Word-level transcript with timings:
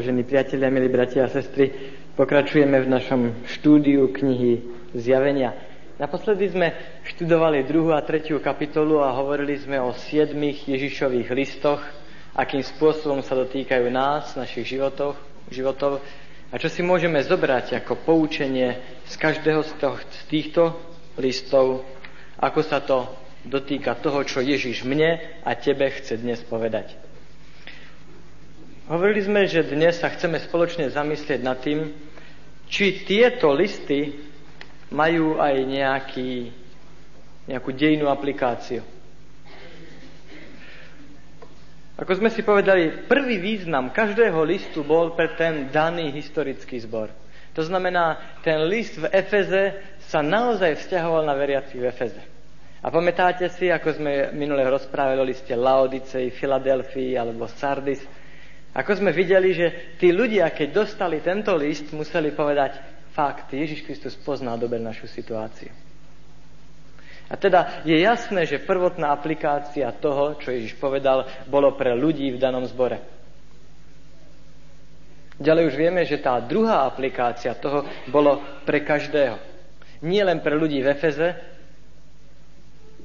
Vážení 0.00 0.24
priatelia, 0.24 0.72
milí 0.72 0.88
bratia 0.88 1.28
a 1.28 1.28
sestry, 1.28 1.68
pokračujeme 2.16 2.72
v 2.72 2.88
našom 2.88 3.44
štúdiu 3.44 4.08
knihy 4.08 4.64
Zjavenia. 4.96 5.52
Naposledy 6.00 6.48
sme 6.48 6.72
študovali 7.04 7.68
druhú 7.68 7.92
a 7.92 8.00
tretiu 8.00 8.40
kapitolu 8.40 9.04
a 9.04 9.12
hovorili 9.12 9.60
sme 9.60 9.76
o 9.76 9.92
siedmých 9.92 10.64
Ježišových 10.72 11.28
listoch, 11.36 11.84
akým 12.32 12.64
spôsobom 12.64 13.20
sa 13.20 13.36
dotýkajú 13.44 13.92
nás, 13.92 14.40
našich 14.40 14.72
životov, 14.72 15.20
životov 15.52 16.00
a 16.48 16.56
čo 16.56 16.72
si 16.72 16.80
môžeme 16.80 17.20
zobrať 17.20 17.84
ako 17.84 18.00
poučenie 18.00 18.80
z 19.04 19.14
každého 19.20 19.60
z, 19.68 19.84
toho, 19.84 20.00
z 20.00 20.20
týchto 20.32 20.62
listov, 21.20 21.84
ako 22.40 22.60
sa 22.64 22.80
to 22.80 23.04
dotýka 23.44 24.00
toho, 24.00 24.24
čo 24.24 24.40
Ježiš 24.40 24.80
mne 24.80 25.44
a 25.44 25.52
tebe 25.60 25.92
chce 25.92 26.16
dnes 26.16 26.40
povedať. 26.40 27.09
Hovorili 28.90 29.22
sme, 29.22 29.46
že 29.46 29.70
dnes 29.70 30.02
sa 30.02 30.10
chceme 30.10 30.42
spoločne 30.42 30.90
zamyslieť 30.90 31.40
nad 31.46 31.62
tým, 31.62 31.94
či 32.66 33.06
tieto 33.06 33.54
listy 33.54 34.18
majú 34.90 35.38
aj 35.38 35.62
nejaký, 35.62 36.50
nejakú 37.46 37.70
dejnú 37.70 38.10
aplikáciu. 38.10 38.82
Ako 42.02 42.18
sme 42.18 42.34
si 42.34 42.42
povedali, 42.42 43.06
prvý 43.06 43.38
význam 43.38 43.94
každého 43.94 44.42
listu 44.42 44.82
bol 44.82 45.14
pre 45.14 45.38
ten 45.38 45.70
daný 45.70 46.10
historický 46.10 46.82
zbor. 46.82 47.14
To 47.54 47.62
znamená, 47.62 48.18
ten 48.42 48.66
list 48.66 48.98
v 48.98 49.06
Efeze 49.14 49.78
sa 50.10 50.18
naozaj 50.18 50.82
vzťahoval 50.82 51.30
na 51.30 51.38
veriacich 51.38 51.78
v 51.78 51.94
Efeze. 51.94 52.22
A 52.82 52.90
pamätáte 52.90 53.46
si, 53.54 53.70
ako 53.70 54.02
sme 54.02 54.34
minule 54.34 54.66
rozprávali 54.66 55.22
o 55.22 55.28
liste 55.30 55.54
Laodicei, 55.54 56.34
Filadelfii 56.34 57.14
alebo 57.14 57.46
Sardis, 57.46 58.02
ako 58.70 59.02
sme 59.02 59.10
videli, 59.10 59.50
že 59.50 59.98
tí 59.98 60.14
ľudia, 60.14 60.46
keď 60.54 60.68
dostali 60.70 61.18
tento 61.18 61.50
list, 61.58 61.90
museli 61.90 62.30
povedať, 62.30 62.78
fakt, 63.10 63.50
Ježiš 63.50 63.82
Kristus 63.82 64.14
pozná 64.14 64.54
dobre 64.54 64.78
našu 64.78 65.10
situáciu. 65.10 65.74
A 67.30 67.34
teda 67.38 67.82
je 67.86 67.94
jasné, 67.94 68.46
že 68.46 68.62
prvotná 68.62 69.14
aplikácia 69.14 69.90
toho, 69.94 70.38
čo 70.38 70.50
Ježiš 70.50 70.74
povedal, 70.78 71.26
bolo 71.46 71.74
pre 71.78 71.94
ľudí 71.94 72.30
v 72.34 72.42
danom 72.42 72.66
zbore. 72.66 72.98
Ďalej 75.40 75.72
už 75.72 75.74
vieme, 75.78 76.02
že 76.04 76.20
tá 76.20 76.36
druhá 76.42 76.84
aplikácia 76.84 77.54
toho 77.54 77.86
bolo 78.10 78.42
pre 78.66 78.82
každého. 78.82 79.38
Nie 80.02 80.26
len 80.26 80.42
pre 80.42 80.58
ľudí 80.58 80.82
v 80.82 80.90
Efeze, 80.90 81.28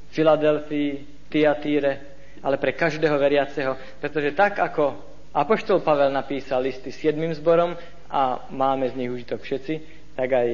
Filadelfii, 0.10 0.90
Tiatíre, 1.30 1.94
ale 2.42 2.58
pre 2.58 2.76
každého 2.76 3.16
veriaceho, 3.16 3.78
pretože 4.02 4.36
tak 4.36 4.60
ako 4.60 5.15
Apoštol 5.36 5.84
Pavel 5.84 6.16
napísal 6.16 6.64
listy 6.64 6.96
siedmým 6.96 7.36
zborom 7.36 7.76
a 8.08 8.48
máme 8.56 8.88
z 8.88 8.96
nich 8.96 9.12
užitok 9.12 9.44
všetci, 9.44 9.74
tak 10.16 10.32
aj 10.32 10.48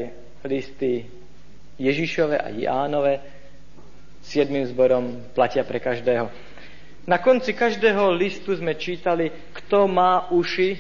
listy 0.50 1.06
Ježišove 1.78 2.34
a 2.34 2.50
Jánove 2.50 3.22
siedmým 4.26 4.66
zborom 4.66 5.30
platia 5.38 5.62
pre 5.62 5.78
každého. 5.78 6.34
Na 7.06 7.22
konci 7.22 7.54
každého 7.54 8.10
listu 8.14 8.58
sme 8.58 8.74
čítali, 8.74 9.30
kto 9.54 9.86
má 9.86 10.34
uši, 10.34 10.78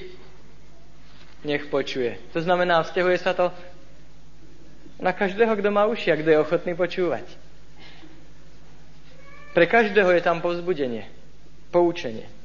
nech 1.46 1.70
počuje. 1.70 2.18
To 2.34 2.42
znamená, 2.42 2.82
vzťahuje 2.82 3.18
sa 3.22 3.38
to 3.38 3.54
na 4.98 5.14
každého, 5.14 5.54
kto 5.58 5.70
má 5.70 5.86
uši 5.86 6.10
a 6.14 6.18
kto 6.18 6.30
je 6.30 6.42
ochotný 6.42 6.74
počúvať. 6.74 7.26
Pre 9.54 9.66
každého 9.70 10.10
je 10.14 10.22
tam 10.26 10.42
povzbudenie, 10.42 11.06
poučenie. 11.70 12.41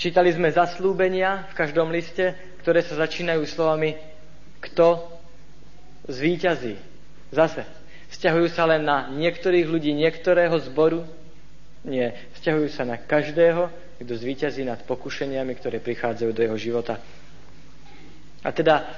Čítali 0.00 0.32
sme 0.32 0.48
zaslúbenia 0.48 1.44
v 1.52 1.60
každom 1.60 1.92
liste, 1.92 2.32
ktoré 2.64 2.80
sa 2.80 2.96
začínajú 3.04 3.44
slovami 3.44 4.00
kto 4.64 4.96
zvíťazí. 6.08 6.80
Zase, 7.28 7.68
vzťahujú 8.08 8.48
sa 8.48 8.64
len 8.64 8.88
na 8.88 9.12
niektorých 9.12 9.68
ľudí 9.68 9.92
niektorého 9.92 10.56
zboru? 10.72 11.04
Nie, 11.84 12.16
vzťahujú 12.40 12.68
sa 12.72 12.88
na 12.88 12.96
každého, 12.96 13.68
kto 14.00 14.12
zvíťazí 14.16 14.64
nad 14.64 14.80
pokušeniami, 14.88 15.52
ktoré 15.60 15.84
prichádzajú 15.84 16.30
do 16.32 16.44
jeho 16.48 16.56
života. 16.56 16.96
A 18.40 18.56
teda 18.56 18.88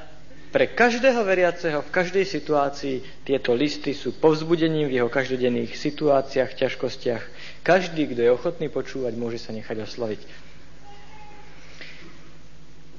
pre 0.55 0.71
každého 0.71 1.27
veriaceho 1.27 1.83
v 1.83 1.91
každej 1.91 2.31
situácii 2.31 3.27
tieto 3.27 3.59
listy 3.59 3.91
sú 3.91 4.23
povzbudením 4.23 4.87
v 4.87 5.03
jeho 5.03 5.11
každodenných 5.11 5.75
situáciách, 5.75 6.55
ťažkostiach. 6.63 7.23
Každý, 7.67 8.15
kto 8.15 8.21
je 8.23 8.31
ochotný 8.31 8.71
počúvať, 8.71 9.19
môže 9.19 9.43
sa 9.43 9.51
nechať 9.51 9.83
osloviť. 9.83 10.52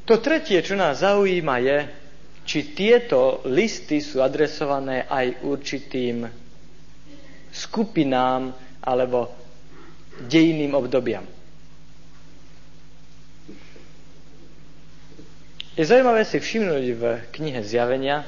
To 0.03 0.19
tretie, 0.19 0.59
čo 0.59 0.75
nás 0.75 0.99
zaujíma, 0.99 1.55
je, 1.63 1.77
či 2.43 2.75
tieto 2.75 3.39
listy 3.47 4.03
sú 4.03 4.19
adresované 4.19 5.07
aj 5.07 5.47
určitým 5.47 6.27
skupinám 7.55 8.51
alebo 8.83 9.31
dejným 10.27 10.75
obdobiam. 10.75 11.23
Je 15.73 15.81
zaujímavé 15.81 16.21
si 16.27 16.37
všimnúť 16.37 16.85
v 16.93 17.03
knihe 17.33 17.63
Zjavenia, 17.65 18.27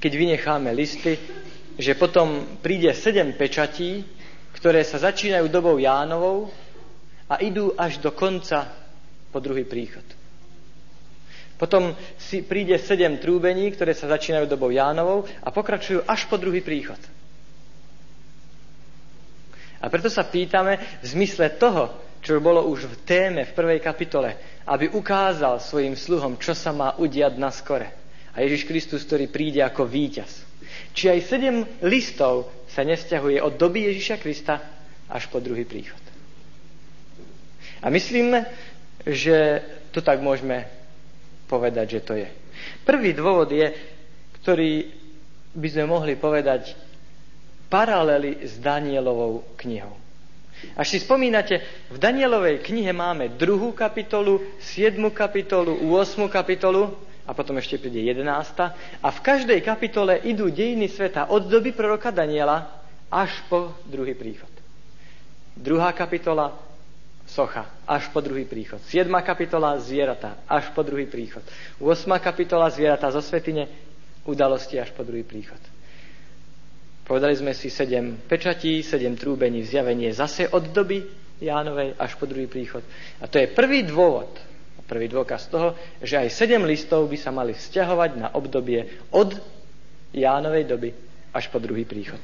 keď 0.00 0.12
vynecháme 0.14 0.72
listy, 0.72 1.20
že 1.76 1.98
potom 1.98 2.60
príde 2.62 2.94
sedem 2.94 3.34
pečatí, 3.34 4.06
ktoré 4.56 4.86
sa 4.86 5.02
začínajú 5.02 5.50
dobou 5.50 5.76
Jánovou 5.76 6.48
a 7.28 7.42
idú 7.42 7.74
až 7.76 7.98
do 8.00 8.14
konca 8.14 8.70
po 9.34 9.42
druhý 9.42 9.66
príchod. 9.66 10.06
Potom 11.54 11.94
si 12.18 12.42
príde 12.42 12.74
sedem 12.82 13.14
trúbení, 13.22 13.70
ktoré 13.70 13.94
sa 13.94 14.10
začínajú 14.10 14.50
dobou 14.50 14.74
Jánovou 14.74 15.22
a 15.42 15.48
pokračujú 15.54 16.02
až 16.04 16.26
po 16.26 16.34
druhý 16.34 16.60
príchod. 16.60 16.98
A 19.78 19.86
preto 19.92 20.08
sa 20.08 20.24
pýtame 20.24 20.80
v 21.04 21.06
zmysle 21.06 21.54
toho, 21.60 21.92
čo 22.24 22.40
bolo 22.40 22.64
už 22.72 22.88
v 22.88 22.96
téme 23.04 23.44
v 23.44 23.52
prvej 23.52 23.84
kapitole, 23.84 24.32
aby 24.64 24.88
ukázal 24.88 25.60
svojim 25.60 25.92
sluhom, 25.92 26.40
čo 26.40 26.56
sa 26.56 26.72
má 26.72 26.96
udiať 26.96 27.36
na 27.36 27.52
skore. 27.52 27.92
A 28.32 28.40
Ježiš 28.40 28.64
Kristus, 28.64 29.04
ktorý 29.04 29.28
príde 29.28 29.60
ako 29.60 29.84
víťaz. 29.84 30.40
Či 30.96 31.12
aj 31.12 31.20
sedem 31.28 31.56
listov 31.84 32.50
sa 32.66 32.82
nesťahuje 32.82 33.38
od 33.44 33.54
doby 33.60 33.92
Ježiša 33.92 34.16
Krista 34.18 34.58
až 35.06 35.28
po 35.28 35.38
druhý 35.38 35.68
príchod. 35.68 36.00
A 37.84 37.92
myslíme, 37.92 38.48
že 39.04 39.60
to 39.92 40.00
tak 40.00 40.24
môžeme 40.24 40.64
povedať, 41.46 41.86
že 41.88 42.00
to 42.00 42.14
je. 42.16 42.28
Prvý 42.82 43.12
dôvod 43.12 43.50
je, 43.50 43.66
ktorý 44.40 44.88
by 45.54 45.68
sme 45.70 45.84
mohli 45.86 46.14
povedať 46.14 46.74
paralely 47.68 48.44
s 48.44 48.58
Danielovou 48.58 49.56
knihou. 49.56 49.94
Až 50.74 50.96
si 50.96 50.98
spomínate, 51.02 51.60
v 51.92 51.98
Danielovej 51.98 52.62
knihe 52.62 52.90
máme 52.90 53.34
druhú 53.34 53.74
kapitolu, 53.76 54.40
siedmu 54.62 55.12
kapitolu, 55.12 55.76
8 55.92 56.24
kapitolu 56.30 56.94
a 57.24 57.32
potom 57.32 57.58
ešte 57.58 57.76
príde 57.76 58.00
11. 58.00 58.24
A 59.00 59.08
v 59.10 59.20
každej 59.20 59.60
kapitole 59.60 60.20
idú 60.24 60.48
dejiny 60.48 60.88
sveta 60.88 61.28
od 61.28 61.48
doby 61.48 61.74
proroka 61.74 62.08
Daniela 62.08 62.80
až 63.10 63.34
po 63.46 63.76
druhý 63.84 64.16
príchod. 64.16 64.50
Druhá 65.54 65.92
kapitola 65.92 66.54
socha, 67.34 67.66
až 67.82 68.14
po 68.14 68.22
druhý 68.22 68.46
príchod. 68.46 68.78
7. 68.86 69.10
kapitola 69.26 69.74
zvieratá, 69.82 70.38
až 70.46 70.70
po 70.70 70.86
druhý 70.86 71.10
príchod. 71.10 71.42
8. 71.82 72.06
kapitola 72.22 72.70
zvieratá 72.70 73.10
zo 73.10 73.18
svetine, 73.18 73.66
udalosti 74.22 74.78
až 74.78 74.94
po 74.94 75.02
druhý 75.02 75.26
príchod. 75.26 75.58
Povedali 77.02 77.34
sme 77.34 77.52
si 77.52 77.68
7 77.68 78.30
pečatí, 78.30 78.80
7 78.80 79.02
trúbení, 79.18 79.66
zjavenie 79.66 80.14
zase 80.14 80.46
od 80.48 80.70
doby 80.70 81.02
Jánovej 81.42 81.98
až 81.98 82.14
po 82.16 82.24
druhý 82.24 82.46
príchod. 82.46 82.80
A 83.18 83.26
to 83.26 83.42
je 83.42 83.50
prvý 83.50 83.82
dôvod, 83.82 84.30
prvý 84.86 85.10
dôkaz 85.10 85.50
toho, 85.50 85.74
že 86.00 86.16
aj 86.16 86.30
7 86.30 86.62
listov 86.62 87.10
by 87.10 87.18
sa 87.18 87.34
mali 87.34 87.52
vzťahovať 87.52 88.10
na 88.14 88.28
obdobie 88.32 89.04
od 89.10 89.36
Jánovej 90.14 90.64
doby 90.70 90.90
až 91.34 91.50
po 91.50 91.58
druhý 91.58 91.82
príchod. 91.82 92.22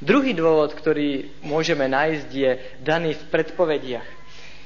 Druhý 0.00 0.32
dôvod, 0.32 0.72
ktorý 0.72 1.30
môžeme 1.44 1.86
nájsť, 1.86 2.28
je 2.32 2.50
daný 2.80 3.14
v 3.14 3.22
predpovediach. 3.28 4.08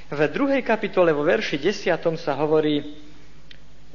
V 0.05 0.19
druhej 0.29 0.61
kapitole 0.61 1.11
vo 1.11 1.25
verši 1.25 1.57
10. 1.57 1.97
sa 2.15 2.33
hovorí 2.37 3.05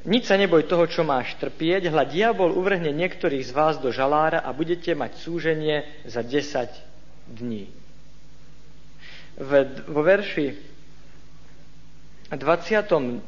Nič 0.01 0.25
sa 0.25 0.35
neboj 0.37 0.65
toho, 0.65 0.89
čo 0.89 1.05
máš 1.05 1.37
trpieť, 1.37 1.93
hľa 1.93 2.09
diabol 2.09 2.57
uvrhne 2.57 2.89
niektorých 2.89 3.45
z 3.45 3.51
vás 3.53 3.77
do 3.77 3.93
žalára 3.93 4.41
a 4.41 4.49
budete 4.49 4.97
mať 4.97 5.13
súženie 5.21 5.85
za 6.09 6.25
10 6.25 6.73
dní. 7.37 7.69
V, 9.37 9.51
vo 9.85 10.01
verši 10.01 10.57
22 12.33 13.21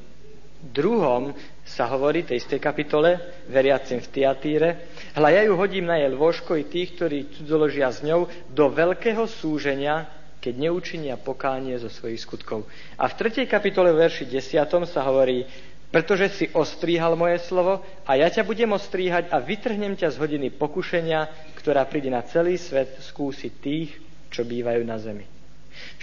sa 1.64 1.88
hovorí, 1.88 2.28
tej 2.28 2.44
istej 2.44 2.60
kapitole, 2.60 3.40
veriacim 3.48 4.04
v 4.04 4.12
Tiatíre, 4.12 4.70
hľa 5.16 5.30
ja 5.32 5.42
ju 5.48 5.54
hodím 5.56 5.88
na 5.88 5.96
jej 5.96 6.12
lôžko 6.12 6.60
i 6.60 6.68
tých, 6.68 7.00
ktorí 7.00 7.32
cudzoložia 7.40 7.88
s 7.88 8.04
ňou, 8.04 8.28
do 8.52 8.66
veľkého 8.68 9.24
súženia 9.26 10.24
keď 10.44 10.60
neučinia 10.60 11.16
pokánie 11.16 11.80
zo 11.80 11.88
svojich 11.88 12.20
skutkov. 12.20 12.68
A 13.00 13.08
v 13.08 13.16
3. 13.16 13.48
kapitole 13.48 13.96
verši 13.96 14.28
10. 14.28 14.68
sa 14.84 15.08
hovorí, 15.08 15.48
pretože 15.88 16.28
si 16.36 16.46
ostríhal 16.52 17.16
moje 17.16 17.40
slovo 17.48 17.80
a 18.04 18.20
ja 18.20 18.28
ťa 18.28 18.44
budem 18.44 18.68
ostríhať 18.76 19.32
a 19.32 19.40
vytrhnem 19.40 19.96
ťa 19.96 20.12
z 20.12 20.20
hodiny 20.20 20.52
pokušenia, 20.52 21.32
ktorá 21.56 21.88
príde 21.88 22.12
na 22.12 22.28
celý 22.28 22.60
svet 22.60 23.00
skúsiť 23.00 23.52
tých, 23.64 23.96
čo 24.28 24.44
bývajú 24.44 24.84
na 24.84 25.00
zemi. 25.00 25.24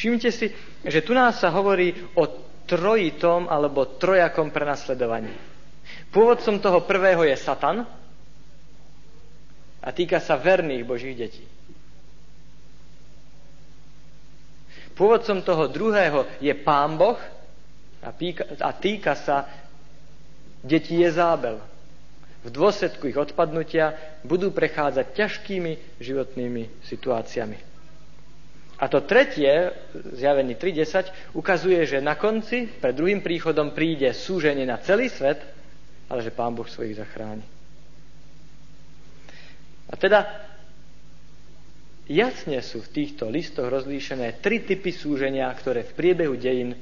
Všimnite 0.00 0.30
si, 0.32 0.48
že 0.88 1.04
tu 1.04 1.12
nás 1.12 1.36
sa 1.36 1.52
hovorí 1.52 1.92
o 2.16 2.24
trojitom 2.64 3.44
alebo 3.44 3.98
trojakom 4.00 4.48
prenasledovaní. 4.48 5.49
Pôvodcom 6.10 6.58
toho 6.58 6.82
prvého 6.82 7.22
je 7.22 7.36
Satan 7.38 7.86
a 9.80 9.88
týka 9.94 10.18
sa 10.18 10.34
verných 10.34 10.82
Božích 10.82 11.14
detí. 11.14 11.46
Pôvodcom 14.98 15.40
toho 15.40 15.64
druhého 15.70 16.26
je 16.42 16.52
Pán 16.52 16.98
Boh 16.98 17.16
a 18.02 18.10
týka, 18.12 18.44
a 18.60 18.70
týka 18.74 19.16
sa 19.16 19.48
detí 20.60 21.00
Jezábel. 21.00 21.62
V 22.40 22.48
dôsledku 22.48 23.08
ich 23.08 23.16
odpadnutia 23.16 23.96
budú 24.24 24.52
prechádzať 24.52 25.06
ťažkými 25.12 26.00
životnými 26.00 26.84
situáciami. 26.84 27.58
A 28.80 28.88
to 28.88 29.04
tretie, 29.04 29.76
zjavení 30.16 30.56
3.10, 30.56 31.36
ukazuje, 31.36 31.84
že 31.84 32.00
na 32.00 32.16
konci, 32.16 32.64
pred 32.64 32.96
druhým 32.96 33.20
príchodom, 33.20 33.76
príde 33.76 34.08
súženie 34.16 34.64
na 34.64 34.80
celý 34.80 35.12
svet, 35.12 35.36
ale 36.10 36.26
že 36.26 36.34
Pán 36.34 36.58
Boh 36.58 36.66
svojich 36.66 36.98
zachráni. 36.98 37.46
A 39.90 39.94
teda 39.94 40.50
Jasne 42.10 42.58
sú 42.58 42.82
v 42.82 42.90
týchto 42.90 43.30
listoch 43.30 43.70
rozlíšené 43.70 44.42
tri 44.42 44.58
typy 44.66 44.90
súženia, 44.90 45.46
ktoré 45.54 45.86
v 45.86 45.94
priebehu 45.94 46.34
dejín 46.34 46.74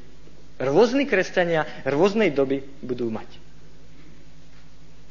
rôzni 0.56 1.04
kresťania 1.04 1.69
rôznej 1.84 2.32
doby 2.32 2.64
budú 2.80 3.12
mať. 3.12 3.28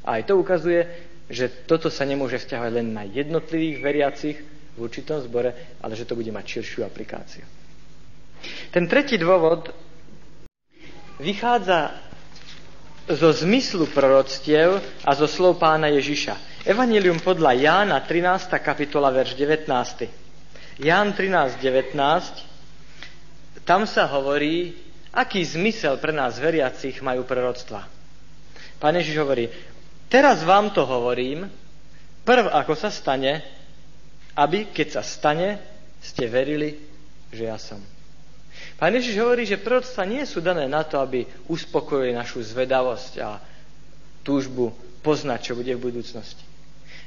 A 0.02 0.18
aj 0.18 0.26
to 0.26 0.42
ukazuje, 0.42 0.90
že 1.30 1.70
toto 1.70 1.94
sa 1.94 2.02
nemôže 2.02 2.42
vzťahovať 2.42 2.72
len 2.74 2.98
na 2.98 3.06
jednotlivých 3.06 3.78
veriacich 3.78 4.38
v 4.74 4.78
určitom 4.82 5.22
zbore, 5.22 5.54
ale 5.86 5.94
že 5.94 6.10
to 6.10 6.18
bude 6.18 6.34
mať 6.34 6.46
širšiu 6.50 6.82
aplikáciu. 6.82 7.46
Ten 8.74 8.90
tretí 8.90 9.22
dôvod 9.22 9.70
vychádza 11.22 11.94
zo 13.08 13.32
zmyslu 13.32 13.88
proroctiev 13.96 14.84
a 15.08 15.12
zo 15.16 15.28
slov 15.32 15.56
pána 15.64 15.88
Ježiša. 15.88 16.68
Evangelium 16.68 17.24
podľa 17.24 17.56
Jána, 17.56 18.04
13. 18.04 18.52
kapitola, 18.60 19.08
verš 19.16 19.40
19. 19.40 19.64
Ján 20.84 21.16
13, 21.16 21.56
19. 21.64 21.96
Tam 23.64 23.88
sa 23.88 24.12
hovorí, 24.12 24.76
aký 25.16 25.40
zmysel 25.40 25.96
pre 26.04 26.12
nás 26.12 26.36
veriacich 26.36 27.00
majú 27.00 27.24
proroctva. 27.24 27.88
Pán 28.78 28.94
Ježiš 29.00 29.16
hovorí, 29.24 29.48
teraz 30.12 30.44
vám 30.44 30.76
to 30.76 30.84
hovorím, 30.84 31.48
prv 32.28 32.52
ako 32.52 32.76
sa 32.76 32.92
stane, 32.92 33.40
aby 34.36 34.70
keď 34.70 35.00
sa 35.00 35.04
stane, 35.08 35.58
ste 36.04 36.28
verili, 36.30 36.78
že 37.32 37.50
ja 37.50 37.58
som. 37.58 37.97
Pán 38.78 38.94
Ježiš 38.94 39.18
hovorí, 39.18 39.44
že 39.44 39.58
proroctva 39.58 40.06
nie 40.06 40.22
sú 40.24 40.38
dané 40.38 40.70
na 40.70 40.86
to, 40.86 41.02
aby 41.02 41.26
uspokojili 41.50 42.14
našu 42.14 42.46
zvedavosť 42.46 43.14
a 43.22 43.42
túžbu 44.22 44.70
poznať, 45.02 45.40
čo 45.50 45.54
bude 45.58 45.74
v 45.74 45.90
budúcnosti. 45.90 46.46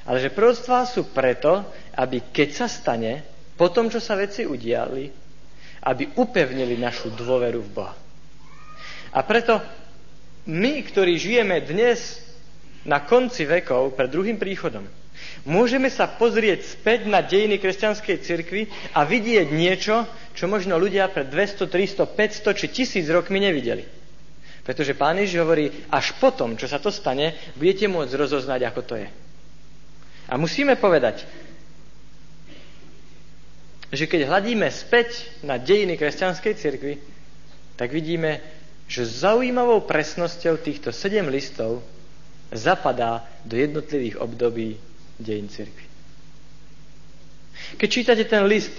Ale 0.08 0.18
že 0.18 0.32
proroctvá 0.34 0.88
sú 0.88 1.12
preto, 1.12 1.62
aby 1.94 2.32
keď 2.32 2.48
sa 2.56 2.66
stane, 2.66 3.22
po 3.54 3.68
tom, 3.68 3.92
čo 3.92 4.00
sa 4.00 4.16
veci 4.16 4.48
udiali, 4.48 5.04
aby 5.84 6.16
upevnili 6.16 6.80
našu 6.80 7.12
dôveru 7.12 7.60
v 7.60 7.70
Boha. 7.70 7.94
A 9.12 9.20
preto 9.20 9.60
my, 10.48 10.80
ktorí 10.80 11.20
žijeme 11.20 11.60
dnes 11.60 12.24
na 12.88 13.04
konci 13.04 13.44
vekov, 13.44 13.92
pred 13.92 14.08
druhým 14.08 14.40
príchodom, 14.40 14.88
môžeme 15.44 15.88
sa 15.88 16.08
pozrieť 16.08 16.66
späť 16.66 17.08
na 17.08 17.24
dejiny 17.24 17.56
kresťanskej 17.56 18.16
cirkvi 18.20 18.62
a 18.92 19.04
vidieť 19.04 19.48
niečo, 19.52 20.04
čo 20.36 20.44
možno 20.48 20.76
ľudia 20.76 21.08
pred 21.08 21.28
200, 21.28 21.68
300, 21.68 22.04
500 22.04 22.58
či 22.58 22.66
tisíc 22.68 23.06
rokmi 23.08 23.40
nevideli. 23.40 23.84
Pretože 24.60 24.92
Pán 24.94 25.16
Ježiš 25.16 25.40
hovorí, 25.40 25.72
až 25.88 26.12
potom, 26.20 26.54
čo 26.54 26.68
sa 26.68 26.76
to 26.76 26.92
stane, 26.92 27.32
budete 27.56 27.88
môcť 27.88 28.12
rozoznať, 28.12 28.60
ako 28.68 28.80
to 28.84 28.94
je. 29.00 29.08
A 30.30 30.36
musíme 30.36 30.76
povedať, 30.76 31.24
že 33.90 34.06
keď 34.06 34.30
hľadíme 34.30 34.68
späť 34.70 35.26
na 35.42 35.58
dejiny 35.58 35.98
kresťanskej 35.98 36.54
cirkvi, 36.54 36.94
tak 37.74 37.90
vidíme, 37.90 38.38
že 38.86 39.08
zaujímavou 39.08 39.82
presnosťou 39.88 40.60
týchto 40.62 40.94
sedem 40.94 41.26
listov 41.26 41.82
zapadá 42.54 43.26
do 43.42 43.58
jednotlivých 43.58 44.18
období 44.22 44.78
dejín 45.20 45.48
cirkvi. 45.48 45.86
Keď 47.76 47.88
čítate 47.90 48.24
ten 48.24 48.44
list 48.48 48.72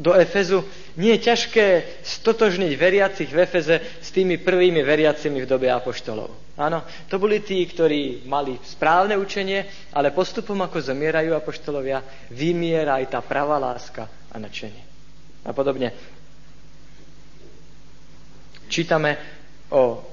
do 0.00 0.16
Efezu, 0.16 0.64
nie 0.96 1.12
je 1.18 1.26
ťažké 1.28 1.66
stotožniť 2.02 2.72
veriacich 2.74 3.28
v 3.28 3.44
Efeze 3.44 3.76
s 4.00 4.08
tými 4.10 4.40
prvými 4.40 4.80
veriacimi 4.80 5.44
v 5.44 5.50
dobe 5.50 5.68
apoštolov. 5.68 6.56
Áno, 6.56 6.84
to 7.08 7.20
boli 7.20 7.40
tí, 7.44 7.60
ktorí 7.64 8.24
mali 8.24 8.56
správne 8.64 9.16
učenie, 9.20 9.92
ale 9.92 10.12
postupom, 10.12 10.56
ako 10.60 10.80
zomierajú 10.80 11.36
apoštolovia, 11.36 12.00
vymiera 12.32 12.96
aj 13.00 13.12
tá 13.16 13.20
pravá 13.20 13.60
láska 13.60 14.08
a 14.32 14.36
načenie. 14.40 14.84
A 15.44 15.52
podobne. 15.52 15.92
Čítame 18.70 19.16
o, 19.72 20.04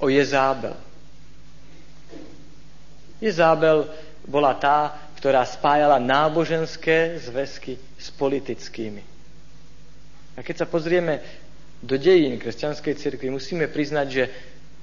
o 0.00 0.06
Jezábel. 0.06 0.74
Jezábel 3.20 3.90
bola 4.26 4.58
tá, 4.58 5.06
ktorá 5.16 5.46
spájala 5.46 6.02
náboženské 6.02 7.22
zväzky 7.22 7.78
s 7.96 8.10
politickými. 8.12 9.02
A 10.36 10.44
keď 10.44 10.62
sa 10.62 10.66
pozrieme 10.68 11.22
do 11.80 11.96
dejín 11.96 12.36
kresťanskej 12.36 12.94
cirkvi, 12.98 13.32
musíme 13.32 13.70
priznať, 13.70 14.06
že 14.10 14.24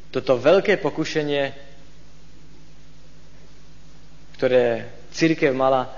toto 0.10 0.40
veľké 0.40 0.82
pokušenie, 0.82 1.44
ktoré 4.40 4.90
církev 5.14 5.54
mala, 5.54 5.94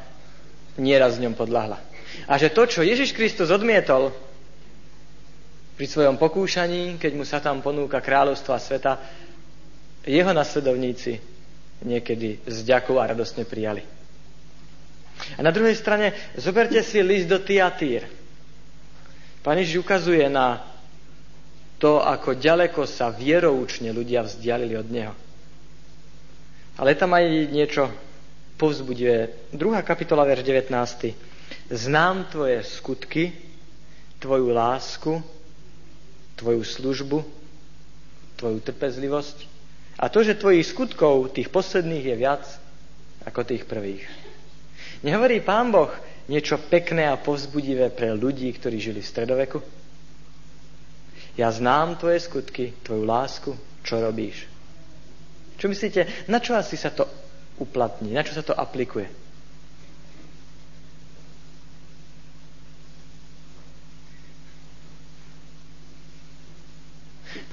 nieraz 0.75 1.15
v 1.15 1.29
ňom 1.29 1.35
podľahla. 1.39 1.79
A 2.27 2.35
že 2.35 2.51
to, 2.51 2.67
čo 2.67 2.83
Ježiš 2.83 3.15
Kristus 3.15 3.47
odmietol 3.47 4.11
pri 5.75 5.85
svojom 5.87 6.19
pokúšaní, 6.19 6.99
keď 6.99 7.11
mu 7.15 7.23
sa 7.27 7.39
tam 7.39 7.59
ponúka 7.59 7.99
kráľovstva 7.99 8.59
sveta, 8.59 8.93
jeho 10.03 10.31
nasledovníci 10.31 11.34
niekedy 11.83 12.39
s 12.45 12.63
ďakou 12.63 12.95
a 13.01 13.11
radostne 13.11 13.43
prijali. 13.43 13.83
A 15.35 15.41
na 15.41 15.51
druhej 15.51 15.75
strane, 15.75 16.11
zoberte 16.35 16.79
si 16.83 16.99
list 16.99 17.27
do 17.27 17.39
Tiatír. 17.39 18.03
Pán 19.41 19.57
Ježiš 19.57 19.81
ukazuje 19.81 20.27
na 20.27 20.59
to, 21.79 21.99
ako 21.99 22.35
ďaleko 22.35 22.83
sa 22.87 23.11
vieroučne 23.11 23.91
ľudia 23.91 24.23
vzdialili 24.23 24.75
od 24.75 24.87
Neho. 24.89 25.15
Ale 26.75 26.99
tam 26.99 27.15
aj 27.15 27.25
niečo 27.51 27.87
povzbudivé. 28.59 29.31
Druhá 29.51 29.79
kapitola, 29.83 30.27
verš 30.27 30.43
19. 30.43 30.71
Znám 31.71 32.27
tvoje 32.27 32.59
skutky, 32.63 33.31
tvoju 34.19 34.51
lásku, 34.51 35.23
tvoju 36.35 36.63
službu, 36.63 37.19
tvoju 38.35 38.59
trpezlivosť 38.59 39.54
a 39.95 40.05
to, 40.11 40.23
že 40.23 40.39
tvojich 40.39 40.67
skutkov, 40.67 41.31
tých 41.31 41.47
posledných, 41.47 42.05
je 42.11 42.15
viac 42.15 42.43
ako 43.23 43.47
tých 43.47 43.63
prvých. 43.63 44.03
Nehovorí 45.01 45.39
Pán 45.39 45.71
Boh 45.71 45.91
niečo 46.27 46.59
pekné 46.59 47.07
a 47.07 47.19
povzbudivé 47.19 47.93
pre 47.93 48.11
ľudí, 48.11 48.51
ktorí 48.51 48.77
žili 48.81 48.99
v 48.99 49.11
stredoveku? 49.11 49.59
Ja 51.35 51.51
znám 51.51 51.99
tvoje 51.99 52.23
skutky, 52.23 52.75
tvoju 52.83 53.03
lásku, 53.03 53.51
čo 53.83 53.99
robíš. 53.99 54.47
Čo 55.55 55.67
myslíte, 55.71 56.27
na 56.31 56.39
čo 56.39 56.55
asi 56.55 56.75
sa 56.75 56.91
to 56.91 57.07
uplatní, 57.59 58.11
na 58.11 58.23
čo 58.23 58.35
sa 58.35 58.43
to 58.43 58.55
aplikuje? 58.55 59.24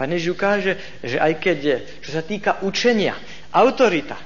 Pán 0.02 0.10
Ježiš 0.10 0.34
ukáže, 0.34 0.74
že 0.98 1.22
aj 1.22 1.38
keď 1.38 1.58
je, 1.62 1.76
čo 2.02 2.10
sa 2.10 2.26
týka 2.26 2.58
učenia, 2.66 3.14
autorita, 3.54 4.18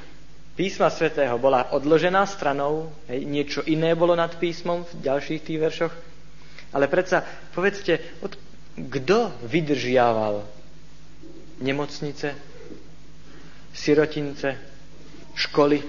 písma 0.56 0.88
svätého 0.88 1.36
bola 1.36 1.68
odložená 1.76 2.24
stranou, 2.24 2.88
hej, 3.12 3.28
niečo 3.28 3.60
iné 3.68 3.92
bolo 3.92 4.16
nad 4.16 4.32
písmom 4.40 4.88
v 4.88 5.04
ďalších 5.04 5.44
tých 5.44 5.60
veršoch. 5.60 5.92
Ale 6.72 6.88
predsa, 6.88 7.20
povedzte, 7.52 8.00
od, 8.24 8.32
kto 8.88 9.36
vydržiaval 9.44 10.48
nemocnice, 11.60 12.32
sirotince, 13.76 14.56
školy? 15.36 15.84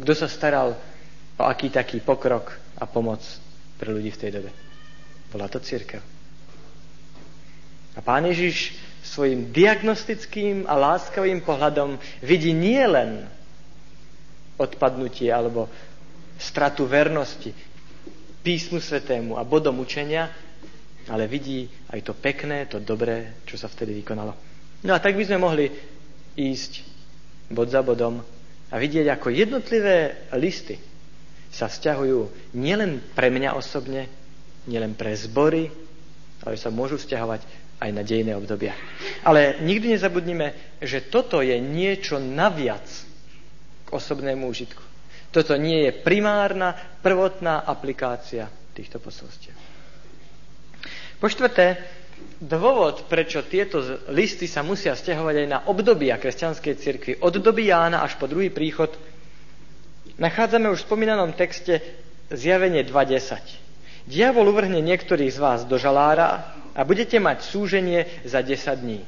Kto 0.00 0.12
sa 0.16 0.32
staral 0.32 0.72
o 1.36 1.44
aký 1.44 1.68
taký 1.68 2.00
pokrok 2.00 2.56
a 2.80 2.88
pomoc 2.88 3.20
pre 3.76 3.92
ľudí 3.92 4.08
v 4.08 4.20
tej 4.24 4.30
dobe. 4.40 4.50
Bola 5.28 5.44
to 5.52 5.60
církev. 5.60 6.11
A 7.92 8.00
pán 8.00 8.24
Ježiš 8.24 8.76
svojim 9.02 9.52
diagnostickým 9.52 10.64
a 10.64 10.78
láskavým 10.78 11.44
pohľadom 11.44 12.00
vidí 12.24 12.56
nielen 12.56 13.28
odpadnutie 14.56 15.28
alebo 15.28 15.68
stratu 16.40 16.88
vernosti 16.88 17.52
písmu 18.42 18.82
svetému 18.82 19.38
a 19.38 19.46
bodom 19.46 19.78
učenia, 19.78 20.30
ale 21.06 21.30
vidí 21.30 21.70
aj 21.90 22.00
to 22.02 22.12
pekné, 22.14 22.66
to 22.66 22.82
dobré, 22.82 23.42
čo 23.46 23.54
sa 23.54 23.70
vtedy 23.70 23.94
vykonalo. 24.02 24.34
No 24.82 24.94
a 24.94 25.02
tak 25.02 25.14
by 25.14 25.24
sme 25.26 25.38
mohli 25.38 25.70
ísť 26.34 26.82
bod 27.50 27.70
za 27.70 27.82
bodom 27.86 28.22
a 28.70 28.74
vidieť, 28.74 29.06
ako 29.12 29.30
jednotlivé 29.30 30.26
listy 30.38 30.80
sa 31.52 31.68
vzťahujú 31.68 32.50
nielen 32.56 33.04
pre 33.12 33.28
mňa 33.28 33.54
osobne, 33.54 34.08
nielen 34.66 34.96
pre 34.96 35.12
zbory, 35.14 35.68
ale 36.42 36.58
sa 36.58 36.72
môžu 36.72 36.98
vzťahovať 36.98 37.61
aj 37.82 37.90
na 37.90 38.06
dejné 38.06 38.38
obdobia. 38.38 38.78
Ale 39.26 39.58
nikdy 39.66 39.98
nezabudnime, 39.98 40.78
že 40.78 41.02
toto 41.10 41.42
je 41.42 41.58
niečo 41.58 42.22
naviac 42.22 42.86
k 43.82 43.88
osobnému 43.90 44.46
užitku. 44.46 44.82
Toto 45.34 45.58
nie 45.58 45.90
je 45.90 45.92
primárna, 45.92 46.76
prvotná 47.02 47.66
aplikácia 47.66 48.46
týchto 48.76 49.02
posolstiev. 49.02 49.56
Po 51.18 51.26
štvrté, 51.26 51.80
dôvod, 52.38 53.06
prečo 53.06 53.46
tieto 53.46 53.82
listy 54.10 54.46
sa 54.46 54.62
musia 54.62 54.94
stiahovať 54.94 55.34
aj 55.42 55.48
na 55.48 55.58
obdobia 55.66 56.18
kresťanskej 56.18 56.74
cirkvi, 56.78 57.12
od 57.22 57.34
doby 57.38 57.70
Jána 57.70 58.04
až 58.04 58.18
po 58.18 58.28
druhý 58.28 58.50
príchod, 58.52 58.92
nachádzame 60.18 60.68
už 60.70 60.84
v 60.84 60.88
spomínanom 60.90 61.32
texte 61.32 61.80
zjavenie 62.28 62.84
2.10. 62.84 64.10
Diabol 64.10 64.50
uvrhne 64.50 64.82
niektorých 64.82 65.30
z 65.30 65.38
vás 65.38 65.60
do 65.64 65.78
žalára 65.78 66.61
a 66.72 66.80
budete 66.84 67.20
mať 67.20 67.44
súženie 67.44 68.24
za 68.24 68.40
10 68.40 68.82
dní. 68.82 69.00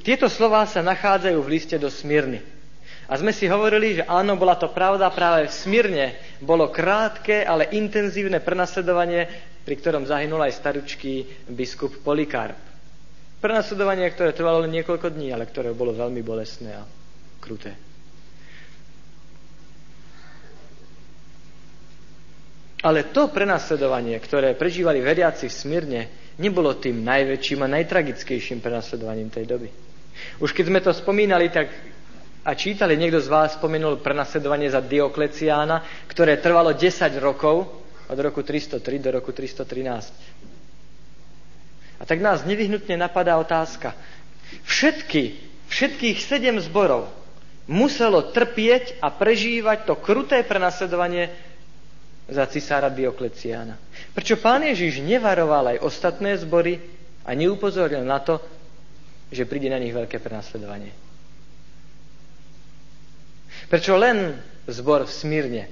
Tieto 0.00 0.32
slová 0.32 0.64
sa 0.64 0.80
nachádzajú 0.80 1.38
v 1.42 1.52
liste 1.52 1.76
do 1.76 1.92
Smyrny. 1.92 2.40
A 3.10 3.18
sme 3.18 3.34
si 3.34 3.50
hovorili, 3.50 4.00
že 4.00 4.06
áno, 4.06 4.38
bola 4.38 4.54
to 4.54 4.70
pravda, 4.70 5.10
práve 5.10 5.50
v 5.50 5.56
Smyrne 5.56 6.06
bolo 6.38 6.70
krátke, 6.70 7.42
ale 7.42 7.74
intenzívne 7.74 8.38
prenasledovanie, 8.38 9.26
pri 9.66 9.74
ktorom 9.76 10.06
zahynul 10.06 10.40
aj 10.46 10.56
staručký 10.56 11.44
biskup 11.50 12.00
Polikarp. 12.06 12.56
Prenasledovanie, 13.42 14.06
ktoré 14.14 14.30
trvalo 14.30 14.62
len 14.62 14.72
niekoľko 14.78 15.10
dní, 15.10 15.34
ale 15.34 15.50
ktoré 15.50 15.74
bolo 15.74 15.90
veľmi 15.90 16.22
bolestné 16.22 16.70
a 16.70 16.86
kruté. 17.42 17.74
Ale 22.80 23.12
to 23.12 23.28
prenasledovanie, 23.28 24.16
ktoré 24.22 24.56
prežívali 24.56 25.04
veriaci 25.04 25.52
v 25.52 25.58
Smyrne, 25.66 26.02
nebolo 26.40 26.74
tým 26.74 27.04
najväčším 27.04 27.60
a 27.62 27.72
najtragickejším 27.76 28.64
prenasledovaním 28.64 29.28
tej 29.28 29.44
doby. 29.44 29.68
Už 30.40 30.50
keď 30.50 30.64
sme 30.66 30.80
to 30.80 30.90
spomínali, 30.90 31.52
tak 31.52 31.68
a 32.40 32.56
čítali, 32.56 32.96
niekto 32.96 33.20
z 33.20 33.28
vás 33.28 33.52
spomenul 33.60 34.00
prenasledovanie 34.00 34.72
za 34.72 34.80
Diokleciána, 34.80 35.84
ktoré 36.08 36.40
trvalo 36.40 36.72
10 36.72 36.88
rokov, 37.20 37.68
od 38.10 38.18
roku 38.18 38.42
303 38.42 38.80
do 38.98 39.10
roku 39.14 39.30
313. 39.30 40.40
A 42.00 42.08
tak 42.08 42.18
nás 42.18 42.42
nevyhnutne 42.42 42.96
napadá 42.98 43.38
otázka. 43.38 43.94
Všetky, 44.66 45.36
všetkých 45.70 46.18
sedem 46.18 46.58
zborov 46.58 47.06
muselo 47.70 48.24
trpieť 48.34 48.98
a 48.98 49.14
prežívať 49.14 49.86
to 49.86 49.94
kruté 49.94 50.42
prenasledovanie 50.42 51.30
za 52.30 52.46
cisára 52.46 52.88
Diokleciána. 52.88 53.76
Prečo 54.14 54.38
pán 54.38 54.62
Ježiš 54.62 55.02
nevaroval 55.02 55.76
aj 55.76 55.82
ostatné 55.82 56.38
zbory 56.38 56.78
a 57.26 57.34
neupozoril 57.34 58.06
na 58.06 58.22
to, 58.22 58.38
že 59.30 59.46
príde 59.46 59.70
na 59.70 59.78
nich 59.78 59.94
veľké 59.94 60.22
prenasledovanie? 60.22 60.94
Prečo 63.70 63.94
len 63.94 64.34
zbor 64.66 65.06
v 65.06 65.12
Smírne 65.12 65.62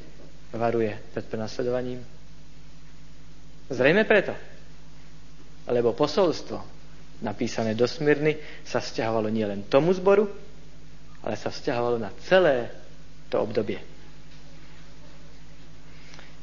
varuje 0.55 0.95
pred 1.15 1.25
prenasledovaním? 1.27 2.03
Zrejme 3.69 4.07
preto, 4.07 4.35
lebo 5.67 5.95
posolstvo 5.95 6.63
napísané 7.23 7.75
do 7.75 7.91
Smírny 7.91 8.39
sa 8.63 8.79
vzťahovalo 8.79 9.29
nielen 9.31 9.67
tomu 9.67 9.91
zboru, 9.91 10.31
ale 11.27 11.35
sa 11.35 11.51
vzťahovalo 11.51 11.99
na 11.99 12.15
celé 12.31 12.71
to 13.29 13.43
obdobie. 13.43 13.98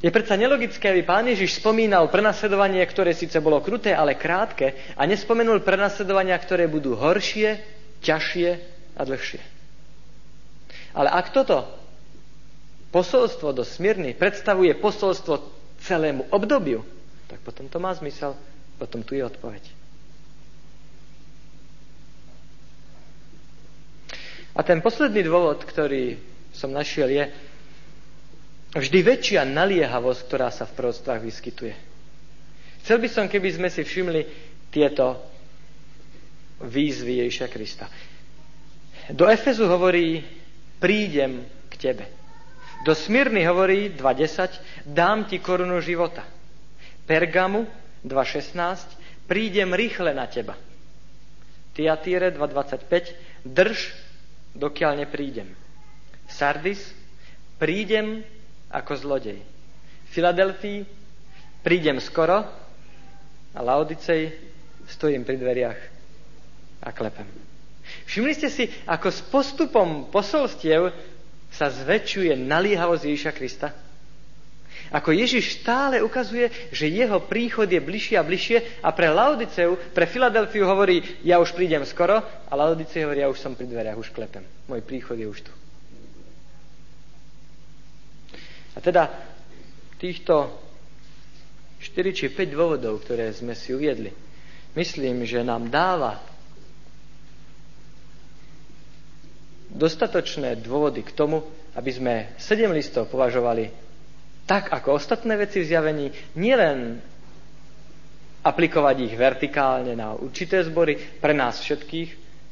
Je 0.05 0.13
predsa 0.13 0.37
nelogické, 0.37 0.93
aby 0.93 1.01
pán 1.01 1.25
Ježiš 1.25 1.57
spomínal 1.57 2.05
prenasledovanie, 2.13 2.85
ktoré 2.85 3.17
síce 3.17 3.41
bolo 3.41 3.57
kruté, 3.65 3.89
ale 3.89 4.13
krátke, 4.13 4.93
a 4.93 5.01
nespomenul 5.09 5.65
prenasledovania, 5.65 6.37
ktoré 6.37 6.69
budú 6.69 6.93
horšie, 6.93 7.57
ťažšie 8.05 8.49
a 8.93 9.01
dlhšie. 9.01 9.41
Ale 10.93 11.09
ak 11.09 11.33
toto 11.33 11.65
posolstvo 12.93 13.49
do 13.49 13.65
Smyrny 13.65 14.13
predstavuje 14.13 14.77
posolstvo 14.77 15.41
celému 15.81 16.29
obdobiu, 16.29 16.85
tak 17.25 17.41
potom 17.41 17.65
to 17.65 17.81
má 17.81 17.89
zmysel, 17.97 18.37
potom 18.77 19.01
tu 19.01 19.17
je 19.17 19.25
odpoveď. 19.25 19.65
A 24.53 24.61
ten 24.61 24.85
posledný 24.85 25.25
dôvod, 25.25 25.65
ktorý 25.65 26.21
som 26.53 26.69
našiel, 26.69 27.09
je 27.09 27.25
vždy 28.75 28.99
väčšia 29.01 29.47
naliehavosť, 29.47 30.21
ktorá 30.27 30.51
sa 30.51 30.67
v 30.67 30.75
prostvách 30.75 31.23
vyskytuje. 31.23 31.75
Chcel 32.83 32.97
by 33.01 33.09
som, 33.09 33.25
keby 33.25 33.49
sme 33.55 33.69
si 33.71 33.81
všimli 33.81 34.21
tieto 34.69 35.17
výzvy 36.61 37.23
Ježiša 37.25 37.47
Krista. 37.49 37.87
Do 39.09 39.25
Efezu 39.25 39.65
hovorí 39.65 40.21
prídem 40.77 41.47
k 41.71 41.73
tebe. 41.79 42.05
Do 42.85 42.93
Smyrny 42.93 43.41
hovorí 43.49 43.89
2.10, 43.89 44.85
dám 44.85 45.25
ti 45.25 45.41
korunu 45.41 45.81
života. 45.81 46.21
Pergamu 47.09 47.65
2.16, 48.05 49.25
prídem 49.25 49.73
rýchle 49.73 50.13
na 50.13 50.29
teba. 50.29 50.53
Tiatíre 51.73 52.29
2.25, 52.29 53.49
drž, 53.49 53.79
dokiaľ 54.53 55.01
neprídem. 55.01 55.49
Sardis, 56.29 56.79
prídem 57.57 58.21
ako 58.75 58.91
zlodej. 58.99 59.39
Filadelfii, 60.11 60.83
prídem 61.63 62.03
skoro 62.03 62.43
a 63.55 63.59
Laodicej, 63.63 64.35
stojím 64.91 65.23
pri 65.23 65.39
dveriach 65.39 65.79
a 66.83 66.91
klepem. 66.91 67.25
Všimli 68.05 68.33
ste 68.35 68.49
si, 68.51 68.67
ako 68.85 69.07
s 69.07 69.21
postupom 69.23 70.11
posolstiev 70.11 70.91
sa 71.49 71.71
zväčšuje 71.71 72.35
naliehavosť 72.35 73.03
Ježiša 73.07 73.31
Krista? 73.31 73.69
Ako 74.93 75.15
Ježiš 75.15 75.63
stále 75.63 76.03
ukazuje, 76.03 76.51
že 76.69 76.85
jeho 76.91 77.17
príchod 77.25 77.65
je 77.65 77.81
bližšie 77.81 78.15
a 78.21 78.27
bližšie 78.27 78.85
a 78.85 78.93
pre 78.93 79.09
Laodiceu, 79.09 79.79
pre 79.95 80.05
Filadelfiu 80.05 80.67
hovorí, 80.67 81.01
ja 81.25 81.41
už 81.41 81.57
prídem 81.57 81.81
skoro 81.87 82.21
a 82.21 82.53
Laodiceu 82.53 83.09
hovorí, 83.09 83.25
ja 83.25 83.31
už 83.31 83.39
som 83.41 83.57
pri 83.57 83.65
dveriach, 83.65 83.97
už 83.97 84.13
klepem. 84.13 84.45
Môj 84.69 84.85
príchod 84.85 85.17
je 85.17 85.25
už 85.25 85.41
tu. 85.41 85.51
A 88.75 88.79
teda 88.79 89.07
týchto 89.97 90.51
4 91.79 92.11
či 92.11 92.25
5 92.27 92.51
dôvodov, 92.51 93.01
ktoré 93.01 93.31
sme 93.31 93.55
si 93.55 93.71
uviedli, 93.71 94.11
myslím, 94.75 95.23
že 95.23 95.41
nám 95.41 95.71
dáva 95.71 96.19
dostatočné 99.71 100.59
dôvody 100.59 101.03
k 101.03 101.11
tomu, 101.11 101.43
aby 101.75 101.91
sme 101.91 102.13
sedem 102.39 102.71
listov 102.71 103.11
považovali 103.11 103.67
tak 104.45 104.69
ako 104.71 104.95
ostatné 104.95 105.35
veci 105.35 105.59
v 105.59 105.69
zjavení, 105.73 106.07
nielen 106.37 107.01
aplikovať 108.45 108.95
ich 109.01 109.13
vertikálne 109.17 109.97
na 109.97 110.13
určité 110.13 110.61
zbory 110.61 110.95
pre 111.17 111.33
nás 111.33 111.57
všetkých, 111.59 112.09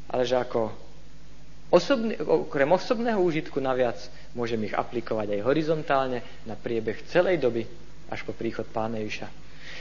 ale 0.09 0.25
že 0.25 0.41
ako 0.41 0.73
osobný, 1.73 2.13
okrem 2.21 2.69
osobného 2.69 3.17
úžitku 3.17 3.57
naviac 3.57 3.97
môžeme 4.37 4.69
ich 4.69 4.77
aplikovať 4.77 5.33
aj 5.33 5.41
horizontálne 5.41 6.21
na 6.45 6.53
priebeh 6.53 7.01
celej 7.09 7.41
doby 7.41 7.65
až 8.13 8.21
po 8.21 8.37
príchod 8.37 8.69
Pána 8.69 9.01
Ježiša. 9.01 9.27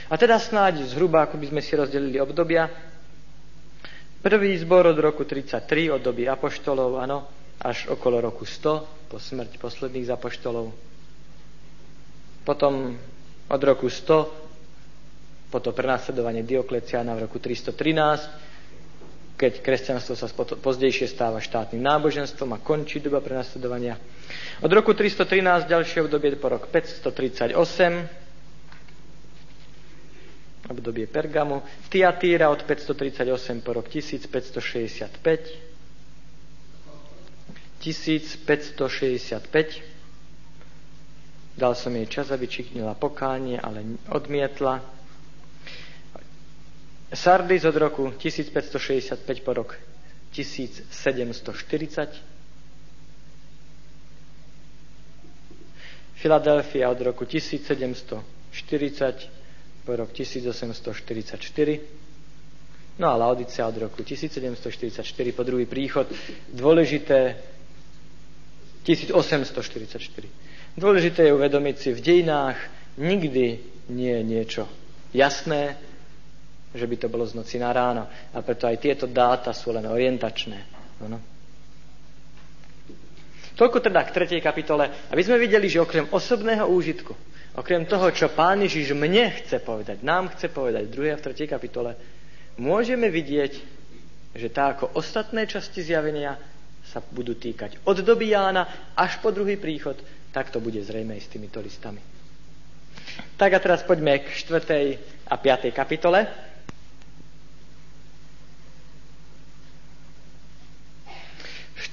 A 0.09 0.13
teda 0.17 0.41
snáď 0.41 0.89
zhruba, 0.89 1.23
ako 1.23 1.37
by 1.37 1.53
sme 1.53 1.61
si 1.61 1.77
rozdelili 1.77 2.17
obdobia, 2.17 2.67
Prvý 4.23 4.55
zbor 4.55 4.87
od 4.87 4.95
roku 5.03 5.27
33, 5.27 5.91
od 5.91 5.99
doby 5.99 6.31
apoštolov, 6.31 6.95
áno, 6.95 7.27
až 7.59 7.91
okolo 7.91 8.23
roku 8.23 8.47
100, 8.47 9.11
po 9.11 9.19
smrti 9.19 9.59
posledných 9.59 10.15
apoštolov. 10.15 10.71
Potom 12.47 12.95
od 13.51 13.61
roku 13.67 13.91
100, 13.91 15.51
po 15.51 15.59
to 15.59 15.75
prenasledovanie 15.75 16.39
Diokleciána 16.47 17.19
v 17.19 17.27
roku 17.27 17.43
313, 17.43 18.52
keď 19.43 19.59
kresťanstvo 19.59 20.15
sa 20.15 20.25
pozdejšie 20.55 21.05
stáva 21.05 21.37
štátnym 21.37 21.83
náboženstvom 21.83 22.55
a 22.55 22.57
končí 22.57 22.97
doba 22.97 23.19
prenasledovania. 23.19 23.99
Od 24.63 24.71
roku 24.71 24.95
313 24.95 25.67
ďalšie 25.67 25.99
obdobie 26.01 26.31
po 26.39 26.47
rok 26.47 26.71
538, 26.71 27.51
obdobie 30.63 31.03
Pergamu, 31.05 31.59
Tiatíra 31.91 32.47
od 32.47 32.63
538 32.63 33.27
po 33.59 33.75
rok 33.75 33.91
1565, 33.91 35.11
1565. 37.83 39.83
Dal 41.53 41.75
som 41.75 41.91
jej 41.91 42.07
čas, 42.07 42.31
aby 42.31 42.47
čiknila 42.47 42.95
pokánie, 42.95 43.59
ale 43.59 43.83
odmietla. 44.07 45.02
Sardis 47.13 47.63
od 47.65 47.75
roku 47.77 48.09
1565 48.17 49.21
po 49.45 49.53
rok 49.53 49.77
1740. 50.33 52.09
Filadelfia 56.15 56.89
od 56.89 57.01
roku 57.01 57.25
1740 57.25 59.29
po 59.85 59.95
rok 59.95 60.11
1844. 60.11 61.79
No 62.97 63.07
a 63.09 63.15
Laodicea 63.17 63.67
od 63.67 63.77
roku 63.77 64.03
1744 64.03 65.31
po 65.33 65.43
druhý 65.43 65.65
príchod. 65.65 66.07
Dôležité 66.49 67.35
1844. 68.85 70.29
Dôležité 70.73 71.29
je 71.29 71.33
uvedomiť 71.33 71.75
si, 71.77 71.89
v 71.93 72.01
dejinách 72.01 72.57
nikdy 72.97 73.59
nie 73.89 74.11
je 74.17 74.23
niečo 74.23 74.63
jasné, 75.13 75.77
že 76.73 76.89
by 76.89 76.95
to 76.97 77.07
bolo 77.07 77.23
z 77.23 77.37
noci 77.37 77.61
na 77.61 77.69
ráno. 77.69 78.09
A 78.33 78.41
preto 78.41 78.65
aj 78.65 78.81
tieto 78.81 79.05
dáta 79.05 79.53
sú 79.53 79.69
len 79.69 79.85
orientačné. 79.85 80.59
Ano. 81.05 81.21
Toľko 83.53 83.85
teda 83.85 84.01
k 84.01 84.13
tretej 84.17 84.41
kapitole, 84.41 84.89
aby 85.13 85.21
sme 85.21 85.37
videli, 85.37 85.69
že 85.69 85.77
okrem 85.77 86.09
osobného 86.09 86.65
úžitku, 86.65 87.13
okrem 87.53 87.85
toho, 87.85 88.09
čo 88.09 88.33
Pán 88.33 88.65
Ježiš 88.65 88.97
mne 88.97 89.29
chce 89.29 89.61
povedať, 89.61 90.01
nám 90.01 90.33
chce 90.33 90.49
povedať 90.49 90.89
v 90.89 90.93
druhej 90.93 91.13
a 91.13 91.19
v 91.21 91.25
tretej 91.29 91.47
kapitole, 91.53 91.93
môžeme 92.57 93.13
vidieť, 93.13 93.53
že 94.33 94.49
tá 94.49 94.73
ako 94.73 94.97
ostatné 94.97 95.45
časti 95.45 95.85
zjavenia 95.85 96.41
sa 96.89 96.97
budú 97.13 97.37
týkať 97.37 97.77
od 97.85 98.01
doby 98.01 98.33
Jána 98.33 98.93
až 98.97 99.21
po 99.21 99.29
druhý 99.29 99.61
príchod, 99.61 100.01
tak 100.33 100.49
to 100.49 100.57
bude 100.57 100.81
zrejme 100.81 101.13
aj 101.13 101.21
s 101.21 101.29
týmito 101.29 101.61
listami. 101.61 102.01
Tak 103.37 103.53
a 103.53 103.59
teraz 103.61 103.85
poďme 103.85 104.25
k 104.25 104.33
4. 104.33 105.29
a 105.29 105.35
5. 105.37 105.69
kapitole. 105.69 106.25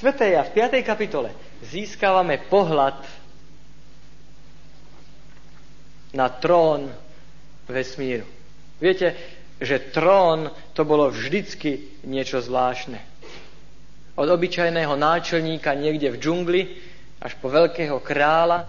4. 0.00 0.40
a 0.40 0.48
v 0.48 0.56
5. 0.56 0.80
kapitole 0.80 1.28
získavame 1.60 2.40
pohľad 2.48 3.04
na 6.16 6.32
trón 6.40 6.88
vesmíru. 7.68 8.24
Viete, 8.80 9.12
že 9.60 9.92
trón 9.92 10.48
to 10.72 10.88
bolo 10.88 11.12
vždycky 11.12 12.00
niečo 12.08 12.40
zvláštne. 12.40 12.96
Od 14.16 14.24
obyčajného 14.24 14.96
náčelníka 14.96 15.76
niekde 15.76 16.16
v 16.16 16.20
džungli 16.20 16.62
až 17.20 17.36
po 17.36 17.52
veľkého 17.52 18.00
kráľa 18.00 18.64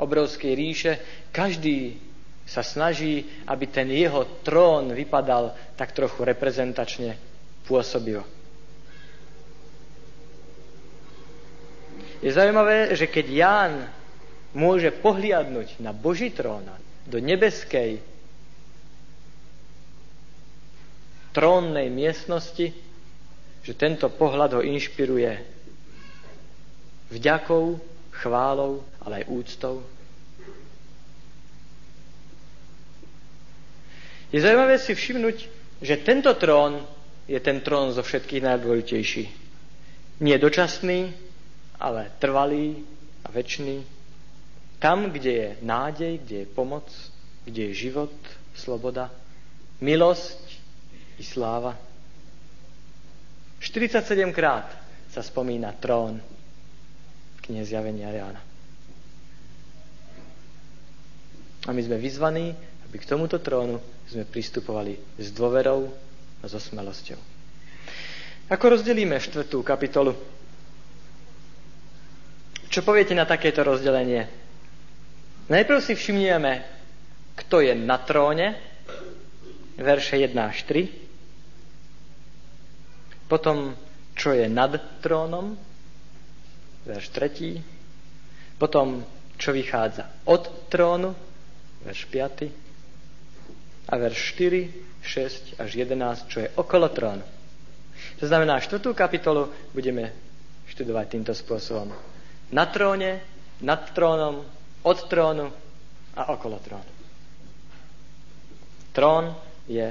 obrovskej 0.00 0.52
ríše, 0.56 0.92
každý 1.36 2.00
sa 2.48 2.64
snaží, 2.64 3.28
aby 3.44 3.68
ten 3.68 3.92
jeho 3.92 4.40
trón 4.40 4.88
vypadal 4.96 5.52
tak 5.76 5.92
trochu 5.92 6.24
reprezentačne 6.24 7.12
pôsobivo. 7.68 8.43
Je 12.24 12.32
zaujímavé, 12.32 12.96
že 12.96 13.04
keď 13.04 13.26
Ján 13.28 13.74
môže 14.56 14.88
pohliadnúť 14.88 15.76
na 15.84 15.92
Boží 15.92 16.32
trón, 16.32 16.64
do 17.04 17.20
nebeskej 17.20 18.00
trónnej 21.36 21.92
miestnosti, 21.92 22.72
že 23.60 23.72
tento 23.76 24.08
pohľad 24.08 24.56
ho 24.56 24.62
inšpiruje 24.64 25.36
vďakou, 27.12 27.76
chválou, 28.16 28.80
ale 29.04 29.20
aj 29.20 29.28
úctou. 29.28 29.84
Je 34.32 34.40
zaujímavé 34.40 34.80
si 34.80 34.96
všimnúť, 34.96 35.36
že 35.84 36.00
tento 36.00 36.32
trón 36.40 36.88
je 37.28 37.36
ten 37.36 37.60
trón 37.60 37.92
zo 37.92 38.00
všetkých 38.00 38.42
najdôležitejší. 38.48 39.24
Nie 40.24 40.40
dočasný, 40.40 41.12
ale 41.80 42.12
trvalý 42.18 42.82
a 43.24 43.32
väčší. 43.32 43.82
Tam, 44.78 45.08
kde 45.10 45.32
je 45.32 45.48
nádej, 45.64 46.18
kde 46.20 46.36
je 46.44 46.46
pomoc, 46.46 46.86
kde 47.44 47.72
je 47.72 47.88
život, 47.88 48.12
sloboda, 48.54 49.10
milosť 49.80 50.40
i 51.18 51.24
sláva. 51.24 51.76
47 53.60 54.28
krát 54.36 54.68
sa 55.08 55.24
spomína 55.24 55.72
trón 55.80 56.20
v 56.20 57.38
knihe 57.48 57.64
Jána. 57.64 58.42
A 61.64 61.72
my 61.72 61.80
sme 61.80 61.96
vyzvaní, 61.96 62.52
aby 62.84 62.96
k 63.00 63.08
tomuto 63.08 63.40
trónu 63.40 63.80
sme 64.04 64.28
pristupovali 64.28 65.00
s 65.16 65.32
dôverou 65.32 65.88
a 66.38 66.44
so 66.44 66.60
smelosťou. 66.60 67.16
Ako 68.52 68.76
rozdelíme 68.76 69.16
štvrtú 69.16 69.64
kapitolu? 69.64 70.12
Čo 72.74 72.82
poviete 72.82 73.14
na 73.14 73.22
takéto 73.22 73.62
rozdelenie? 73.62 74.26
Najprv 75.46 75.78
si 75.78 75.94
všimneme, 75.94 76.66
kto 77.38 77.62
je 77.62 77.70
na 77.70 78.02
tróne, 78.02 78.58
verše 79.78 80.18
1 80.18 80.34
až 80.34 80.66
3. 80.66 80.90
Potom, 83.30 83.78
čo 84.18 84.34
je 84.34 84.50
nad 84.50 84.74
trónom, 84.98 85.54
verš 86.82 87.14
3. 87.14 87.62
Potom, 88.58 89.06
čo 89.38 89.54
vychádza 89.54 90.10
od 90.26 90.66
trónu, 90.66 91.14
verš 91.86 92.10
5. 92.10 93.86
A 93.86 93.94
verš 94.02 94.18
4, 94.34 95.62
6 95.62 95.62
až 95.62 95.70
11, 95.78 96.26
čo 96.26 96.42
je 96.42 96.50
okolo 96.58 96.90
trónu. 96.90 97.22
To 98.18 98.26
znamená, 98.26 98.58
štvrtú 98.58 98.98
kapitolu 98.98 99.46
budeme 99.70 100.10
študovať 100.74 101.06
týmto 101.14 101.30
spôsobom. 101.30 102.13
Na 102.52 102.66
tróne, 102.68 103.24
nad 103.64 103.94
trónom, 103.94 104.44
od 104.84 104.98
trónu 105.08 105.48
a 106.18 106.22
okolo 106.34 106.60
trónu. 106.60 106.92
Trón 108.94 109.34
je 109.64 109.88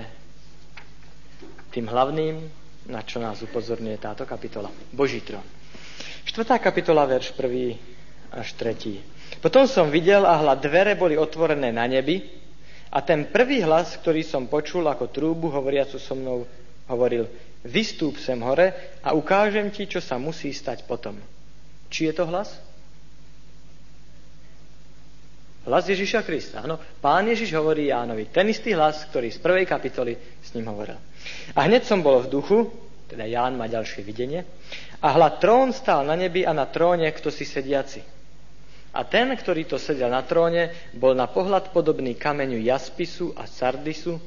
tým 1.74 1.90
hlavným 1.90 2.64
na 2.88 3.00
čo 3.04 3.20
nás 3.20 3.40
upozorňuje 3.40 3.96
táto 4.00 4.28
kapitola. 4.28 4.68
Boží 4.92 5.24
trón. 5.24 5.44
Štvrtá 6.28 6.60
kapitola, 6.60 7.08
verš 7.08 7.36
1 7.36 8.36
až 8.36 8.48
3. 8.60 9.40
Potom 9.40 9.68
som 9.68 9.88
videl 9.92 10.24
a 10.24 10.40
hľad 10.40 10.60
dvere 10.64 10.94
boli 10.96 11.16
otvorené 11.16 11.72
na 11.72 11.88
nebi 11.88 12.24
a 12.92 13.00
ten 13.04 13.28
prvý 13.28 13.64
hlas, 13.64 13.96
ktorý 14.00 14.24
som 14.24 14.48
počul 14.48 14.88
ako 14.88 15.12
trúbu 15.12 15.52
hovoriacu 15.52 16.00
so 16.00 16.16
mnou, 16.16 16.48
hovoril, 16.88 17.28
vystúp 17.64 18.20
sem 18.20 18.40
hore 18.44 19.00
a 19.04 19.16
ukážem 19.16 19.72
ti, 19.72 19.88
čo 19.88 20.04
sa 20.04 20.20
musí 20.20 20.52
stať 20.52 20.84
potom. 20.84 21.16
Či 21.94 22.10
je 22.10 22.14
to 22.18 22.26
hlas? 22.26 22.50
Hlas 25.64 25.86
Ježiša 25.88 26.26
Krista. 26.26 26.66
Áno, 26.66 26.82
pán 27.00 27.24
Ježiš 27.30 27.54
hovorí 27.56 27.88
Jánovi. 27.94 28.28
Ten 28.34 28.50
istý 28.50 28.74
hlas, 28.74 29.06
ktorý 29.08 29.30
z 29.30 29.40
prvej 29.40 29.70
kapitoly 29.70 30.18
s 30.42 30.52
ním 30.58 30.68
hovoril. 30.68 30.98
A 31.56 31.70
hneď 31.70 31.88
som 31.88 32.02
bol 32.04 32.20
v 32.20 32.34
duchu, 32.34 32.68
teda 33.08 33.24
Ján 33.30 33.56
má 33.56 33.70
ďalšie 33.70 34.04
videnie, 34.04 34.44
a 35.00 35.08
hľad 35.14 35.40
trón 35.40 35.70
stál 35.72 36.04
na 36.04 36.18
nebi 36.18 36.44
a 36.44 36.52
na 36.52 36.68
tróne 36.68 37.08
kto 37.14 37.32
si 37.32 37.48
sediaci. 37.48 38.02
A 38.94 39.08
ten, 39.08 39.32
ktorý 39.32 39.66
to 39.70 39.78
sedel 39.80 40.12
na 40.12 40.26
tróne, 40.26 40.92
bol 40.98 41.16
na 41.16 41.30
pohľad 41.32 41.72
podobný 41.72 42.18
kameňu 42.18 42.60
jaspisu 42.60 43.38
a 43.38 43.48
sardisu 43.48 44.20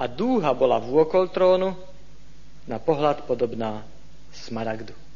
a 0.00 0.08
dúha 0.08 0.54
bola 0.56 0.80
vôkol 0.80 1.28
trónu, 1.34 1.76
na 2.68 2.76
pohľad 2.76 3.24
podobná 3.24 3.80
smaragdu. 4.32 5.07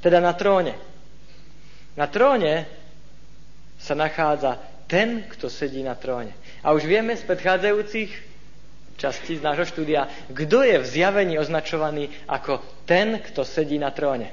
Teda 0.00 0.20
na 0.20 0.32
tróne. 0.36 0.76
Na 1.96 2.06
tróne 2.06 2.68
sa 3.80 3.96
nachádza 3.96 4.60
ten, 4.86 5.26
kto 5.26 5.50
sedí 5.50 5.82
na 5.82 5.98
tróne. 5.98 6.32
A 6.62 6.72
už 6.72 6.86
vieme 6.86 7.16
z 7.16 7.26
predchádzajúcich 7.26 8.10
častí 8.96 9.36
z 9.36 9.44
nášho 9.44 9.68
štúdia, 9.68 10.08
kto 10.32 10.64
je 10.64 10.76
v 10.80 10.86
zjavení 10.86 11.36
označovaný 11.36 12.08
ako 12.24 12.64
ten, 12.88 13.20
kto 13.20 13.44
sedí 13.44 13.76
na 13.76 13.92
tróne. 13.92 14.32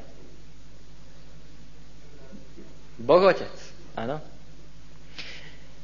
Boh 2.96 3.20
Otec, 3.20 3.52
áno. 4.00 4.24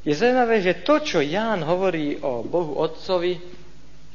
Je 0.07 0.15
zaujímavé, 0.15 0.63
že 0.63 0.79
to, 0.87 1.03
čo 1.03 1.19
Ján 1.19 1.59
hovorí 1.67 2.15
o 2.23 2.39
Bohu 2.47 2.79
Otcovi, 2.79 3.35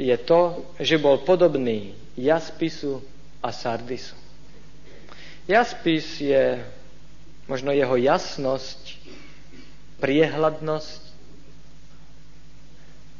je 0.00 0.16
to, 0.24 0.72
že 0.80 0.96
bol 0.96 1.20
podobný 1.22 1.92
jaspisu 2.16 3.04
a 3.44 3.52
sardisu. 3.52 4.23
Jaspis 5.44 6.20
je 6.20 6.64
možno 7.44 7.72
jeho 7.72 7.96
jasnosť 8.00 8.96
priehľadnosť, 10.00 11.04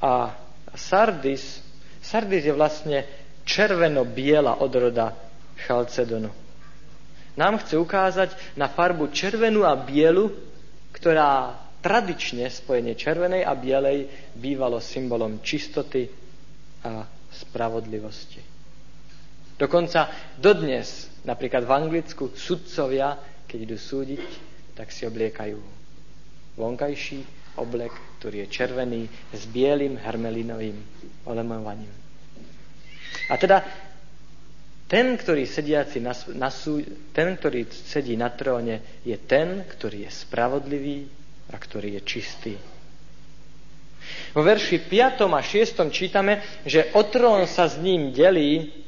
A 0.05 0.37
Sardis, 0.77 1.65
Sardis 2.05 2.45
je 2.45 2.53
vlastne 2.53 3.09
červeno-biela 3.49 4.61
odroda 4.61 5.17
Chalcedonu. 5.65 6.29
Nám 7.41 7.65
chce 7.65 7.81
ukázať 7.81 8.31
na 8.61 8.69
farbu 8.69 9.09
červenú 9.09 9.65
a 9.65 9.73
bielu, 9.81 10.29
ktorá 10.93 11.57
tradične 11.81 12.53
spojenie 12.53 12.93
červenej 12.93 13.49
a 13.49 13.57
bielej 13.57 14.13
bývalo 14.37 14.77
symbolom 14.79 15.41
čistoty 15.41 16.05
a 16.85 17.09
spravodlivosti. 17.33 18.45
Dokonca 19.57 20.13
dodnes, 20.37 21.09
napríklad 21.25 21.65
v 21.65 21.73
Anglicku, 21.73 22.33
sudcovia, 22.37 23.17
keď 23.49 23.59
idú 23.65 23.77
súdiť, 23.81 24.25
tak 24.77 24.93
si 24.93 25.09
obliekajú 25.09 25.59
vonkajší 26.55 27.21
oblek, 27.59 27.93
ktorý 28.19 28.47
je 28.47 28.49
červený 28.51 29.03
s 29.31 29.47
bielým 29.51 29.99
hermelinovým 29.99 30.77
olemovaním. 31.27 31.91
A 33.31 33.35
teda 33.39 33.63
ten, 34.85 35.17
ktorý, 35.17 35.49
sediaci 35.49 35.99
na, 36.03 36.13
na 36.37 36.51
sú, 36.53 36.83
ten, 37.15 37.35
ktorý 37.35 37.67
sedí 37.73 38.21
na 38.21 38.29
tróne, 38.31 39.01
je 39.03 39.17
ten, 39.17 39.65
ktorý 39.65 40.05
je 40.07 40.11
spravodlivý 40.13 41.09
a 41.51 41.57
ktorý 41.57 41.97
je 41.99 42.03
čistý. 42.05 42.55
Vo 44.37 44.45
verši 44.45 44.85
5. 44.85 45.25
a 45.25 45.41
6. 45.41 45.89
čítame, 45.89 46.61
že 46.69 46.93
o 46.93 47.09
trón 47.09 47.49
sa 47.49 47.65
s 47.65 47.81
ním 47.81 48.13
delí 48.13 48.84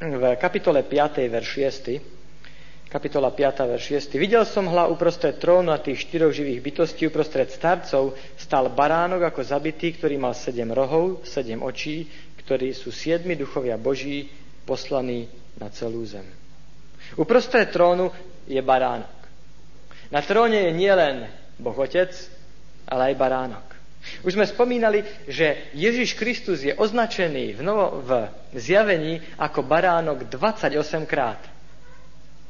v 0.00 0.32
kapitole 0.40 0.80
5. 0.80 1.28
verš 1.28 1.48
6 1.60 2.90
kapitola 2.90 3.30
5. 3.30 3.70
verš 3.70 3.84
6. 4.10 4.18
Videl 4.18 4.42
som 4.48 4.66
hla 4.66 4.88
uprostred 4.88 5.36
trónu 5.38 5.70
a 5.70 5.78
tých 5.78 6.08
štyroch 6.08 6.34
živých 6.34 6.60
bytostí 6.64 7.06
uprostred 7.06 7.52
starcov 7.52 8.16
stal 8.34 8.72
baránok 8.72 9.30
ako 9.30 9.44
zabitý, 9.44 9.94
ktorý 9.94 10.18
mal 10.18 10.34
sedem 10.34 10.72
rohov, 10.74 11.22
sedem 11.22 11.62
očí, 11.62 12.10
ktorí 12.42 12.74
sú 12.74 12.90
siedmi 12.90 13.36
duchovia 13.38 13.78
Boží 13.78 14.26
poslaní 14.66 15.30
na 15.60 15.70
celú 15.70 16.02
zem. 16.02 16.26
Uprostred 17.14 17.70
trónu 17.70 18.10
je 18.48 18.58
baránok. 18.58 19.12
Na 20.10 20.24
tróne 20.24 20.66
je 20.66 20.72
nielen 20.74 21.30
Boh 21.62 21.76
Otec, 21.78 22.10
ale 22.90 23.12
aj 23.12 23.20
baránok. 23.20 23.79
Už 24.24 24.32
sme 24.32 24.48
spomínali, 24.48 25.04
že 25.28 25.70
Ježiš 25.76 26.16
Kristus 26.16 26.64
je 26.64 26.72
označený 26.72 27.52
v, 27.56 27.60
novo, 27.60 28.00
v 28.00 28.32
zjavení 28.56 29.20
ako 29.36 29.60
baránok 29.60 30.24
28 30.28 30.76
krát. 31.04 31.40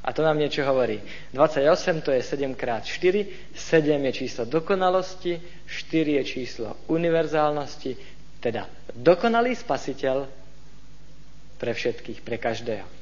A 0.00 0.14
to 0.16 0.24
nám 0.24 0.38
niečo 0.38 0.64
hovorí. 0.64 1.02
28 1.34 2.06
to 2.06 2.10
je 2.14 2.22
7 2.22 2.54
krát 2.54 2.86
4, 2.86 3.52
7 3.52 4.06
je 4.08 4.12
číslo 4.12 4.44
dokonalosti, 4.46 5.36
4 5.66 6.18
je 6.18 6.24
číslo 6.24 6.68
univerzálnosti, 6.88 7.98
teda 8.40 8.64
dokonalý 8.96 9.52
spasiteľ 9.52 10.24
pre 11.60 11.72
všetkých, 11.76 12.24
pre 12.24 12.40
každého. 12.40 12.99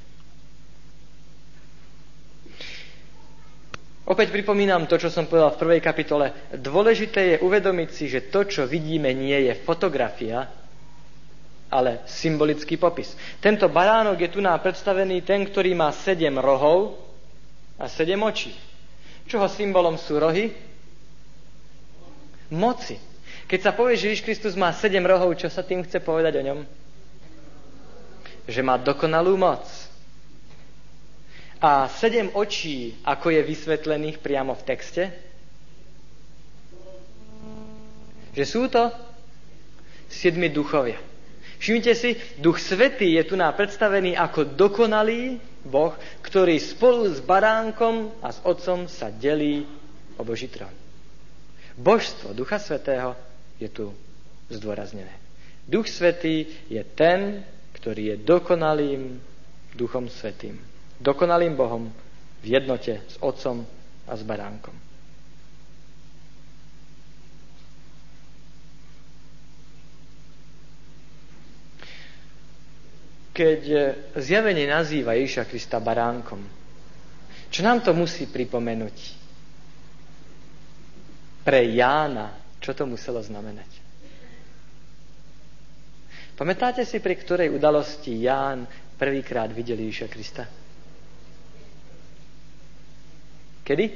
Opäť 4.09 4.33
pripomínam 4.33 4.89
to, 4.89 4.97
čo 4.97 5.13
som 5.13 5.29
povedal 5.29 5.53
v 5.53 5.61
prvej 5.61 5.81
kapitole. 5.85 6.33
Dôležité 6.57 7.37
je 7.37 7.43
uvedomiť 7.45 7.89
si, 7.93 8.09
že 8.09 8.33
to, 8.33 8.49
čo 8.49 8.65
vidíme, 8.65 9.13
nie 9.13 9.37
je 9.45 9.53
fotografia, 9.69 10.49
ale 11.69 12.01
symbolický 12.09 12.81
popis. 12.81 13.13
Tento 13.45 13.69
baránok 13.69 14.17
je 14.17 14.33
tu 14.33 14.41
nám 14.41 14.65
predstavený 14.65 15.21
ten, 15.29 15.45
ktorý 15.45 15.77
má 15.77 15.93
sedem 15.93 16.41
rohov 16.41 16.97
a 17.77 17.85
sedem 17.85 18.17
očí. 18.25 18.57
Čoho 19.29 19.45
symbolom 19.45 20.01
sú 20.01 20.17
rohy? 20.17 20.57
Moci. 22.49 22.97
Keď 23.45 23.61
sa 23.61 23.77
povie, 23.77 24.01
že 24.01 24.09
Ježiš 24.09 24.25
Kristus 24.25 24.57
má 24.57 24.73
sedem 24.73 25.05
rohov, 25.05 25.37
čo 25.37 25.53
sa 25.53 25.61
tým 25.61 25.85
chce 25.85 26.01
povedať 26.01 26.41
o 26.41 26.47
ňom? 26.49 26.59
Že 28.49 28.61
má 28.65 28.81
dokonalú 28.81 29.37
moc. 29.37 29.69
A 31.59 31.91
sedem 31.91 32.31
očí, 32.39 32.95
ako 33.03 33.35
je 33.35 33.43
vysvetlených 33.43 34.23
priamo 34.23 34.55
v 34.55 34.67
texte? 34.67 35.03
Že 38.39 38.45
sú 38.47 38.63
to 38.71 38.95
siedmi 40.07 40.47
duchovia. 40.47 41.03
Všimnite 41.59 41.93
si, 41.99 42.15
Duch 42.39 42.63
Svetý 42.63 43.19
je 43.19 43.27
tu 43.27 43.35
nám 43.35 43.59
predstavený 43.59 44.15
ako 44.15 44.55
dokonalý 44.55 45.43
Boh, 45.67 45.91
ktorý 46.23 46.55
spolu 46.63 47.11
s 47.11 47.19
baránkom 47.19 48.15
a 48.23 48.31
s 48.31 48.39
Otcom 48.47 48.87
sa 48.87 49.11
delí 49.11 49.67
o 50.15 50.23
Boží 50.23 50.47
trón. 50.47 50.71
Božstvo 51.75 52.31
Ducha 52.31 52.63
Svetého 52.63 53.19
je 53.59 53.67
tu 53.67 53.91
zdôraznené. 54.55 55.11
Duch 55.67 55.91
Svetý 55.91 56.47
je 56.71 56.83
ten, 56.95 57.43
ktorý 57.75 58.15
je 58.15 58.17
dokonalým 58.23 59.19
Duchom 59.75 60.07
Svetým. 60.07 60.78
Dokonalým 60.99 61.55
Bohom 61.55 61.91
v 62.43 62.47
jednote 62.47 62.99
s 63.07 63.17
Otcom 63.23 63.63
a 64.07 64.13
s 64.15 64.23
baránkom. 64.23 64.89
keď 73.39 73.95
zjavenie 74.19 74.67
nazýva 74.67 75.15
Ježiša 75.15 75.47
Krista 75.47 75.79
baránkom, 75.79 76.43
čo 77.55 77.61
nám 77.63 77.87
to 77.87 77.95
musí 77.95 78.27
pripomenúť? 78.27 78.99
Pre 81.47 81.61
Jána, 81.71 82.35
čo 82.59 82.75
to 82.75 82.83
muselo 82.83 83.23
znamenať? 83.23 83.71
Pamätáte 86.35 86.83
si, 86.83 86.99
pri 86.99 87.15
ktorej 87.15 87.55
udalosti 87.55 88.27
Ján 88.27 88.67
prvýkrát 88.99 89.55
videl 89.55 89.87
Ježiša 89.87 90.11
Krista? 90.11 90.45
Kedy? 93.69 93.87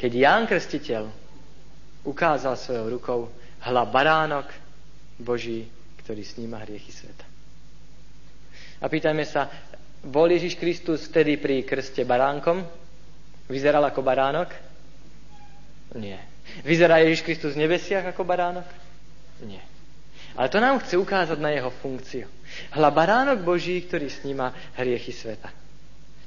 Keď 0.00 0.12
Ján 0.16 0.48
Krstiteľ 0.48 1.04
ukázal 2.08 2.56
svojou 2.56 2.86
rukou 2.96 3.20
hla 3.60 3.84
baránok, 3.84 4.48
Boží, 5.20 5.68
ktorý 6.00 6.24
sníma 6.24 6.64
hriechy 6.64 6.88
sveta. 6.94 7.26
A 8.80 8.88
pýtajme 8.88 9.26
sa, 9.28 9.52
bol 10.00 10.30
Ježiš 10.32 10.56
Kristus 10.56 11.10
vtedy 11.12 11.36
pri 11.36 11.66
krste 11.66 12.08
baránkom? 12.08 12.64
Vyzeral 13.50 13.84
ako 13.84 14.00
baránok? 14.00 14.48
Nie. 15.98 16.24
Vyzerá 16.64 17.04
Ježiš 17.04 17.20
Kristus 17.26 17.52
v 17.52 17.68
nebesiach 17.68 18.08
ako 18.08 18.24
baránok? 18.24 18.64
Nie. 19.44 19.60
Ale 20.38 20.48
to 20.48 20.62
nám 20.62 20.80
chce 20.80 20.96
ukázať 20.96 21.36
na 21.36 21.52
jeho 21.52 21.68
funkciu. 21.68 22.30
Hla 22.72 22.88
baránok 22.94 23.44
Boží, 23.44 23.82
ktorý 23.84 24.08
sníma 24.08 24.54
hriechy 24.78 25.12
sveta. 25.12 25.67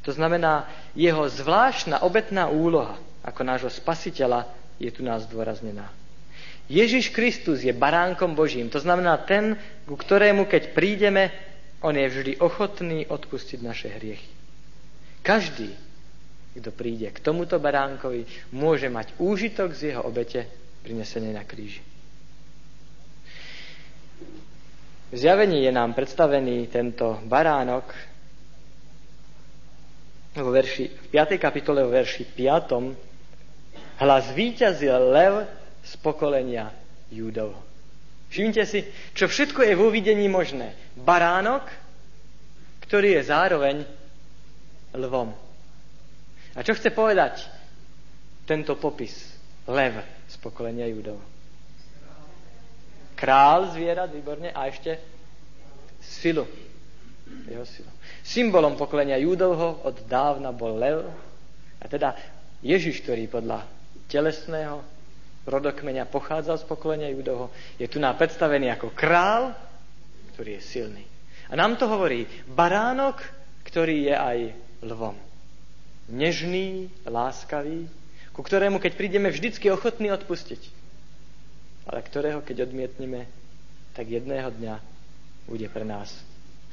To 0.01 0.11
znamená, 0.11 0.65
jeho 0.97 1.29
zvláštna 1.29 2.01
obetná 2.01 2.49
úloha 2.49 2.97
ako 3.21 3.41
nášho 3.45 3.69
spasiteľa 3.69 4.49
je 4.81 4.89
tu 4.89 5.05
nás 5.05 5.29
dôraznená. 5.29 5.93
Ježiš 6.71 7.11
Kristus 7.13 7.61
je 7.61 7.73
baránkom 7.75 8.33
Božím. 8.33 8.71
To 8.71 8.79
znamená 8.79 9.19
ten, 9.27 9.59
ku 9.85 9.93
ktorému, 9.93 10.47
keď 10.49 10.73
prídeme, 10.73 11.29
on 11.83 11.93
je 11.93 12.07
vždy 12.07 12.31
ochotný 12.41 13.05
odpustiť 13.05 13.59
naše 13.61 13.91
hriechy. 13.91 14.31
Každý, 15.21 15.69
kto 16.57 16.69
príde 16.73 17.13
k 17.13 17.19
tomuto 17.21 17.61
baránkovi, 17.61 18.25
môže 18.55 18.89
mať 18.89 19.13
úžitok 19.21 19.75
z 19.77 19.93
jeho 19.93 20.01
obete 20.01 20.49
prinesenej 20.81 21.33
na 21.35 21.45
kríži. 21.45 21.83
V 25.11 25.15
zjavení 25.19 25.67
je 25.67 25.75
nám 25.75 25.91
predstavený 25.91 26.71
tento 26.71 27.19
baránok 27.27 27.83
vo 30.35 30.51
verši, 30.51 30.85
v 30.87 31.07
5. 31.11 31.35
kapitole 31.35 31.83
vo 31.83 31.91
verši 31.91 32.23
5. 32.23 33.99
Hlas 33.99 34.25
víťazil 34.31 35.11
lev 35.11 35.45
z 35.83 35.91
pokolenia 35.99 36.71
Júdov. 37.11 37.53
Všimnite 38.31 38.63
si, 38.63 38.87
čo 39.11 39.27
všetko 39.27 39.59
je 39.67 39.75
vo 39.75 39.91
videní 39.91 40.31
možné. 40.31 40.71
Baránok, 40.95 41.67
ktorý 42.87 43.19
je 43.19 43.27
zároveň 43.27 43.75
lvom. 44.95 45.35
A 46.55 46.59
čo 46.63 46.71
chce 46.75 46.95
povedať 46.95 47.43
tento 48.47 48.79
popis? 48.79 49.35
Lev 49.67 49.99
z 50.31 50.35
pokolenia 50.39 50.87
Júdov. 50.87 51.19
Král 53.19 53.69
zvierat, 53.75 54.09
výborne, 54.09 54.49
a 54.49 54.65
ešte 54.65 54.97
silu. 56.01 56.47
Jeho 57.49 57.65
silu. 57.67 57.91
Symbolom 58.23 58.79
pokolenia 58.79 59.19
Júdovho 59.19 59.83
od 59.83 59.97
dávna 60.07 60.53
bol 60.55 60.77
lev. 60.77 61.03
A 61.81 61.85
teda 61.89 62.13
Ježiš, 62.61 63.01
ktorý 63.01 63.25
podľa 63.27 63.65
telesného 64.07 64.85
rodokmeňa 65.49 66.05
pochádzal 66.05 66.61
z 66.61 66.65
pokolenia 66.69 67.09
Judovho, 67.09 67.49
je 67.81 67.89
tu 67.89 67.97
nám 67.97 68.15
predstavený 68.15 68.69
ako 68.71 68.93
král, 68.93 69.57
ktorý 70.35 70.61
je 70.61 70.63
silný. 70.63 71.03
A 71.49 71.57
nám 71.57 71.75
to 71.75 71.89
hovorí 71.89 72.29
baránok, 72.47 73.19
ktorý 73.65 74.13
je 74.13 74.15
aj 74.15 74.39
lvom. 74.85 75.17
nežný, 76.11 76.91
láskavý, 77.07 77.87
ku 78.35 78.43
ktorému, 78.43 78.83
keď 78.83 78.99
prídeme, 78.99 79.31
vždycky 79.31 79.71
ochotný 79.71 80.11
odpustiť, 80.11 80.59
ale 81.87 82.03
ktorého, 82.03 82.43
keď 82.43 82.67
odmietneme, 82.67 83.31
tak 83.95 84.11
jedného 84.11 84.51
dňa 84.51 84.75
bude 85.47 85.67
pre 85.71 85.87
nás 85.87 86.11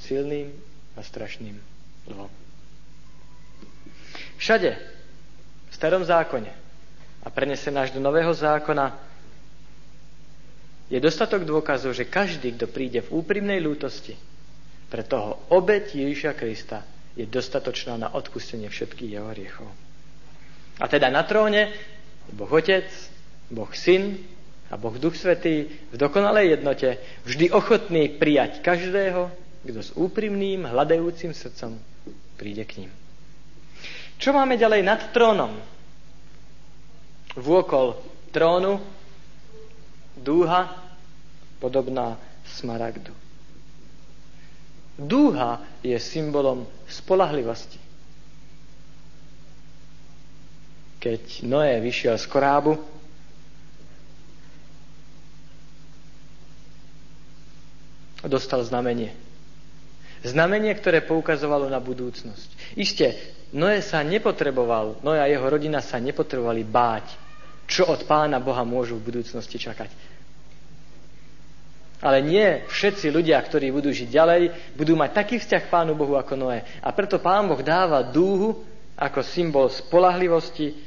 silným 0.03 0.53
a 0.97 1.01
strašným 1.03 1.57
dlhom. 2.09 2.31
Všade 4.39 4.71
v 5.69 5.73
starom 5.75 6.07
zákone 6.07 6.53
a 7.23 7.29
prenesená 7.31 7.85
až 7.85 7.95
do 7.95 8.01
nového 8.01 8.31
zákona 8.31 8.95
je 10.89 10.99
dostatok 11.03 11.45
dôkazov, 11.45 11.93
že 11.93 12.09
každý, 12.09 12.57
kto 12.57 12.71
príde 12.71 13.05
v 13.05 13.21
úprimnej 13.21 13.61
lútosti, 13.61 14.17
pre 14.89 15.05
toho 15.05 15.45
obeť 15.53 16.01
Ježiša 16.01 16.33
Krista 16.33 16.81
je 17.13 17.29
dostatočná 17.29 18.01
na 18.01 18.09
odpustenie 18.09 18.73
všetkých 18.73 19.11
jeho 19.21 19.29
hriechov. 19.29 19.69
A 20.81 20.89
teda 20.89 21.13
na 21.13 21.27
tróne 21.29 21.75
Boh 22.33 22.49
Otec, 22.49 22.89
Boh 23.53 23.69
Syn 23.75 24.17
a 24.73 24.81
Boh 24.81 24.97
Duch 24.97 25.19
Svetý 25.19 25.69
v 25.93 25.97
dokonalej 25.99 26.57
jednote 26.57 26.97
vždy 27.29 27.53
ochotný 27.53 28.17
prijať 28.17 28.65
každého, 28.65 29.29
kto 29.67 29.81
s 29.83 29.91
úprimným, 29.99 30.67
hľadajúcim 30.69 31.35
srdcom 31.35 31.79
príde 32.39 32.63
k 32.63 32.87
ním. 32.87 32.93
Čo 34.19 34.35
máme 34.35 34.59
ďalej 34.59 34.83
nad 34.83 35.01
trónom? 35.15 35.59
Vôkol 37.39 37.95
trónu 38.35 38.83
dúha 40.19 40.75
podobná 41.63 42.19
smaragdu. 42.47 43.15
Dúha 44.99 45.63
je 45.87 45.95
symbolom 46.03 46.67
spolahlivosti. 46.91 47.79
Keď 50.99 51.47
Noé 51.47 51.79
vyšiel 51.79 52.19
z 52.19 52.27
korábu, 52.27 52.75
dostal 58.27 58.67
znamenie. 58.67 59.28
Znamenie, 60.27 60.75
ktoré 60.75 61.07
poukazovalo 61.07 61.71
na 61.71 61.79
budúcnosť. 61.79 62.75
Isté, 62.75 63.37
Noé 63.55 63.81
sa 63.81 64.03
nepotreboval, 64.05 65.01
Noé 65.01 65.23
a 65.23 65.31
jeho 65.31 65.47
rodina 65.47 65.81
sa 65.81 65.97
nepotrebovali 66.03 66.67
báť, 66.67 67.07
čo 67.69 67.87
od 67.89 68.05
pána 68.05 68.43
Boha 68.43 68.65
môžu 68.65 68.99
v 68.99 69.13
budúcnosti 69.13 69.57
čakať. 69.57 69.89
Ale 71.99 72.23
nie 72.23 72.63
všetci 72.71 73.11
ľudia, 73.11 73.43
ktorí 73.43 73.75
budú 73.75 73.91
žiť 73.91 74.09
ďalej, 74.09 74.43
budú 74.79 74.95
mať 74.95 75.11
taký 75.19 75.43
vzťah 75.43 75.63
k 75.67 75.73
Pánu 75.73 75.99
Bohu 75.99 76.15
ako 76.15 76.39
Noé. 76.39 76.63
A 76.79 76.95
preto 76.95 77.19
Pán 77.19 77.51
Boh 77.51 77.59
dáva 77.59 78.07
dúhu 78.07 78.63
ako 78.95 79.19
symbol 79.27 79.67
spolahlivosti 79.67 80.79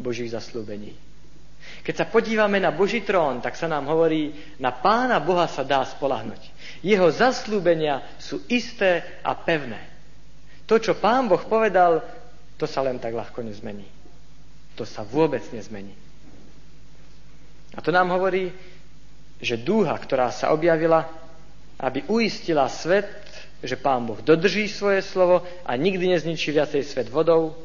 Božích 0.00 0.32
zaslúbení. 0.32 0.96
Keď 1.84 1.94
sa 1.96 2.06
podívame 2.08 2.56
na 2.56 2.72
Boží 2.72 3.04
trón, 3.04 3.44
tak 3.44 3.56
sa 3.56 3.68
nám 3.68 3.88
hovorí, 3.92 4.32
na 4.56 4.72
Pána 4.72 5.20
Boha 5.20 5.44
sa 5.48 5.60
dá 5.64 5.84
spolahnuť. 5.84 6.40
Jeho 6.80 7.12
zaslúbenia 7.12 8.00
sú 8.16 8.40
isté 8.48 9.04
a 9.20 9.36
pevné. 9.36 9.80
To, 10.64 10.80
čo 10.80 10.96
Pán 10.96 11.28
Boh 11.28 11.40
povedal, 11.40 12.00
to 12.56 12.64
sa 12.64 12.80
len 12.80 12.96
tak 12.96 13.12
ľahko 13.12 13.44
nezmení. 13.44 13.84
To 14.78 14.88
sa 14.88 15.04
vôbec 15.04 15.44
nezmení. 15.52 15.92
A 17.76 17.84
to 17.84 17.92
nám 17.92 18.08
hovorí, 18.10 18.52
že 19.40 19.60
dúha, 19.60 19.92
ktorá 19.96 20.32
sa 20.32 20.52
objavila, 20.52 21.08
aby 21.80 22.04
uistila 22.08 22.68
svet, 22.68 23.08
že 23.60 23.76
Pán 23.76 24.08
Boh 24.08 24.20
dodrží 24.20 24.68
svoje 24.68 25.04
slovo 25.04 25.44
a 25.64 25.72
nikdy 25.76 26.16
nezničí 26.16 26.52
viacej 26.52 26.82
svet 26.84 27.08
vodou, 27.12 27.56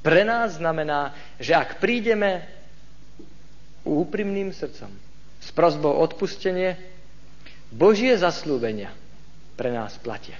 pre 0.00 0.24
nás 0.24 0.56
znamená, 0.56 1.12
že 1.36 1.52
ak 1.52 1.76
prídeme 1.76 2.44
úprimným 3.84 4.52
srdcom 4.52 4.88
s 5.40 5.48
prozbou 5.52 5.92
odpustenie, 6.00 6.76
Božie 7.70 8.14
zaslúbenia 8.18 8.90
pre 9.54 9.70
nás 9.70 9.94
platia. 10.02 10.38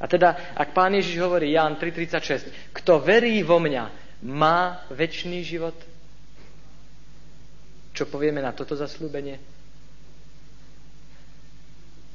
A 0.00 0.08
teda, 0.08 0.56
ak 0.56 0.72
pán 0.72 0.96
Ježiš 0.96 1.20
hovorí, 1.20 1.52
Ján 1.52 1.76
3.36, 1.76 2.72
kto 2.72 3.04
verí 3.04 3.44
vo 3.44 3.60
mňa, 3.60 3.84
má 4.24 4.88
väčší 4.88 5.44
život. 5.44 5.76
Čo 7.92 8.08
povieme 8.08 8.40
na 8.40 8.56
toto 8.56 8.72
zaslúbenie? 8.72 9.36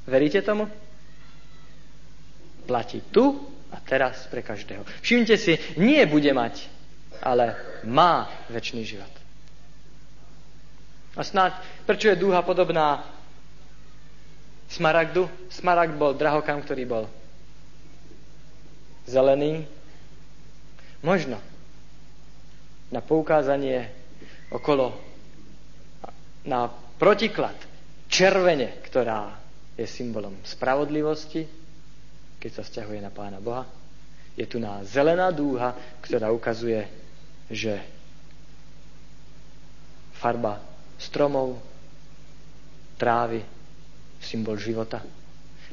Veríte 0.06 0.42
tomu? 0.42 0.66
Platí 2.66 3.02
tu 3.14 3.38
a 3.70 3.78
teraz 3.78 4.26
pre 4.26 4.42
každého. 4.42 4.82
Všimte 5.02 5.38
si, 5.38 5.54
nie 5.78 6.02
bude 6.10 6.30
mať, 6.34 6.66
ale 7.22 7.54
má 7.86 8.26
väčší 8.50 8.82
život. 8.82 9.10
A 11.14 11.22
snáď, 11.22 11.58
prečo 11.86 12.10
je 12.10 12.18
dúha 12.18 12.42
podobná 12.42 13.15
smaragdu? 14.70 15.28
Smaragd 15.50 15.94
bol 15.94 16.16
drahokam, 16.16 16.62
ktorý 16.62 16.84
bol 16.86 17.04
zelený. 19.06 19.64
Možno 21.00 21.38
na 22.90 23.02
poukázanie 23.02 23.90
okolo, 24.50 24.94
na 26.46 26.70
protiklad 26.98 27.54
červene, 28.06 28.78
ktorá 28.86 29.34
je 29.74 29.86
symbolom 29.86 30.38
spravodlivosti, 30.46 31.44
keď 32.38 32.50
sa 32.50 32.62
vzťahuje 32.62 33.00
na 33.02 33.10
Pána 33.10 33.42
Boha. 33.42 33.66
Je 34.38 34.46
tu 34.46 34.62
na 34.62 34.84
zelená 34.86 35.32
dúha, 35.34 35.74
ktorá 36.04 36.30
ukazuje, 36.30 36.86
že 37.50 37.80
farba 40.16 40.60
stromov, 40.96 41.60
trávy, 42.96 43.44
symbol 44.26 44.58
života. 44.58 45.06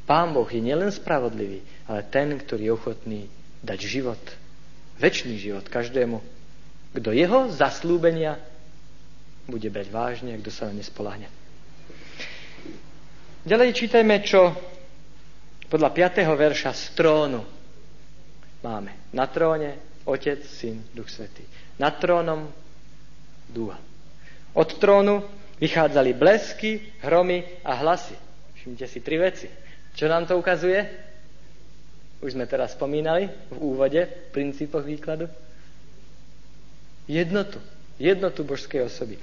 Pán 0.05 0.29
Boh 0.35 0.45
je 0.45 0.61
nielen 0.61 0.93
spravodlivý, 0.93 1.65
ale 1.89 2.05
ten, 2.05 2.29
ktorý 2.37 2.69
je 2.69 2.75
ochotný 2.75 3.21
dať 3.65 3.79
život, 3.81 4.21
väčší 5.01 5.39
život 5.41 5.65
každému, 5.65 6.21
kto 6.93 7.09
jeho 7.09 7.49
zaslúbenia 7.49 8.37
bude 9.49 9.65
brať 9.73 9.87
vážne, 9.89 10.37
kto 10.37 10.51
sa 10.53 10.69
na 10.69 10.77
ne 10.77 10.83
spolahne. 10.85 11.27
Ďalej 13.43 13.75
čítajme, 13.75 14.15
čo 14.23 14.55
podľa 15.67 15.89
5. 15.91 16.23
verša 16.31 16.71
z 16.71 16.83
trónu 16.95 17.41
máme. 18.63 19.11
Na 19.11 19.27
tróne 19.27 19.99
Otec, 20.07 20.45
Syn, 20.47 20.79
Duch 20.95 21.11
Svetý. 21.11 21.43
Nad 21.75 21.99
trónom 21.99 22.47
dúha. 23.51 23.75
Od 24.53 24.69
trónu 24.79 25.27
vychádzali 25.59 26.11
blesky, 26.15 26.79
hromy 27.03 27.43
a 27.67 27.73
hlasy. 27.83 28.15
Všimte 28.63 28.88
si 28.88 29.04
tri 29.04 29.19
veci. 29.19 29.52
Čo 29.91 30.08
nám 30.08 30.23
to 30.23 30.39
ukazuje? 30.39 30.88
Už 32.23 32.32
sme 32.32 32.47
teraz 32.47 32.80
spomínali 32.80 33.28
v 33.52 33.58
úvode, 33.60 33.99
v 33.99 34.30
princípoch 34.32 34.88
výkladu. 34.88 35.28
Jednotu. 37.04 37.60
Jednotu 37.99 38.47
božskej 38.47 38.88
osoby. 38.88 39.19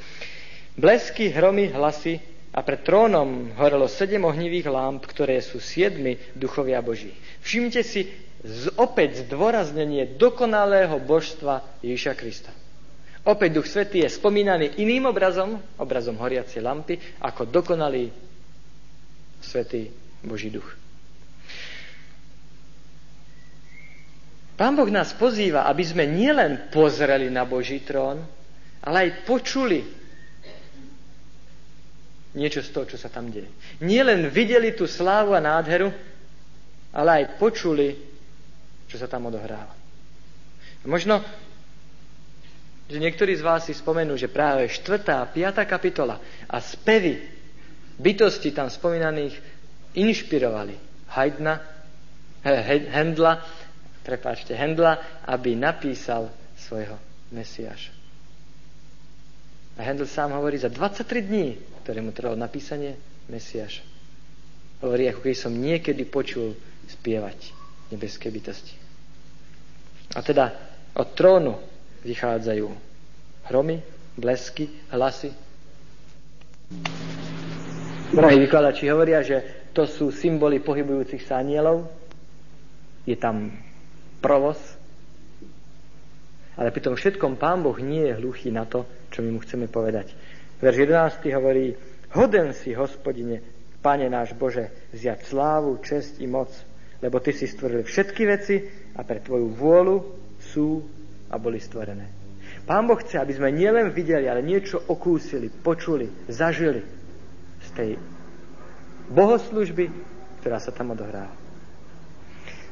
Blesky, 0.76 1.32
hromy, 1.32 1.72
hlasy 1.72 2.20
a 2.52 2.60
pred 2.60 2.84
trónom 2.84 3.56
horelo 3.56 3.88
sedem 3.88 4.28
ohnivých 4.28 4.68
lámp, 4.68 5.08
ktoré 5.08 5.40
sú 5.40 5.56
siedmi 5.56 6.20
duchovia 6.36 6.84
Boží. 6.84 7.16
Všimte 7.40 7.80
si 7.80 8.12
z, 8.44 8.68
opäť 8.76 9.24
zdôraznenie 9.24 10.20
dokonalého 10.20 11.00
božstva 11.00 11.64
Ježiša 11.80 12.12
Krista. 12.12 12.52
Opäť 13.24 13.56
Duch 13.56 13.68
Svetý 13.68 14.04
je 14.04 14.12
spomínaný 14.12 14.76
iným 14.76 15.08
obrazom, 15.08 15.56
obrazom 15.80 16.20
horiacej 16.20 16.60
lampy, 16.60 17.00
ako 17.24 17.48
dokonalý 17.48 18.12
Svetý 19.40 19.90
Boží 20.22 20.52
duch. 20.52 20.76
Pán 24.60 24.76
Boh 24.76 24.92
nás 24.92 25.16
pozýva, 25.16 25.64
aby 25.72 25.80
sme 25.80 26.04
nielen 26.04 26.68
pozreli 26.68 27.32
na 27.32 27.48
Boží 27.48 27.80
trón, 27.80 28.20
ale 28.84 28.96
aj 29.08 29.24
počuli 29.24 29.80
niečo 32.36 32.60
z 32.60 32.68
toho, 32.68 32.84
čo 32.84 33.00
sa 33.00 33.08
tam 33.08 33.32
deje. 33.32 33.48
Nie 33.80 34.04
len 34.04 34.28
videli 34.28 34.76
tú 34.76 34.84
slávu 34.84 35.32
a 35.32 35.40
nádheru, 35.40 35.88
ale 36.92 37.10
aj 37.24 37.40
počuli, 37.40 37.96
čo 38.84 39.00
sa 39.00 39.08
tam 39.08 39.32
odohráva. 39.32 39.72
A 40.80 40.86
možno, 40.86 41.24
že 42.84 43.00
niektorí 43.00 43.32
z 43.34 43.42
vás 43.42 43.64
si 43.64 43.72
spomenú, 43.72 44.12
že 44.20 44.28
práve 44.28 44.68
4. 44.68 45.00
a 45.08 45.24
5. 45.24 45.64
kapitola 45.64 46.20
a 46.46 46.60
spevy 46.60 47.39
bytosti 48.00 48.56
tam 48.56 48.72
spomínaných 48.72 49.36
inšpirovali 49.92 50.74
Haydna, 51.12 51.60
Hendla, 52.90 53.44
prepáčte, 54.00 54.56
Hendla, 54.56 55.22
aby 55.28 55.52
napísal 55.52 56.32
svojho 56.56 56.96
Mesiáša. 57.36 57.92
A 59.76 59.84
Hendl 59.84 60.04
sám 60.04 60.36
hovorí, 60.36 60.60
za 60.60 60.68
23 60.68 61.24
dní 61.24 61.56
ktorému 61.82 62.12
trvalo 62.12 62.36
napísanie 62.36 63.00
Mesiaša. 63.32 63.82
Hovorí, 64.84 65.08
ako 65.08 65.24
keď 65.24 65.36
som 65.36 65.52
niekedy 65.56 66.04
počul 66.06 66.54
spievať 66.86 67.50
nebeské 67.90 68.28
bytosti. 68.28 68.76
A 70.14 70.20
teda 70.22 70.52
od 70.94 71.08
trónu 71.16 71.58
vychádzajú 72.04 72.66
hromy, 73.50 73.82
blesky, 74.14 74.70
hlasy. 74.92 75.32
Mnohí 78.10 78.42
vykladači 78.42 78.90
hovoria, 78.90 79.22
že 79.22 79.70
to 79.70 79.86
sú 79.86 80.10
symboly 80.10 80.58
pohybujúcich 80.58 81.22
sa 81.22 81.38
anielov. 81.38 81.86
Je 83.06 83.14
tam 83.14 83.54
provoz. 84.18 84.58
Ale 86.58 86.74
pri 86.74 86.82
tom 86.82 86.98
všetkom 86.98 87.38
Pán 87.38 87.62
Boh 87.62 87.78
nie 87.78 88.10
je 88.10 88.18
hluchý 88.18 88.50
na 88.50 88.66
to, 88.66 88.82
čo 89.14 89.22
my 89.22 89.30
mu 89.30 89.38
chceme 89.46 89.70
povedať. 89.70 90.10
Verš 90.58 90.90
11 90.90 91.22
hovorí, 91.38 91.78
hoden 92.10 92.50
si, 92.50 92.74
hospodine, 92.74 93.46
Pane 93.78 94.10
náš 94.10 94.34
Bože, 94.34 94.90
vziať 94.90 95.30
slávu, 95.30 95.78
česť 95.78 96.18
i 96.18 96.26
moc, 96.26 96.50
lebo 96.98 97.22
Ty 97.22 97.30
si 97.30 97.46
stvoril 97.46 97.86
všetky 97.86 98.22
veci 98.26 98.58
a 98.98 99.06
pre 99.06 99.22
Tvoju 99.22 99.54
vôľu 99.54 99.96
sú 100.50 100.82
a 101.30 101.38
boli 101.38 101.62
stvorené. 101.62 102.10
Pán 102.66 102.90
Boh 102.90 102.98
chce, 102.98 103.22
aby 103.22 103.38
sme 103.38 103.54
nielen 103.54 103.94
videli, 103.94 104.26
ale 104.26 104.42
niečo 104.42 104.82
okúsili, 104.82 105.46
počuli, 105.46 106.10
zažili 106.26 106.99
z 107.70 107.72
tej 107.78 107.90
bohoslužby, 109.14 109.90
ktorá 110.42 110.58
sa 110.58 110.74
tam 110.74 110.94
odohráva. 110.98 111.30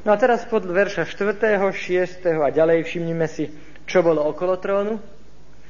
No 0.07 0.15
a 0.15 0.17
teraz 0.19 0.47
pod 0.47 0.67
verša 0.67 1.07
4., 1.07 1.39
6. 1.59 2.27
a 2.27 2.49
ďalej 2.51 2.87
všimnime 2.87 3.27
si, 3.31 3.51
čo 3.87 4.03
bolo 4.03 4.27
okolo 4.27 4.59
trónu. 4.59 4.99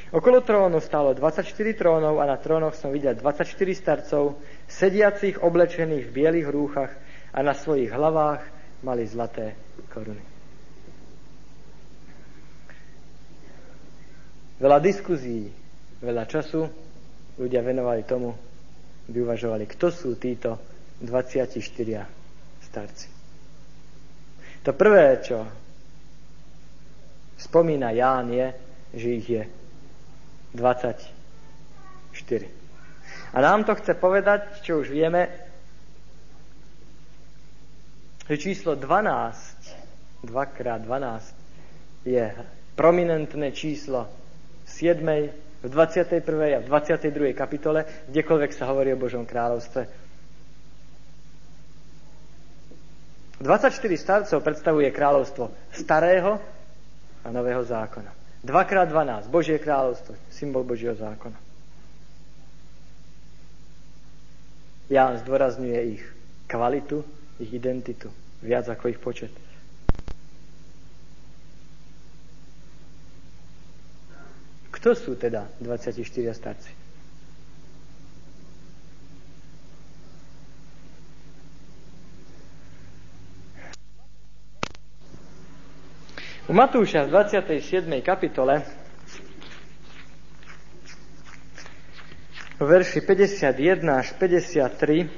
Okolo 0.09 0.41
trónu 0.41 0.81
stálo 0.81 1.13
24 1.13 1.53
trónov 1.77 2.17
a 2.17 2.25
na 2.25 2.41
trónoch 2.41 2.73
som 2.73 2.89
videl 2.89 3.13
24 3.13 3.45
starcov, 3.77 4.41
sediacich 4.65 5.45
oblečených 5.45 6.09
v 6.09 6.15
bielých 6.15 6.49
rúchach 6.49 6.93
a 7.33 7.45
na 7.45 7.53
svojich 7.53 7.93
hlavách 7.93 8.41
mali 8.81 9.05
zlaté 9.05 9.53
koruny. 9.93 10.25
Veľa 14.59 14.79
diskuzí, 14.81 15.53
veľa 16.01 16.25
času 16.25 16.67
ľudia 17.37 17.63
venovali 17.63 18.03
tomu, 18.03 18.35
by 19.09 19.19
uvažovali, 19.25 19.65
kto 19.67 19.89
sú 19.89 20.15
títo 20.21 20.61
24 21.01 21.57
starci. 22.61 23.09
To 24.63 24.71
prvé, 24.77 25.17
čo 25.25 25.49
spomína 27.41 27.91
Ján, 27.97 28.29
je, 28.29 28.47
že 28.93 29.09
ich 29.09 29.29
je 29.29 29.43
24. 30.53 31.09
A 33.33 33.39
nám 33.41 33.65
to 33.65 33.73
chce 33.75 33.95
povedať, 33.97 34.61
čo 34.61 34.85
už 34.85 34.93
vieme, 34.93 35.29
že 38.29 38.37
číslo 38.37 38.77
12, 38.77 40.29
2x12, 40.29 42.05
je 42.05 42.25
prominentné 42.77 43.53
číslo 43.57 44.09
7, 44.69 45.48
v 45.59 45.67
21. 45.67 46.23
a 46.55 46.61
v 46.63 46.67
22. 46.71 47.35
kapitole, 47.35 47.83
kdekoľvek 48.09 48.51
sa 48.55 48.71
hovorí 48.71 48.95
o 48.95 49.01
Božom 49.01 49.27
kráľovstve. 49.27 50.09
24 53.39 53.71
starcov 53.95 54.39
predstavuje 54.43 54.91
kráľovstvo 54.91 55.51
starého 55.71 56.43
a 57.23 57.29
nového 57.31 57.63
zákona. 57.63 58.11
2x12, 58.43 59.31
Božie 59.31 59.59
kráľovstvo, 59.59 60.15
symbol 60.31 60.63
Božieho 60.63 60.95
zákona. 60.95 61.39
Ján 64.89 65.21
zdôrazňuje 65.23 65.81
ich 65.99 66.03
kvalitu 66.49 67.05
ich 67.39 67.55
identitu, 67.55 68.11
viac 68.43 68.67
ako 68.67 68.91
ich 68.91 68.99
počet. 68.99 69.31
Kto 74.79 74.95
sú 74.95 75.19
teda 75.19 75.51
24 75.59 76.07
starci? 76.31 76.71
U 86.49 86.55
Matúša 86.55 87.05
v 87.05 87.13
27. 87.13 87.61
kapitole 88.01 88.63
verši 92.57 93.03
51 93.03 93.83
až 93.85 94.15
53 94.17 95.11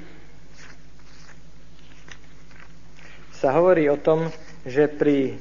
sa 3.31 3.49
hovorí 3.55 3.87
o 3.87 3.96
tom, 4.01 4.29
že 4.64 4.90
pri 4.90 5.38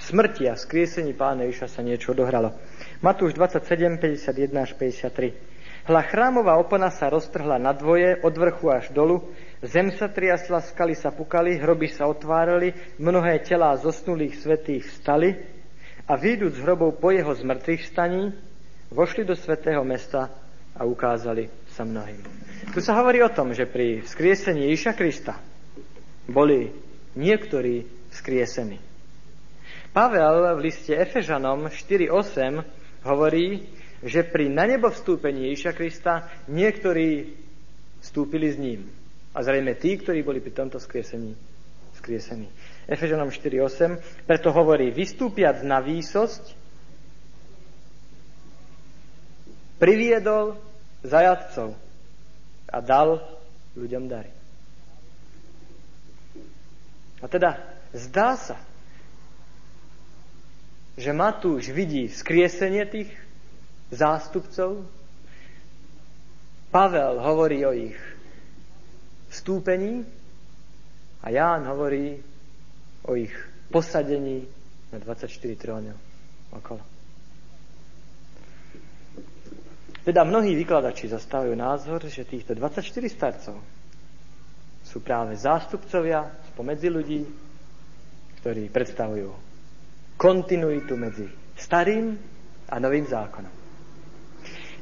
smrti 0.00 0.50
a 0.50 0.58
skriesení 0.58 1.14
pána 1.14 1.46
Ježiša 1.46 1.68
sa 1.68 1.84
niečo 1.84 2.10
odohralo. 2.10 2.56
Matúš 3.02 3.34
27, 3.34 3.98
51 3.98 4.62
až 4.62 4.78
53. 4.78 5.90
Hla 5.90 6.06
chrámová 6.06 6.54
opona 6.54 6.86
sa 6.86 7.10
roztrhla 7.10 7.58
na 7.58 7.74
dvoje, 7.74 8.14
od 8.22 8.30
vrchu 8.30 8.70
až 8.70 8.94
dolu, 8.94 9.26
zem 9.58 9.90
sa 9.90 10.06
triasla, 10.06 10.62
skaly 10.62 10.94
sa 10.94 11.10
pukali, 11.10 11.58
hroby 11.58 11.90
sa 11.90 12.06
otvárali, 12.06 12.70
mnohé 13.02 13.42
telá 13.42 13.74
zosnulých 13.74 14.38
svetých 14.38 14.86
vstali 14.86 15.34
a 16.06 16.14
výjdúc 16.14 16.54
z 16.54 16.62
hrobov 16.62 17.02
po 17.02 17.10
jeho 17.10 17.34
zmrtvých 17.34 17.90
staní, 17.90 18.30
vošli 18.94 19.26
do 19.26 19.34
svetého 19.34 19.82
mesta 19.82 20.30
a 20.70 20.86
ukázali 20.86 21.50
sa 21.74 21.82
mnohým. 21.82 22.22
Tu 22.70 22.78
sa 22.78 22.94
hovorí 23.02 23.18
o 23.18 23.34
tom, 23.34 23.50
že 23.50 23.66
pri 23.66 24.06
skriesení 24.06 24.70
Ježiša 24.70 24.94
Krista 24.94 25.42
boli 26.30 26.70
niektorí 27.18 27.82
skriesení. 28.14 28.78
Pavel 29.90 30.54
v 30.54 30.70
liste 30.70 30.94
Efežanom 30.94 31.66
4.8 31.66 32.81
hovorí, 33.06 33.66
že 34.02 34.26
pri 34.26 34.50
na 34.50 34.66
nebo 34.66 34.90
vstúpení 34.90 35.50
Ježiša 35.50 35.72
Krista 35.78 36.26
niektorí 36.50 37.38
vstúpili 38.02 38.50
s 38.50 38.58
ním. 38.58 38.90
A 39.32 39.40
zrejme 39.46 39.78
tí, 39.78 39.96
ktorí 39.96 40.26
boli 40.26 40.42
pri 40.42 40.52
tomto 40.52 40.82
skriesení, 40.82 41.38
skriesení. 41.96 42.50
Efežanom 42.90 43.30
4.8 43.30 44.26
preto 44.26 44.50
hovorí, 44.50 44.90
vystúpiac 44.90 45.62
na 45.62 45.78
výsosť, 45.78 46.58
priviedol 49.78 50.58
zajadcov 51.02 51.74
a 52.70 52.78
dal 52.82 53.22
ľuďom 53.74 54.04
dary. 54.06 54.30
A 57.22 57.26
teda 57.30 57.58
zdá 57.94 58.34
sa, 58.34 58.58
že 60.96 61.10
Matúš 61.16 61.72
vidí 61.72 62.08
skriesenie 62.08 62.84
tých 62.84 63.10
zástupcov, 63.88 64.84
Pavel 66.72 67.20
hovorí 67.20 67.60
o 67.68 67.72
ich 67.76 67.96
vstúpení 69.28 70.04
a 71.20 71.28
Ján 71.28 71.68
hovorí 71.68 72.16
o 73.04 73.12
ich 73.12 73.32
posadení 73.68 74.48
na 74.88 74.96
24 74.96 75.28
trónov 75.60 75.96
okolo. 76.52 76.80
Teda 80.02 80.24
mnohí 80.24 80.56
vykladači 80.58 81.12
zastávajú 81.12 81.54
názor, 81.54 82.00
že 82.08 82.24
týchto 82.24 82.56
24 82.56 82.88
starcov 83.06 83.56
sú 84.82 84.98
práve 85.04 85.36
zástupcovia 85.38 86.26
spomedzi 86.52 86.88
ľudí, 86.90 87.20
ktorí 88.40 88.66
predstavujú 88.72 89.51
kontinuitu 90.16 90.94
medzi 90.96 91.26
starým 91.56 92.16
a 92.68 92.76
novým 92.80 93.04
zákonom. 93.04 93.52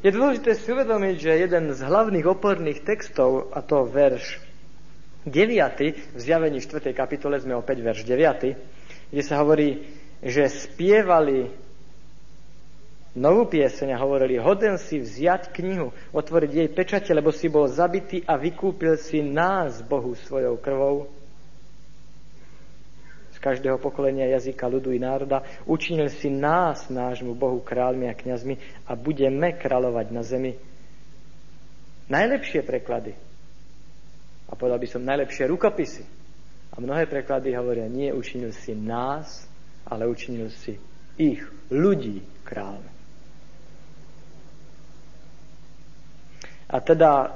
Je 0.00 0.08
dôležité 0.08 0.56
si 0.56 0.72
uvedomiť, 0.72 1.14
že 1.20 1.42
jeden 1.44 1.76
z 1.76 1.80
hlavných 1.84 2.24
oporných 2.24 2.80
textov, 2.88 3.52
a 3.52 3.60
to 3.60 3.84
verš 3.84 4.40
9, 5.28 6.16
v 6.16 6.18
zjavení 6.18 6.64
4. 6.64 6.96
kapitole 6.96 7.36
sme 7.36 7.52
opäť 7.52 7.84
verš 7.84 8.08
9, 8.08 9.12
kde 9.12 9.22
sa 9.22 9.44
hovorí, 9.44 9.84
že 10.24 10.48
spievali 10.48 11.52
novú 13.12 13.44
pieseň 13.44 13.92
a 13.92 14.00
hovorili, 14.00 14.40
hoden 14.40 14.80
si 14.80 15.04
vziať 15.04 15.52
knihu, 15.52 15.92
otvoriť 16.16 16.50
jej 16.50 16.68
pečate, 16.72 17.10
lebo 17.12 17.28
si 17.28 17.52
bol 17.52 17.68
zabitý 17.68 18.24
a 18.24 18.40
vykúpil 18.40 18.96
si 18.96 19.20
nás 19.20 19.84
Bohu 19.84 20.16
svojou 20.16 20.56
krvou 20.56 21.19
každého 23.40 23.80
pokolenia 23.80 24.28
jazyka, 24.36 24.68
ľudu 24.68 24.92
i 24.92 25.00
národa. 25.00 25.42
Učinil 25.64 26.12
si 26.12 26.28
nás, 26.28 26.92
nášmu 26.92 27.32
Bohu, 27.32 27.64
kráľmi 27.64 28.06
a 28.06 28.14
kňazmi 28.14 28.84
a 28.84 28.92
budeme 28.94 29.56
kráľovať 29.56 30.06
na 30.12 30.22
zemi. 30.22 30.52
Najlepšie 32.12 32.60
preklady, 32.62 33.16
a 34.50 34.52
povedal 34.54 34.78
by 34.78 34.88
som 34.90 35.08
najlepšie 35.08 35.48
rukopisy, 35.48 36.04
a 36.70 36.76
mnohé 36.78 37.10
preklady 37.10 37.56
hovoria, 37.56 37.90
nie 37.90 38.14
učinil 38.14 38.54
si 38.54 38.78
nás, 38.78 39.48
ale 39.88 40.06
učinil 40.06 40.54
si 40.54 40.78
ich, 41.18 41.42
ľudí, 41.72 42.22
kráľmi. 42.46 42.92
A 46.70 46.78
teda 46.78 47.34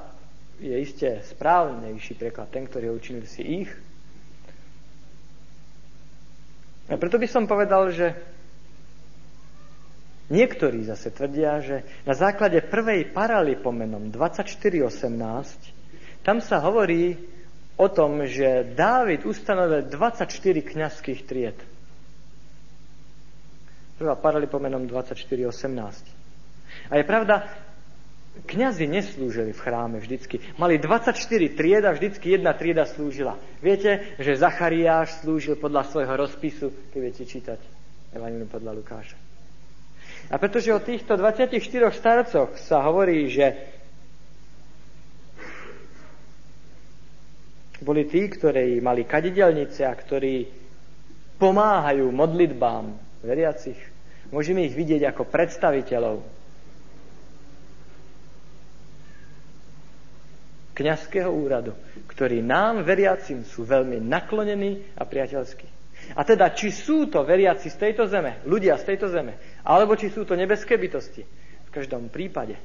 je 0.63 0.79
iste 0.79 1.19
správnejší 1.35 2.15
preklad 2.15 2.55
ten, 2.55 2.71
ktorý 2.71 2.95
učinil 2.95 3.27
si 3.27 3.67
ich. 3.67 3.71
A 6.89 7.01
preto 7.01 7.16
by 7.16 7.28
som 7.28 7.49
povedal, 7.49 7.89
že 7.89 8.12
niektorí 10.28 10.85
zase 10.85 11.09
tvrdia, 11.09 11.64
že 11.64 11.76
na 12.05 12.12
základe 12.12 12.61
prvej 12.61 13.09
paralipomenom 13.12 14.12
24.18 14.12 15.74
tam 16.24 16.41
sa 16.41 16.57
hovorí 16.64 17.20
o 17.76 17.87
tom, 17.93 18.24
že 18.24 18.72
Dávid 18.72 19.28
ustanovil 19.28 19.93
24 19.93 20.24
kňazských 20.64 21.20
tried. 21.28 21.59
Prvá 24.01 24.16
paralipomenom 24.16 24.89
24.18. 24.89 26.89
A 26.91 26.99
je 26.99 27.05
pravda, 27.07 27.47
kňazi 28.43 28.91
neslúžili 28.91 29.55
v 29.55 29.62
chráme 29.62 30.03
vždycky. 30.03 30.43
Mali 30.59 30.82
24 30.82 31.14
tried 31.55 31.87
a 31.87 31.95
vždycky 31.95 32.35
jedna 32.35 32.51
trieda 32.53 32.82
slúžila. 32.82 33.39
Viete, 33.62 34.18
že 34.18 34.35
Zachariáš 34.35 35.22
slúžil 35.22 35.55
podľa 35.55 35.87
svojho 35.87 36.14
rozpisu, 36.18 36.74
keď 36.91 36.99
viete 36.99 37.22
čítať 37.22 37.61
Evangelium 38.11 38.51
podľa 38.51 38.72
Lukáša. 38.74 39.16
A 40.30 40.35
pretože 40.41 40.72
o 40.74 40.80
týchto 40.82 41.14
24 41.14 41.55
starcoch 41.95 42.59
sa 42.59 42.82
hovorí, 42.82 43.30
že 43.30 43.55
boli 47.85 48.09
tí, 48.09 48.26
ktorí 48.32 48.80
mali 48.80 49.05
kadidelnice 49.05 49.85
a 49.85 49.93
ktorí 49.93 50.49
pomáhajú 51.37 52.09
modlitbám 52.09 52.97
veriacich. 53.20 53.76
Môžeme 54.32 54.64
ich 54.64 54.72
vidieť 54.72 55.12
ako 55.12 55.28
predstaviteľov 55.28 56.43
kňazského 60.75 61.31
úradu, 61.31 61.72
ktorí 62.11 62.43
nám, 62.43 62.83
veriacim, 62.83 63.47
sú 63.47 63.62
veľmi 63.62 64.03
naklonení 64.03 64.99
a 64.99 65.07
priateľskí. 65.07 65.66
A 66.18 66.20
teda, 66.27 66.53
či 66.53 66.68
sú 66.68 67.09
to 67.09 67.25
veriaci 67.25 67.72
z 67.72 67.81
tejto 67.81 68.05
zeme, 68.11 68.45
ľudia 68.45 68.77
z 68.77 68.93
tejto 68.93 69.09
zeme, 69.09 69.41
alebo 69.64 69.97
či 69.97 70.12
sú 70.12 70.27
to 70.29 70.37
nebeské 70.37 70.77
bytosti, 70.77 71.22
v 71.64 71.70
každom 71.72 72.12
prípade 72.12 72.61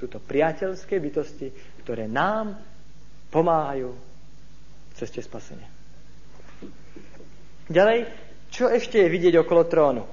sú 0.00 0.10
to 0.10 0.18
priateľské 0.18 0.98
bytosti, 0.98 1.54
ktoré 1.86 2.10
nám 2.10 2.58
pomáhajú 3.30 3.94
v 3.94 4.92
ceste 4.98 5.22
spasenia. 5.22 5.70
Ďalej, 7.70 8.10
čo 8.50 8.68
ešte 8.68 9.00
je 9.00 9.08
vidieť 9.08 9.40
okolo 9.40 9.62
trónu? 9.64 10.04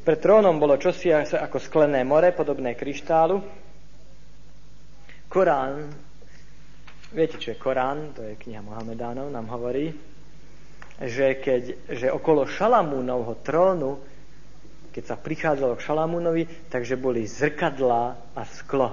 Pred 0.00 0.18
trónom 0.18 0.56
bolo 0.58 0.80
čosi 0.80 1.12
ako 1.14 1.60
sklené 1.60 2.02
more, 2.02 2.32
podobné 2.32 2.74
kryštálu, 2.74 3.40
Korán, 5.30 5.86
viete, 7.14 7.38
čo 7.38 7.54
je 7.54 7.62
Korán, 7.62 8.10
to 8.18 8.26
je 8.26 8.34
kniha 8.34 8.66
Mohamedánov, 8.66 9.30
nám 9.30 9.46
hovorí, 9.54 9.94
že, 10.98 11.38
keď, 11.38 11.62
že 11.86 12.10
okolo 12.10 12.50
Šalamúnovho 12.50 13.38
trónu, 13.38 14.02
keď 14.90 15.04
sa 15.06 15.14
prichádzalo 15.14 15.78
k 15.78 15.86
Šalamúnovi, 15.86 16.42
takže 16.66 16.98
boli 16.98 17.30
zrkadlá 17.30 18.34
a 18.34 18.42
sklo. 18.42 18.90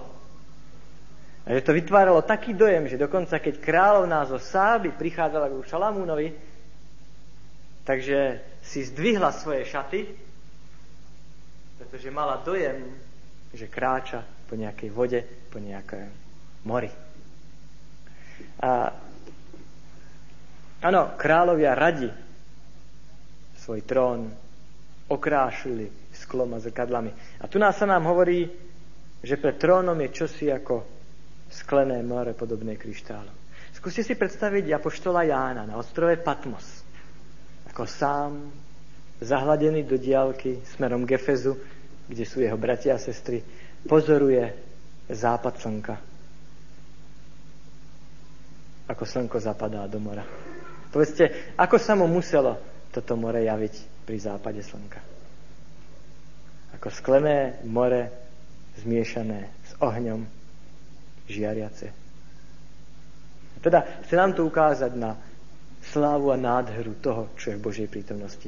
A 1.49 1.57
že 1.57 1.65
to 1.65 1.73
vytváralo 1.73 2.21
taký 2.21 2.53
dojem, 2.53 2.85
že 2.85 3.01
dokonca 3.01 3.41
keď 3.41 3.57
kráľovná 3.57 4.29
zo 4.29 4.37
Sáby 4.37 4.93
prichádzala 4.93 5.49
k 5.49 5.65
Šalamúnovi, 5.65 6.27
takže 7.81 8.45
si 8.61 8.85
zdvihla 8.85 9.33
svoje 9.33 9.65
šaty, 9.65 10.05
pretože 11.81 12.13
mala 12.13 12.45
dojem, 12.45 12.93
že 13.57 13.65
kráča 13.65 14.21
po 14.45 14.53
nejakej 14.53 14.89
vode, 14.93 15.25
po 15.49 15.57
nejakej 15.57 16.26
mori. 16.67 16.91
A 18.59 18.91
áno, 20.83 21.01
kráľovia 21.15 21.71
radi 21.77 22.09
svoj 23.55 23.81
trón 23.87 24.27
okrášili 25.07 26.11
sklom 26.11 26.57
a 26.57 26.59
zrkadlami. 26.59 27.11
A 27.39 27.45
tu 27.47 27.61
nás 27.61 27.77
sa 27.79 27.87
nám 27.87 28.03
hovorí, 28.09 28.49
že 29.21 29.39
pred 29.39 29.55
trónom 29.55 29.95
je 30.03 30.09
čosi 30.11 30.51
ako 30.51 30.83
sklené 31.47 32.03
more 32.03 32.35
podobné 32.35 32.75
kryštálu. 32.75 33.31
Skúste 33.71 34.01
si 34.01 34.17
predstaviť 34.17 34.73
apoštola 34.73 35.23
Jána 35.23 35.63
na 35.63 35.77
ostrove 35.77 36.17
Patmos. 36.19 36.83
Ako 37.71 37.85
sám, 37.85 38.49
zahladený 39.21 39.85
do 39.85 40.01
diálky 40.01 40.65
smerom 40.75 41.05
k 41.05 41.15
Efezu, 41.15 41.55
kde 42.09 42.25
sú 42.25 42.41
jeho 42.41 42.57
bratia 42.57 42.97
a 42.97 43.01
sestry, 43.01 43.43
pozoruje 43.85 44.43
západ 45.07 45.53
slnka 45.61 46.16
ako 48.87 49.03
slnko 49.03 49.37
zapadá 49.39 49.85
do 49.85 49.99
mora. 49.99 50.23
Povedzte, 50.89 51.53
ako 51.59 51.75
sa 51.77 51.93
mu 51.93 52.07
muselo 52.07 52.55
toto 52.89 53.19
more 53.19 53.43
javiť 53.43 54.07
pri 54.07 54.17
západe 54.17 54.63
slnka? 54.63 54.99
Ako 56.79 56.87
sklené 56.89 57.59
more 57.67 58.09
zmiešané 58.79 59.51
s 59.67 59.71
ohňom 59.83 60.23
žiariace. 61.27 61.91
Teda 63.59 63.83
chce 64.05 64.15
nám 64.15 64.31
to 64.37 64.47
ukázať 64.47 64.95
na 64.95 65.17
slávu 65.91 66.31
a 66.31 66.37
nádheru 66.39 66.95
toho, 67.03 67.33
čo 67.35 67.51
je 67.51 67.57
v 67.59 67.65
Božej 67.65 67.87
prítomnosti. 67.91 68.47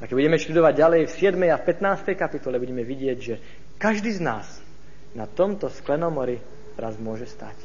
A 0.00 0.04
keď 0.04 0.14
budeme 0.16 0.40
študovať 0.40 0.74
ďalej 0.76 1.00
v 1.08 1.12
7. 1.12 1.54
a 1.54 1.58
15. 1.60 2.12
kapitole, 2.18 2.60
budeme 2.60 2.84
vidieť, 2.84 3.18
že 3.20 3.34
každý 3.80 4.12
z 4.12 4.20
nás 4.20 4.46
na 5.16 5.24
tomto 5.24 5.72
sklenom 5.72 6.12
mori 6.12 6.36
raz 6.76 7.00
môže 7.00 7.24
stať. 7.28 7.56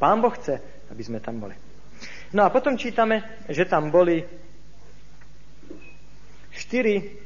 Pán 0.00 0.24
Boh 0.24 0.32
chce, 0.32 0.58
aby 0.92 1.02
sme 1.02 1.18
tam 1.24 1.40
boli. 1.40 1.56
No 2.36 2.44
a 2.44 2.52
potom 2.52 2.76
čítame, 2.76 3.44
že 3.48 3.64
tam 3.64 3.88
boli 3.88 4.20
štyri 6.52 7.22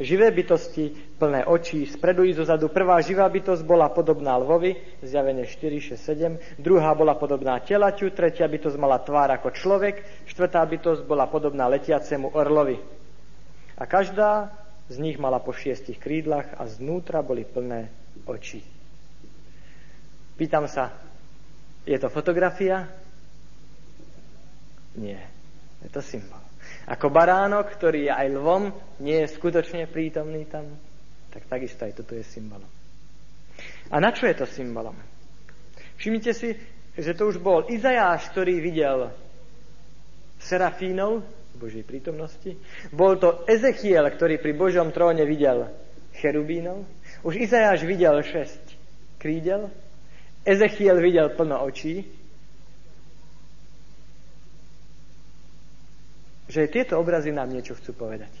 živé 0.00 0.32
bytosti, 0.32 1.14
plné 1.20 1.44
očí, 1.44 1.84
spredu 1.84 2.24
i 2.24 2.32
zozadu. 2.32 2.72
Prvá 2.72 2.98
živá 3.04 3.28
bytosť 3.28 3.62
bola 3.68 3.92
podobná 3.92 4.40
lvovi, 4.40 4.72
zjavenie 5.04 5.44
4, 5.44 5.94
6, 5.94 6.56
7. 6.56 6.56
Druhá 6.56 6.96
bola 6.96 7.14
podobná 7.14 7.60
telaťu, 7.60 8.08
tretia 8.16 8.48
bytosť 8.48 8.80
mala 8.80 8.96
tvár 9.04 9.28
ako 9.36 9.52
človek, 9.52 10.00
štvrtá 10.24 10.64
bytosť 10.64 11.04
bola 11.04 11.28
podobná 11.28 11.68
letiacemu 11.68 12.32
orlovi. 12.32 12.80
A 13.76 13.84
každá 13.84 14.48
z 14.88 14.96
nich 14.98 15.20
mala 15.20 15.38
po 15.38 15.52
šiestich 15.52 16.00
krídlach 16.00 16.56
a 16.56 16.64
znútra 16.66 17.20
boli 17.20 17.44
plné 17.44 17.92
očí. 18.24 18.64
Pýtam 20.40 20.64
sa, 20.64 20.96
je 21.86 21.96
to 21.98 22.08
fotografia? 22.12 22.88
Nie. 24.96 25.20
Je 25.80 25.88
to 25.88 26.04
symbol. 26.04 26.40
Ako 26.86 27.08
baránok, 27.08 27.72
ktorý 27.72 28.10
je 28.10 28.12
aj 28.12 28.28
lvom, 28.36 28.62
nie 29.00 29.24
je 29.24 29.32
skutočne 29.32 29.88
prítomný 29.88 30.44
tam, 30.44 30.68
tak 31.32 31.48
takisto 31.48 31.88
aj 31.88 31.96
toto 31.96 32.12
je 32.12 32.24
symbolom. 32.26 32.68
A 33.90 33.96
na 33.98 34.12
čo 34.12 34.28
je 34.28 34.36
to 34.36 34.46
symbolom? 34.46 34.96
Všimnite 35.96 36.32
si, 36.36 36.56
že 36.96 37.16
to 37.16 37.32
už 37.32 37.40
bol 37.40 37.64
Izajáš, 37.68 38.32
ktorý 38.32 38.60
videl 38.60 39.12
serafínov 40.40 41.24
v 41.24 41.56
Božej 41.56 41.84
prítomnosti. 41.84 42.56
Bol 42.92 43.20
to 43.20 43.44
Ezechiel, 43.48 44.08
ktorý 44.08 44.40
pri 44.40 44.52
Božom 44.56 44.92
tróne 44.92 45.24
videl 45.24 45.68
cherubínov. 46.16 46.84
Už 47.24 47.40
Izajáš 47.40 47.84
videl 47.84 48.20
šesť 48.20 48.76
krídel 49.20 49.68
Ezechiel 50.44 50.96
videl 51.00 51.28
plno 51.36 51.60
očí, 51.64 52.04
že 56.50 56.66
tieto 56.66 56.98
obrazy 56.98 57.30
nám 57.30 57.52
niečo 57.52 57.78
chcú 57.78 57.94
povedať. 57.94 58.32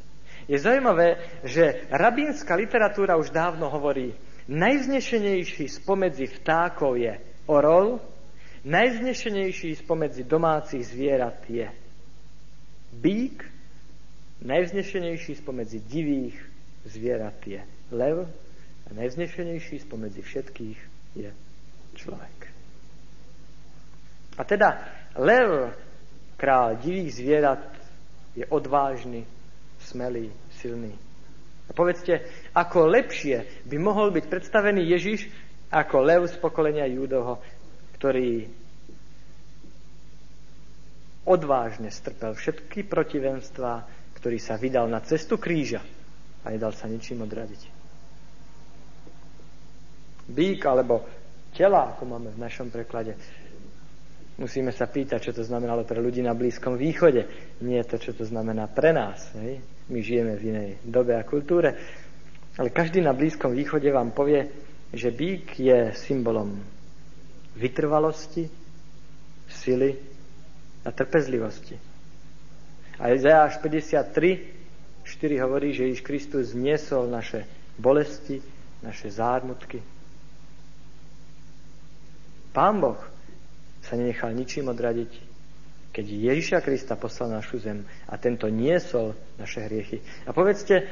Je 0.50 0.58
zaujímavé, 0.58 1.20
že 1.46 1.86
rabínska 1.94 2.58
literatúra 2.58 3.14
už 3.14 3.30
dávno 3.30 3.70
hovorí, 3.70 4.10
najvznešenejší 4.50 5.70
spomedzi 5.70 6.26
vtákov 6.26 6.98
je 6.98 7.14
orol, 7.46 8.02
najvznešenejší 8.66 9.78
spomedzi 9.78 10.26
domácich 10.26 10.82
zvierat 10.90 11.38
je 11.46 11.70
bík, 12.98 13.46
najvznešenejší 14.42 15.38
spomedzi 15.38 15.78
divých 15.86 16.34
zvierat 16.82 17.38
je 17.46 17.62
lev 17.94 18.26
a 18.84 18.90
najvznešenejší 18.90 19.78
spomedzi 19.86 20.18
všetkých 20.24 20.78
je 21.14 21.30
človek. 22.00 22.36
A 24.40 24.42
teda 24.48 24.80
lev, 25.20 25.76
král 26.40 26.80
divých 26.80 27.12
zvierat, 27.20 27.62
je 28.32 28.48
odvážny, 28.48 29.28
smelý, 29.84 30.32
silný. 30.56 30.96
A 31.68 31.76
povedzte, 31.76 32.24
ako 32.56 32.88
lepšie 32.88 33.66
by 33.68 33.76
mohol 33.78 34.10
byť 34.10 34.24
predstavený 34.26 34.90
Ježiš 34.96 35.28
ako 35.70 35.96
lev 36.02 36.22
z 36.26 36.34
pokolenia 36.40 36.88
Júdoho, 36.88 37.38
ktorý 38.00 38.48
odvážne 41.28 41.92
strpel 41.92 42.34
všetky 42.34 42.88
protivenstvá, 42.88 43.86
ktorý 44.18 44.38
sa 44.40 44.58
vydal 44.58 44.90
na 44.90 44.98
cestu 45.04 45.38
kríža 45.38 45.84
a 46.42 46.46
nedal 46.50 46.74
sa 46.74 46.88
ničím 46.88 47.22
odradiť. 47.22 47.62
Bík 50.30 50.62
alebo 50.66 51.06
tela, 51.60 51.92
ako 51.92 52.08
máme 52.08 52.32
v 52.32 52.40
našom 52.40 52.72
preklade. 52.72 53.12
Musíme 54.40 54.72
sa 54.72 54.88
pýtať, 54.88 55.28
čo 55.28 55.32
to 55.36 55.44
znamenalo 55.44 55.84
pre 55.84 56.00
ľudí 56.00 56.24
na 56.24 56.32
Blízkom 56.32 56.80
východe. 56.80 57.28
Nie 57.60 57.84
to, 57.84 58.00
čo 58.00 58.16
to 58.16 58.24
znamená 58.24 58.72
pre 58.72 58.96
nás. 58.96 59.28
Hej? 59.36 59.60
My 59.92 60.00
žijeme 60.00 60.40
v 60.40 60.44
inej 60.48 60.70
dobe 60.80 61.12
a 61.12 61.28
kultúre. 61.28 61.76
Ale 62.56 62.72
každý 62.72 63.04
na 63.04 63.12
Blízkom 63.12 63.52
východe 63.52 63.92
vám 63.92 64.16
povie, 64.16 64.48
že 64.96 65.12
bík 65.12 65.60
je 65.60 65.92
symbolom 65.92 66.56
vytrvalosti, 67.60 68.48
sily 69.44 69.92
a 70.80 70.88
trpezlivosti. 70.88 71.76
A 72.96 73.12
Izajáš 73.12 73.60
53, 73.60 75.04
4 75.04 75.44
hovorí, 75.44 75.76
že 75.76 75.92
Ježiš 75.92 76.00
Kristus 76.00 76.56
zniesol 76.56 77.12
naše 77.12 77.44
bolesti, 77.76 78.40
naše 78.80 79.12
zármutky. 79.12 79.99
Pán 82.50 82.82
Boh 82.82 82.98
sa 83.80 83.94
nenechal 83.96 84.34
ničím 84.34 84.70
odradiť, 84.70 85.10
keď 85.90 86.06
Ježiša 86.06 86.58
Krista 86.62 86.94
poslal 86.94 87.34
našu 87.34 87.58
zem 87.58 87.82
a 88.06 88.14
tento 88.18 88.46
niesol 88.46 89.18
naše 89.38 89.66
hriechy. 89.66 90.02
A 90.26 90.30
povedzte, 90.30 90.86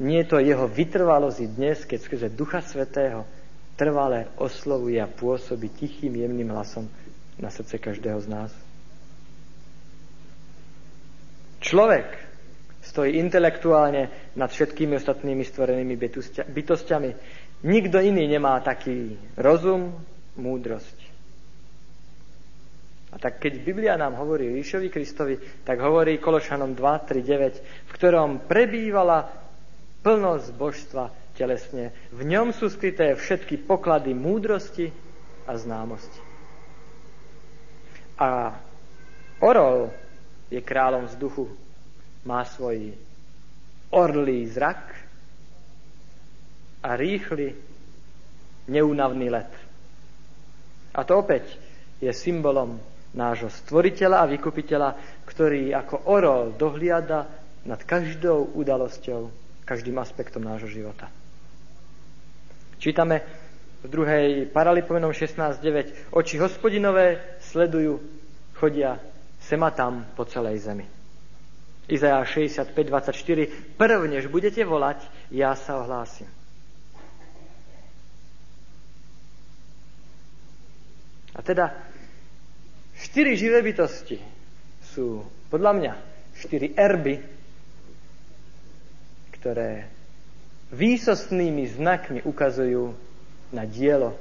nie 0.00 0.24
je 0.24 0.30
to 0.32 0.40
jeho 0.40 0.64
vytrvalosť 0.64 1.40
dnes, 1.56 1.84
keď 1.84 1.98
skrze 2.00 2.28
Ducha 2.32 2.64
Svetého 2.64 3.28
trvale 3.76 4.32
oslovuje 4.40 4.96
a 5.00 5.08
pôsobí 5.08 5.72
tichým, 5.72 6.16
jemným 6.16 6.52
hlasom 6.52 6.88
na 7.40 7.48
srdce 7.52 7.80
každého 7.80 8.20
z 8.20 8.28
nás. 8.28 8.52
Človek 11.60 12.16
stojí 12.80 13.20
intelektuálne 13.20 14.32
nad 14.36 14.48
všetkými 14.48 14.96
ostatnými 14.96 15.44
stvorenými 15.44 15.96
bytostiami. 16.48 17.10
Nikto 17.60 18.00
iný 18.00 18.24
nemá 18.24 18.56
taký 18.64 19.20
rozum, 19.36 20.00
múdrosť. 20.40 20.98
A 23.10 23.18
tak 23.18 23.42
keď 23.42 23.60
Biblia 23.60 23.94
nám 23.98 24.14
hovorí 24.16 24.46
o 24.46 24.54
Ježišovi 24.56 24.88
Kristovi, 24.88 25.34
tak 25.66 25.82
hovorí 25.82 26.22
Kološanom 26.22 26.78
2, 26.78 27.10
3, 27.10 27.20
9, 27.20 27.90
v 27.90 27.92
ktorom 27.92 28.46
prebývala 28.46 29.26
plnosť 30.00 30.48
božstva 30.54 31.04
telesne. 31.34 31.90
V 32.14 32.22
ňom 32.22 32.54
sú 32.54 32.70
skryté 32.70 33.12
všetky 33.18 33.66
poklady 33.66 34.14
múdrosti 34.14 34.94
a 35.44 35.58
známosti. 35.58 36.20
A 38.20 38.54
orol 39.42 39.90
je 40.52 40.60
kráľom 40.62 41.10
vzduchu. 41.10 41.50
Má 42.28 42.44
svoj 42.44 42.94
orlý 43.90 44.46
zrak 44.46 44.92
a 46.84 46.94
rýchly, 46.94 47.56
neúnavný 48.70 49.32
let. 49.32 49.50
A 50.94 51.06
to 51.06 51.22
opäť 51.22 51.58
je 52.02 52.10
symbolom 52.10 52.80
nášho 53.14 53.50
stvoriteľa 53.50 54.22
a 54.22 54.30
vykupiteľa, 54.30 54.90
ktorý 55.26 55.74
ako 55.74 56.10
orol 56.10 56.54
dohliada 56.54 57.26
nad 57.66 57.80
každou 57.82 58.54
udalosťou 58.56 59.30
každým 59.66 59.98
aspektom 59.98 60.42
nášho 60.42 60.70
života. 60.70 61.10
Čítame 62.80 63.22
v 63.84 63.86
druhej 63.86 64.48
Paralipovenom 64.48 65.12
16.9. 65.12 66.16
Oči 66.16 66.40
hospodinové 66.40 67.38
sledujú, 67.44 68.00
chodia 68.56 68.96
sema 69.40 69.70
tam 69.70 70.08
po 70.16 70.24
celej 70.24 70.64
zemi. 70.64 70.86
Izajáš 71.90 72.40
65.24. 72.72 73.74
Prv, 73.74 74.00
než 74.06 74.30
budete 74.30 74.62
volať, 74.62 75.02
ja 75.34 75.52
sa 75.58 75.82
ohlásim. 75.82 76.39
A 81.40 81.42
teda 81.42 81.72
štyri 83.00 83.32
živé 83.32 83.64
bytosti 83.64 84.20
sú 84.92 85.24
podľa 85.48 85.72
mňa 85.72 85.92
štyri 86.36 86.76
erby 86.76 87.40
ktoré 89.40 89.88
výsostnými 90.68 91.64
znakmi 91.72 92.20
ukazujú 92.20 92.92
na 93.56 93.64
dielo 93.64 94.12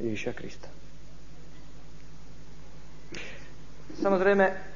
Ježiša 0.00 0.32
Krista. 0.32 0.72
Samozrejme, 4.00 4.71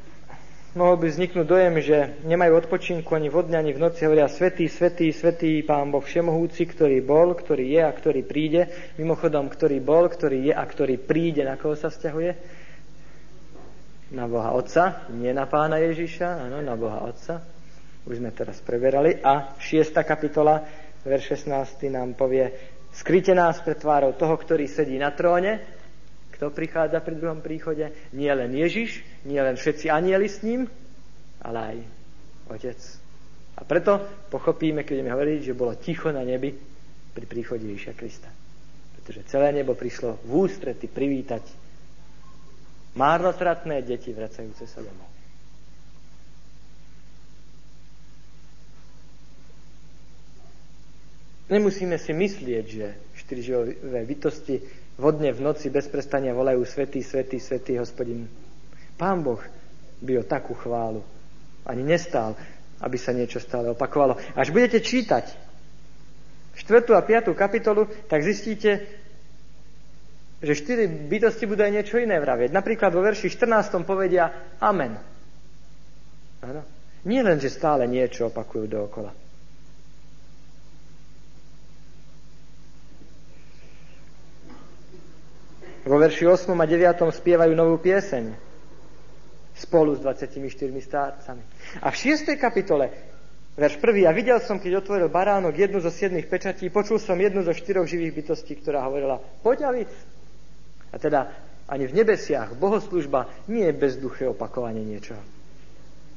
mohol 0.76 1.00
by 1.00 1.08
vzniknúť 1.08 1.46
dojem, 1.48 1.74
že 1.80 2.20
nemajú 2.28 2.52
odpočinku 2.60 3.08
ani 3.16 3.32
v 3.32 3.48
dňa, 3.48 3.58
ani 3.58 3.72
v 3.72 3.82
noci. 3.82 4.04
Hovoria 4.04 4.28
Svetý, 4.28 4.68
Svetý, 4.68 5.10
Svetý 5.10 5.64
Pán 5.64 5.88
Boh 5.88 6.04
Všemohúci, 6.04 6.68
ktorý 6.68 7.00
bol, 7.00 7.32
ktorý 7.32 7.74
je 7.74 7.82
a 7.82 7.90
ktorý 7.90 8.22
príde. 8.22 8.92
Mimochodom, 9.00 9.48
ktorý 9.48 9.80
bol, 9.80 10.06
ktorý 10.06 10.52
je 10.52 10.54
a 10.54 10.62
ktorý 10.62 11.00
príde, 11.00 11.42
na 11.42 11.56
koho 11.56 11.74
sa 11.74 11.88
vzťahuje? 11.88 12.30
Na 14.14 14.30
Boha 14.30 14.54
Otca, 14.54 15.08
nie 15.10 15.34
na 15.34 15.50
Pána 15.50 15.82
Ježiša, 15.82 16.46
áno, 16.46 16.62
na 16.62 16.78
Boha 16.78 17.02
Otca 17.02 17.56
už 18.06 18.22
sme 18.22 18.30
teraz 18.30 18.62
preberali. 18.62 19.18
A 19.18 19.58
6. 19.58 19.90
kapitola, 20.06 20.62
verš 21.02 21.42
16. 21.42 21.90
nám 21.90 22.14
povie, 22.14 22.54
skryte 22.94 23.34
nás 23.34 23.58
pred 23.60 23.76
tvárou 23.76 24.14
toho, 24.14 24.38
ktorý 24.38 24.70
sedí 24.70 24.94
na 24.96 25.10
tróne, 25.10 25.75
kto 26.36 26.52
prichádza 26.52 27.00
pri 27.00 27.16
druhom 27.16 27.40
príchode, 27.40 27.88
nie 28.12 28.28
len 28.28 28.52
Ježiš, 28.52 29.00
nie 29.24 29.40
len 29.40 29.56
všetci 29.56 29.88
anieli 29.88 30.28
s 30.28 30.44
ním, 30.44 30.68
ale 31.40 31.58
aj 31.58 31.76
Otec. 32.52 32.80
A 33.56 33.64
preto 33.64 33.96
pochopíme, 34.28 34.84
keď 34.84 35.00
budeme 35.00 35.14
hovoriť, 35.16 35.40
že 35.40 35.56
bolo 35.56 35.72
ticho 35.80 36.12
na 36.12 36.20
nebi 36.20 36.52
pri 37.16 37.24
príchode 37.24 37.64
Ježiša 37.64 37.96
Krista. 37.96 38.28
Pretože 39.00 39.24
celé 39.32 39.56
nebo 39.56 39.72
prišlo 39.72 40.20
v 40.28 40.44
ústrety 40.44 40.84
privítať 40.92 41.40
márnotratné 43.00 43.80
deti 43.80 44.12
vracajúce 44.12 44.68
sa 44.68 44.84
domov. 44.84 45.08
Nemusíme 51.46 51.96
si 51.96 52.10
myslieť, 52.10 52.64
že 52.66 52.86
štyri 53.22 53.40
živé 53.40 54.02
bytosti 54.02 54.60
vodne 54.96 55.32
v 55.32 55.44
noci 55.44 55.68
bez 55.68 55.88
prestania 55.88 56.32
volajú 56.32 56.64
Svetý, 56.64 57.04
Svetý, 57.04 57.36
Svetý 57.40 57.76
hospodin. 57.76 58.28
Pán 58.96 59.20
Boh 59.20 59.40
by 60.00 60.12
o 60.20 60.24
takú 60.24 60.56
chválu 60.56 61.04
ani 61.68 61.84
nestál, 61.84 62.36
aby 62.80 62.96
sa 62.96 63.12
niečo 63.12 63.40
stále 63.40 63.72
opakovalo. 63.72 64.16
Až 64.36 64.52
budete 64.52 64.80
čítať 64.80 65.46
4. 66.56 66.88
a 66.96 67.02
5. 67.04 67.36
kapitolu, 67.36 67.84
tak 68.08 68.24
zistíte, 68.24 68.80
že 70.40 70.52
štyri 70.56 70.88
bytosti 70.88 71.44
budú 71.44 71.64
aj 71.64 71.72
niečo 71.72 71.96
iné 72.00 72.16
vravieť. 72.16 72.52
Napríklad 72.52 72.92
vo 72.92 73.04
verši 73.04 73.28
14. 73.28 73.84
povedia 73.84 74.56
Amen. 74.60 74.96
Ano? 76.44 76.62
Nie 77.04 77.20
len, 77.24 77.40
že 77.40 77.52
stále 77.52 77.84
niečo 77.84 78.32
opakujú 78.32 78.64
dookola. 78.68 79.25
Vo 85.86 86.02
verši 86.02 86.26
8 86.26 86.50
a 86.50 86.66
9 86.66 86.98
spievajú 87.14 87.54
novú 87.54 87.78
pieseň 87.78 88.34
spolu 89.54 89.94
s 89.94 90.02
24 90.02 90.42
stárcami. 90.82 91.42
A 91.78 91.94
v 91.94 91.96
6. 91.96 92.34
kapitole, 92.34 92.90
verš 93.54 93.78
1. 93.78 94.10
A 94.10 94.12
videl 94.12 94.42
som, 94.42 94.58
keď 94.58 94.82
otvoril 94.82 95.06
baránok 95.06 95.54
jednu 95.54 95.78
zo 95.78 95.94
siedmých 95.94 96.26
pečatí, 96.26 96.68
počul 96.74 96.98
som 96.98 97.14
jednu 97.14 97.46
zo 97.46 97.54
štyroch 97.54 97.86
živých 97.86 98.18
bytostí, 98.18 98.58
ktorá 98.58 98.82
hovorila, 98.82 99.22
poď 99.46 99.58
a 99.62 99.70
A 100.90 100.96
teda 100.98 101.30
ani 101.70 101.86
v 101.86 102.02
nebesiach 102.02 102.58
bohoslužba 102.58 103.30
nie 103.46 103.70
je 103.70 103.74
bezduché 103.74 104.26
opakovanie 104.26 104.82
niečoho, 104.82 105.22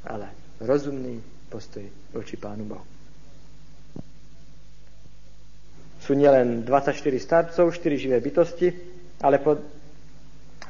ale 0.05 0.33
rozumný 0.61 1.21
postoj 1.49 1.85
voči 2.09 2.41
Pánu 2.41 2.65
Bohu. 2.65 2.85
Sú 5.99 6.17
nielen 6.17 6.65
24 6.65 6.95
starcov, 7.21 7.69
4 7.69 8.01
živé 8.01 8.17
bytosti, 8.17 8.97
ale 9.21 9.39
pod, 9.43 9.59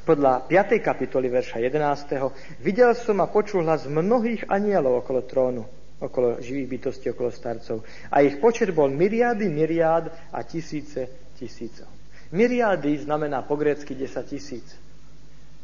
podľa 0.02 0.46
5. 0.50 0.82
kapitoly 0.82 1.30
verša 1.30 1.62
11. 1.62 2.18
videl 2.58 2.94
som 2.98 3.22
a 3.22 3.30
počul 3.30 3.62
hlas 3.62 3.86
mnohých 3.86 4.50
anielov 4.50 5.06
okolo 5.06 5.20
trónu, 5.22 5.62
okolo 6.02 6.42
živých 6.42 6.68
bytostí, 6.68 7.14
okolo 7.14 7.30
starcov. 7.30 7.86
A 8.10 8.26
ich 8.26 8.42
počet 8.42 8.74
bol 8.74 8.90
myriády, 8.90 9.46
myriád 9.46 10.34
a 10.34 10.42
tisíce 10.42 11.06
tisícov. 11.38 11.86
Myriády 12.30 12.98
znamená 12.98 13.42
po 13.42 13.56
grécky 13.56 13.94
10 13.94 14.26
tisíc. 14.26 14.66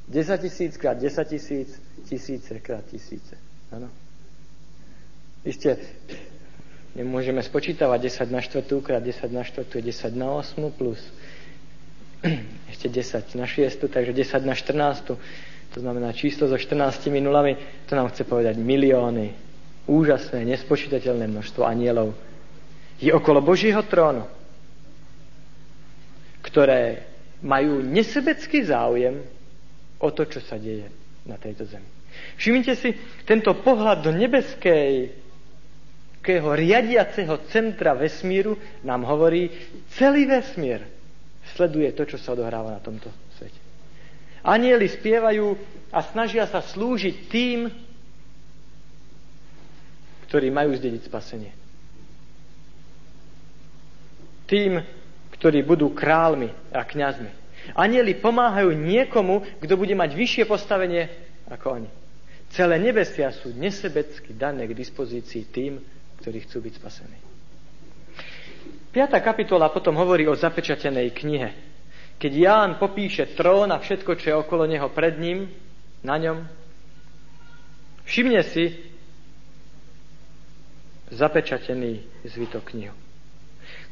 10 0.09 0.41
tisíc 0.41 0.77
krát 0.77 0.99
10 0.99 1.29
tisíc, 1.29 1.83
tisíce 2.07 2.61
krát 2.61 2.85
tisíce. 2.87 3.35
Ano. 3.75 3.91
Isté, 5.47 5.79
nemôžeme 6.95 7.43
spočítavať 7.43 7.99
10 8.03 8.35
na 8.35 8.41
4 8.43 8.67
krát 8.83 9.03
10 9.03 9.31
na 9.31 9.43
4 9.43 9.67
je 9.79 9.83
10 9.83 10.19
na 10.19 10.31
8 10.39 10.59
plus 10.75 10.99
ešte 12.73 12.89
10 12.89 13.41
na 13.41 13.47
6, 13.49 13.89
takže 13.89 14.13
10 14.13 14.47
na 14.47 14.55
14. 14.55 15.17
To 15.75 15.79
znamená 15.81 16.13
číslo 16.17 16.49
so 16.49 16.57
14 16.57 17.11
nulami, 17.21 17.57
to 17.85 17.93
nám 17.97 18.09
chce 18.09 18.25
povedať 18.25 18.57
milióny. 18.57 19.35
Úžasné, 19.87 20.43
nespočítateľné 20.49 21.31
množstvo 21.31 21.63
anielov. 21.63 22.17
Je 22.99 23.13
okolo 23.13 23.45
Božího 23.45 23.79
trónu, 23.87 24.27
ktoré 26.43 27.07
majú 27.45 27.85
nesebecký 27.85 28.67
záujem 28.67 29.21
o 30.01 30.09
to, 30.11 30.25
čo 30.27 30.41
sa 30.43 30.57
deje 30.57 30.89
na 31.29 31.37
tejto 31.37 31.69
zemi. 31.69 31.87
Všimnite 32.41 32.73
si, 32.75 32.97
tento 33.29 33.53
pohľad 33.61 34.01
do 34.01 34.11
nebeskej 34.17 35.13
riadiaceho 36.35 37.47
centra 37.53 37.95
vesmíru 37.95 38.59
nám 38.83 39.07
hovorí, 39.07 39.47
celý 39.95 40.27
vesmír 40.27 40.96
sleduje 41.57 41.89
to, 41.97 42.05
čo 42.05 42.21
sa 42.21 42.37
odohráva 42.37 42.77
na 42.77 42.81
tomto 42.85 43.09
svete. 43.41 43.57
Anieli 44.45 44.87
spievajú 44.87 45.57
a 45.91 46.05
snažia 46.07 46.45
sa 46.47 46.63
slúžiť 46.63 47.17
tým, 47.33 47.67
ktorí 50.31 50.53
majú 50.53 50.77
zdediť 50.77 51.03
spasenie. 51.09 51.51
Tým, 54.47 54.79
ktorí 55.35 55.67
budú 55.67 55.91
kráľmi 55.91 56.53
a 56.71 56.87
kňazmi. 56.87 57.33
Anieli 57.75 58.15
pomáhajú 58.15 58.71
niekomu, 58.79 59.43
kto 59.59 59.75
bude 59.75 59.99
mať 59.99 60.15
vyššie 60.15 60.45
postavenie 60.47 61.11
ako 61.51 61.83
oni. 61.83 61.91
Celé 62.55 62.79
nebesia 62.79 63.35
sú 63.35 63.51
nesebecky 63.51 64.31
dané 64.39 64.71
k 64.71 64.79
dispozícii 64.79 65.51
tým, 65.51 65.83
ktorí 66.23 66.47
chcú 66.47 66.63
byť 66.63 66.75
spasení. 66.79 67.26
5. 68.97 69.13
kapitola 69.21 69.69
potom 69.69 69.93
hovorí 70.01 70.25
o 70.25 70.33
zapečatenej 70.33 71.13
knihe. 71.13 71.53
Keď 72.17 72.33
Ján 72.33 72.71
popíše 72.81 73.37
trón 73.37 73.69
a 73.69 73.77
všetko, 73.77 74.17
čo 74.17 74.27
je 74.33 74.41
okolo 74.41 74.65
neho 74.65 74.89
pred 74.89 75.21
ním, 75.21 75.53
na 76.01 76.17
ňom, 76.17 76.49
všimne 78.09 78.41
si 78.41 78.73
zapečatený 81.13 82.25
zvytok 82.25 82.73
knihu. 82.73 82.97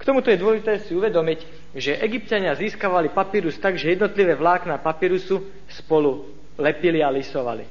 K 0.00 0.08
tomuto 0.08 0.32
je 0.32 0.40
dôležité 0.40 0.80
si 0.88 0.96
uvedomiť, 0.96 1.40
že 1.76 2.00
egyptiania 2.00 2.56
získavali 2.56 3.12
papírus 3.12 3.60
tak, 3.60 3.76
že 3.76 3.92
jednotlivé 3.92 4.32
vlákna 4.32 4.80
papírusu 4.80 5.52
spolu 5.68 6.32
lepili 6.56 7.04
a 7.04 7.12
lisovali. 7.12 7.68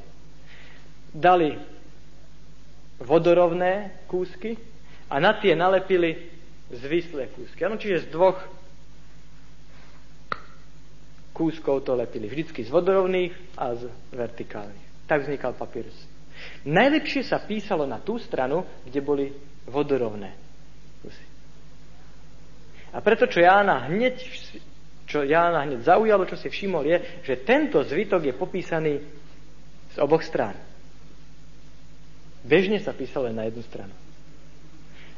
Dali 1.10 1.58
vodorovné 3.02 4.06
kúsky 4.06 4.54
a 5.10 5.18
na 5.18 5.34
tie 5.34 5.58
nalepili 5.58 6.33
zvislé 6.74 7.30
kúsky. 7.32 7.62
Ano, 7.66 7.78
čiže 7.78 8.10
z 8.10 8.14
dvoch 8.14 8.40
kúskov 11.34 11.82
to 11.82 11.98
lepili. 11.98 12.30
Vždycky 12.30 12.62
z 12.62 12.70
vodorovných 12.70 13.34
a 13.58 13.74
z 13.74 13.90
vertikálnych. 14.14 15.10
Tak 15.10 15.26
vznikal 15.26 15.58
papírus. 15.58 15.96
Najlepšie 16.66 17.26
sa 17.26 17.42
písalo 17.42 17.86
na 17.90 18.02
tú 18.02 18.22
stranu, 18.22 18.66
kde 18.86 19.00
boli 19.02 19.26
vodorovné 19.66 20.34
kusy. 21.02 21.26
A 22.94 23.02
preto, 23.02 23.26
čo 23.26 23.42
Jána 23.42 23.90
hneď, 23.90 24.22
čo 25.10 25.26
Jána 25.26 25.66
hneď 25.66 25.82
zaujalo, 25.82 26.30
čo 26.30 26.38
si 26.38 26.48
všimol, 26.54 26.86
je, 26.86 26.98
že 27.26 27.42
tento 27.42 27.82
zvytok 27.82 28.30
je 28.30 28.34
popísaný 28.38 28.94
z 29.94 29.98
oboch 29.98 30.22
strán. 30.22 30.54
Bežne 32.44 32.78
sa 32.84 32.94
písal 32.94 33.32
len 33.32 33.40
na 33.40 33.48
jednu 33.50 33.64
stranu. 33.66 34.03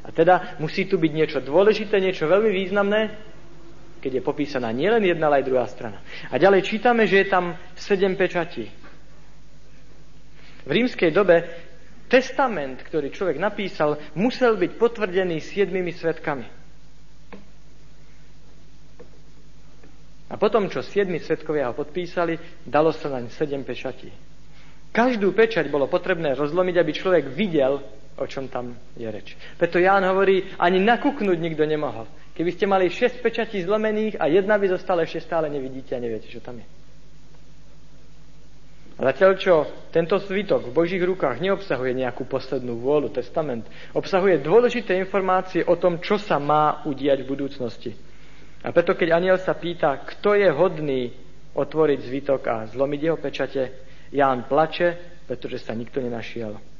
A 0.06 0.14
teda 0.14 0.54
musí 0.62 0.86
tu 0.86 1.02
byť 1.02 1.12
niečo 1.12 1.38
dôležité, 1.42 1.98
niečo 1.98 2.30
veľmi 2.30 2.54
významné, 2.54 3.10
keď 3.98 4.22
je 4.22 4.22
popísaná 4.22 4.70
nielen 4.70 5.02
jedna, 5.02 5.26
ale 5.26 5.42
aj 5.42 5.48
druhá 5.50 5.66
strana. 5.66 5.98
A 6.30 6.38
ďalej 6.38 6.62
čítame, 6.62 7.10
že 7.10 7.26
je 7.26 7.32
tam 7.32 7.58
sedem 7.74 8.14
pečatí. 8.14 8.70
V 10.62 10.70
rímskej 10.70 11.10
dobe 11.10 11.42
testament, 12.06 12.86
ktorý 12.86 13.10
človek 13.10 13.42
napísal, 13.42 13.98
musel 14.14 14.54
byť 14.54 14.78
potvrdený 14.78 15.42
siedmimi 15.42 15.90
svetkami. 15.90 16.46
A 20.26 20.34
potom, 20.38 20.70
čo 20.70 20.82
siedmi 20.86 21.18
svetkovia 21.22 21.70
ho 21.70 21.74
podpísali, 21.74 22.62
dalo 22.66 22.90
sa 22.90 23.10
naň 23.10 23.30
sedem 23.30 23.62
pečatí. 23.62 24.10
Každú 24.90 25.34
pečať 25.34 25.70
bolo 25.70 25.90
potrebné 25.90 26.34
rozlomiť, 26.34 26.76
aby 26.78 26.92
človek 26.94 27.24
videl, 27.30 27.82
o 28.16 28.24
čom 28.24 28.48
tam 28.48 28.76
je 28.96 29.08
reč. 29.08 29.36
Preto 29.60 29.76
Ján 29.76 30.04
hovorí, 30.08 30.44
ani 30.56 30.80
nakúknúť 30.80 31.38
nikto 31.38 31.68
nemohol. 31.68 32.08
Keby 32.36 32.50
ste 32.52 32.68
mali 32.68 32.92
šesť 32.92 33.24
pečatí 33.24 33.64
zlomených 33.64 34.20
a 34.20 34.28
jedna 34.28 34.60
by 34.60 34.68
zostala, 34.68 35.04
ešte 35.04 35.24
stále 35.24 35.48
nevidíte 35.48 35.96
a 35.96 36.00
neviete, 36.00 36.28
čo 36.28 36.40
tam 36.40 36.60
je. 36.60 36.66
A 38.96 39.12
zatiaľ, 39.12 39.36
čo 39.36 39.54
tento 39.92 40.16
svitok 40.16 40.72
v 40.72 40.76
Božích 40.76 41.04
rukách 41.04 41.44
neobsahuje 41.44 41.92
nejakú 42.00 42.24
poslednú 42.24 42.80
vôľu, 42.80 43.12
testament, 43.12 43.68
obsahuje 43.92 44.40
dôležité 44.40 44.96
informácie 44.96 45.60
o 45.68 45.76
tom, 45.76 46.00
čo 46.00 46.16
sa 46.16 46.40
má 46.40 46.80
udiať 46.88 47.20
v 47.20 47.28
budúcnosti. 47.28 47.92
A 48.64 48.72
preto, 48.72 48.96
keď 48.96 49.20
aniel 49.20 49.36
sa 49.36 49.52
pýta, 49.52 50.00
kto 50.00 50.32
je 50.32 50.48
hodný 50.48 51.12
otvoriť 51.52 51.98
zvitok 52.08 52.40
a 52.48 52.56
zlomiť 52.72 53.00
jeho 53.00 53.18
pečate, 53.20 53.62
Ján 54.12 54.48
plače, 54.48 55.20
pretože 55.28 55.60
sa 55.60 55.76
nikto 55.76 56.00
nenašiel. 56.00 56.75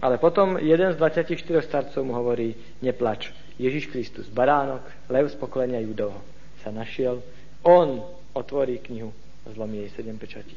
Ale 0.00 0.16
potom 0.16 0.56
jeden 0.56 0.92
z 0.92 0.96
24 0.96 1.60
starcov 1.60 2.00
mu 2.00 2.16
hovorí, 2.16 2.56
neplač, 2.80 3.28
Ježiš 3.60 3.92
Kristus, 3.92 4.26
baránok, 4.32 4.80
lev 5.12 5.28
z 5.28 5.36
pokolenia 5.36 5.84
Judovho, 5.84 6.24
sa 6.64 6.72
našiel, 6.72 7.20
on 7.60 8.00
otvorí 8.32 8.80
knihu 8.80 9.12
zlomí 9.44 9.84
jej 9.84 9.90
sedem 10.00 10.16
pečatí. 10.16 10.56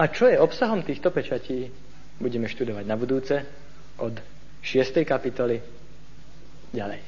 A 0.00 0.08
čo 0.08 0.30
je 0.30 0.40
obsahom 0.40 0.80
týchto 0.80 1.12
pečatí, 1.12 1.68
budeme 2.16 2.48
študovať 2.48 2.84
na 2.88 2.96
budúce 2.96 3.34
od 3.98 4.14
6. 4.62 5.04
kapitoly 5.04 5.60
ďalej. 6.72 7.00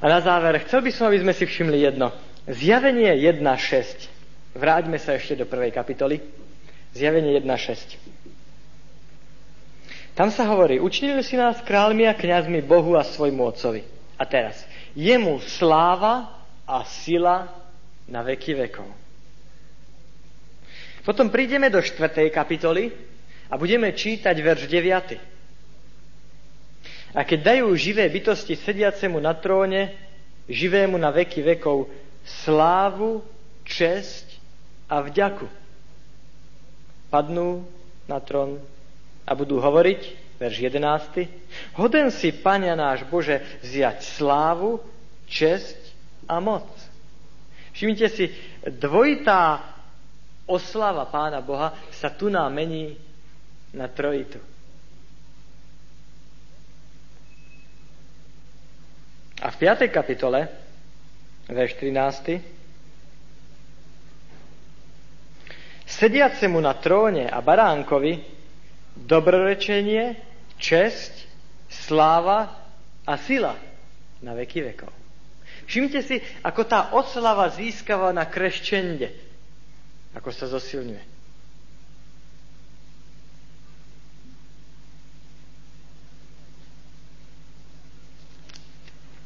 A 0.00 0.04
na 0.08 0.20
záver, 0.24 0.64
chcel 0.64 0.80
by 0.80 0.90
som, 0.94 1.12
aby 1.12 1.20
sme 1.20 1.34
si 1.36 1.44
všimli 1.44 1.84
jedno. 1.84 2.08
Zjavenie 2.48 3.12
1.6. 3.20 4.08
Vráťme 4.56 4.96
sa 4.96 5.18
ešte 5.18 5.36
do 5.36 5.44
prvej 5.44 5.76
kapitoly. 5.76 6.22
Zjavenie 6.96 7.36
1.6. 7.36 8.29
Tam 10.14 10.28
sa 10.28 10.44
hovorí, 10.50 10.82
učinili 10.82 11.22
si 11.22 11.38
nás 11.38 11.62
kráľmi 11.62 12.04
a 12.04 12.18
kňazmi 12.18 12.60
Bohu 12.66 12.98
a 12.98 13.06
svojmu 13.06 13.46
Otcovi. 13.46 13.86
A 14.18 14.26
teraz, 14.26 14.66
jemu 14.92 15.38
sláva 15.40 16.28
a 16.66 16.82
sila 16.84 17.48
na 18.10 18.20
veky 18.26 18.66
vekov. 18.66 18.90
Potom 21.00 21.32
prídeme 21.32 21.72
do 21.72 21.80
4. 21.80 22.28
kapitoly 22.28 22.92
a 23.48 23.56
budeme 23.56 23.96
čítať 23.96 24.36
verš 24.36 24.68
9. 24.68 27.16
A 27.16 27.26
keď 27.26 27.56
dajú 27.56 27.74
živé 27.74 28.06
bytosti 28.06 28.54
sediacemu 28.54 29.18
na 29.18 29.34
tróne, 29.34 29.96
živému 30.46 30.94
na 31.00 31.10
veky 31.10 31.42
vekov, 31.42 31.90
slávu, 32.44 33.24
česť 33.66 34.38
a 34.86 35.02
vďaku. 35.02 35.48
Padnú 37.10 37.66
na 38.06 38.22
trón 38.22 38.62
a 39.30 39.32
budú 39.38 39.62
hovoriť, 39.62 40.00
verš 40.42 40.56
11. 40.58 41.78
Hoden 41.78 42.10
si, 42.10 42.34
Pania 42.34 42.74
náš 42.74 43.06
Bože, 43.06 43.38
vziať 43.62 44.02
slávu, 44.18 44.82
česť 45.30 45.78
a 46.26 46.42
moc. 46.42 46.66
Všimnite 47.70 48.08
si, 48.10 48.34
dvojitá 48.66 49.62
oslava 50.50 51.06
Pána 51.06 51.38
Boha 51.38 51.70
sa 51.94 52.10
tu 52.10 52.26
nám 52.26 52.50
mení 52.50 52.98
na 53.70 53.86
trojitu. 53.86 54.42
A 59.40 59.48
v 59.48 59.56
5. 59.56 59.86
kapitole, 59.94 60.50
verš 61.46 61.78
13. 61.78 62.42
Sediacemu 65.86 66.58
na 66.58 66.74
tróne 66.74 67.30
a 67.30 67.38
baránkovi 67.38 68.39
dobrorečenie, 69.04 70.16
česť, 70.60 71.26
sláva 71.70 72.52
a 73.06 73.14
sila 73.16 73.56
na 74.20 74.36
veky 74.36 74.60
vekov. 74.74 74.92
Všimte 75.70 76.02
si, 76.02 76.18
ako 76.42 76.62
tá 76.66 76.90
oslava 76.98 77.46
získava 77.54 78.10
na 78.10 78.26
kreščende, 78.26 79.14
ako 80.18 80.30
sa 80.34 80.50
zosilňuje. 80.50 81.10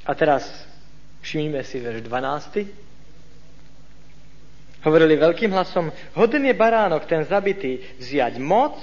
A 0.05 0.13
teraz 0.13 0.45
všimnime 1.25 1.65
si 1.65 1.81
verš 1.81 2.05
12. 2.05 2.85
Hovorili 4.85 5.17
veľkým 5.17 5.49
hlasom, 5.49 5.89
hoden 6.13 6.45
je 6.45 6.53
baránok 6.53 7.09
ten 7.09 7.25
zabitý 7.25 7.81
vziať 7.97 8.37
moc, 8.37 8.77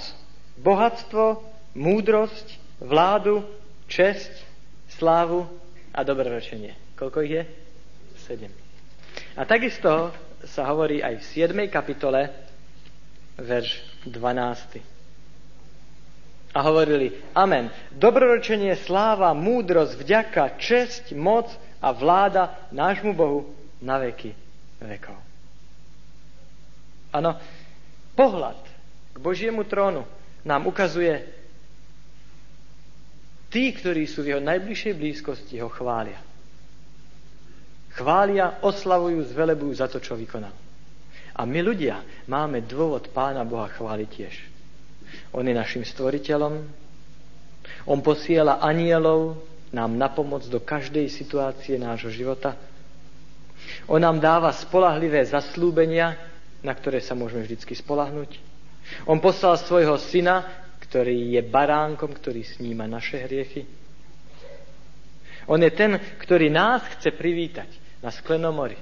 bohatstvo, 0.62 1.42
múdrosť, 1.74 2.78
vládu, 2.78 3.42
česť, 3.90 4.30
slávu 4.94 5.44
a 5.90 6.00
dobrorečenie. 6.06 6.78
Koľko 6.94 7.18
ich 7.26 7.32
je? 7.36 7.44
Sedem. 8.22 8.52
A 9.34 9.42
takisto 9.42 10.14
sa 10.46 10.62
hovorí 10.70 11.02
aj 11.02 11.18
v 11.18 11.24
7. 11.50 11.66
kapitole, 11.66 12.30
verš 13.36 13.82
12 14.06 14.92
a 16.52 16.58
hovorili 16.68 17.16
Amen. 17.32 17.72
Dobroročenie, 17.96 18.76
sláva, 18.84 19.32
múdrosť, 19.32 19.96
vďaka, 19.96 20.60
česť, 20.60 21.16
moc 21.16 21.48
a 21.80 21.88
vláda 21.96 22.68
nášmu 22.70 23.16
Bohu 23.16 23.48
na 23.80 23.96
veky 23.96 24.36
vekov. 24.78 25.16
Áno, 27.12 27.36
pohľad 28.16 28.60
k 29.12 29.16
Božiemu 29.20 29.64
trónu 29.64 30.04
nám 30.42 30.66
ukazuje, 30.66 31.22
tí, 33.52 33.70
ktorí 33.70 34.08
sú 34.08 34.26
v 34.26 34.36
jeho 34.36 34.42
najbližšej 34.42 34.94
blízkosti, 34.96 35.60
ho 35.62 35.70
chvália. 35.70 36.18
Chvália, 37.92 38.64
oslavujú, 38.64 39.20
zvelebujú 39.28 39.72
za 39.76 39.86
to, 39.86 40.00
čo 40.00 40.16
vykonal. 40.16 40.54
A 41.32 41.42
my 41.44 41.60
ľudia 41.60 42.00
máme 42.28 42.64
dôvod 42.64 43.12
Pána 43.12 43.44
Boha 43.44 43.68
chváliť 43.68 44.08
tiež. 44.08 44.34
On 45.36 45.44
je 45.44 45.52
našim 45.52 45.84
stvoriteľom, 45.84 46.82
on 47.86 47.98
posiela 48.00 48.62
anielov 48.62 49.38
nám 49.72 49.96
na 49.96 50.08
pomoc 50.12 50.44
do 50.46 50.60
každej 50.60 51.08
situácie 51.08 51.80
nášho 51.80 52.12
života. 52.12 52.54
On 53.88 53.98
nám 53.98 54.20
dáva 54.20 54.52
spolahlivé 54.52 55.24
zaslúbenia, 55.24 56.18
na 56.60 56.72
ktoré 56.76 57.00
sa 57.00 57.16
môžeme 57.16 57.46
vždy 57.46 57.58
spolahnuť. 57.58 58.51
On 59.06 59.18
poslal 59.18 59.58
svojho 59.58 59.96
syna, 59.98 60.64
ktorý 60.88 61.38
je 61.38 61.42
baránkom, 61.42 62.12
ktorý 62.12 62.44
sníma 62.44 62.84
naše 62.84 63.24
hriechy. 63.24 63.64
On 65.48 65.58
je 65.58 65.72
ten, 65.72 65.98
ktorý 66.22 66.52
nás 66.52 66.84
chce 66.98 67.10
privítať 67.16 67.66
na 68.04 68.12
sklenomori, 68.12 68.78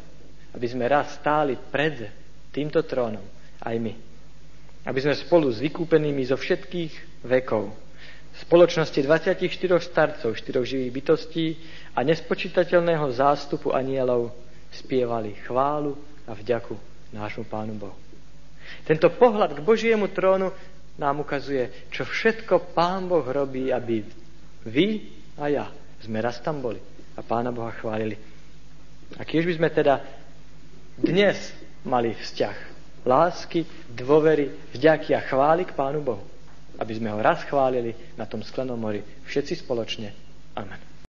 aby 0.53 0.66
sme 0.66 0.90
raz 0.90 1.16
stáli 1.16 1.57
pred 1.57 2.11
týmto 2.53 2.82
trónom, 2.84 3.22
aj 3.62 3.76
my. 3.78 3.94
Aby 4.84 4.98
sme 5.07 5.14
spolu 5.16 5.48
s 5.48 5.62
vykúpenými 5.62 6.24
zo 6.26 6.36
všetkých 6.36 7.24
vekov, 7.24 7.70
spoločnosti 8.44 9.01
24 9.05 9.38
starcov, 9.80 10.30
4 10.34 10.70
živých 10.70 10.92
bytostí 10.92 11.46
a 11.94 12.01
nespočítateľného 12.03 13.07
zástupu 13.12 13.70
anielov 13.70 14.32
spievali 14.70 15.36
chválu 15.46 15.98
a 16.24 16.32
vďaku 16.32 16.74
nášmu 17.12 17.44
Pánu 17.46 17.74
Bohu. 17.76 18.09
Tento 18.85 19.09
pohľad 19.12 19.57
k 19.57 19.64
Božiemu 19.64 20.11
trónu 20.11 20.51
nám 21.01 21.24
ukazuje, 21.24 21.89
čo 21.89 22.05
všetko 22.05 22.76
Pán 22.76 23.09
Boh 23.09 23.24
robí, 23.24 23.72
aby 23.72 24.05
vy 24.68 25.09
a 25.41 25.49
ja 25.49 25.66
sme 26.05 26.20
raz 26.20 26.41
tam 26.45 26.61
boli 26.61 26.81
a 27.16 27.20
Pána 27.24 27.53
Boha 27.53 27.72
chválili. 27.72 28.16
A 29.16 29.24
keď 29.24 29.49
by 29.49 29.53
sme 29.57 29.68
teda 29.72 29.95
dnes 31.01 31.37
mali 31.83 32.12
vzťah 32.12 32.57
lásky, 33.09 33.64
dôvery, 33.89 34.53
vďaky 34.76 35.16
a 35.16 35.24
chvály 35.24 35.64
k 35.64 35.72
Pánu 35.72 36.05
Bohu, 36.05 36.24
aby 36.76 36.93
sme 36.93 37.09
ho 37.09 37.18
raz 37.20 37.45
chválili 37.49 37.97
na 38.16 38.28
tom 38.28 38.45
sklenom 38.45 38.76
mori 38.76 39.01
všetci 39.24 39.64
spoločne. 39.64 40.12
Amen. 40.53 40.89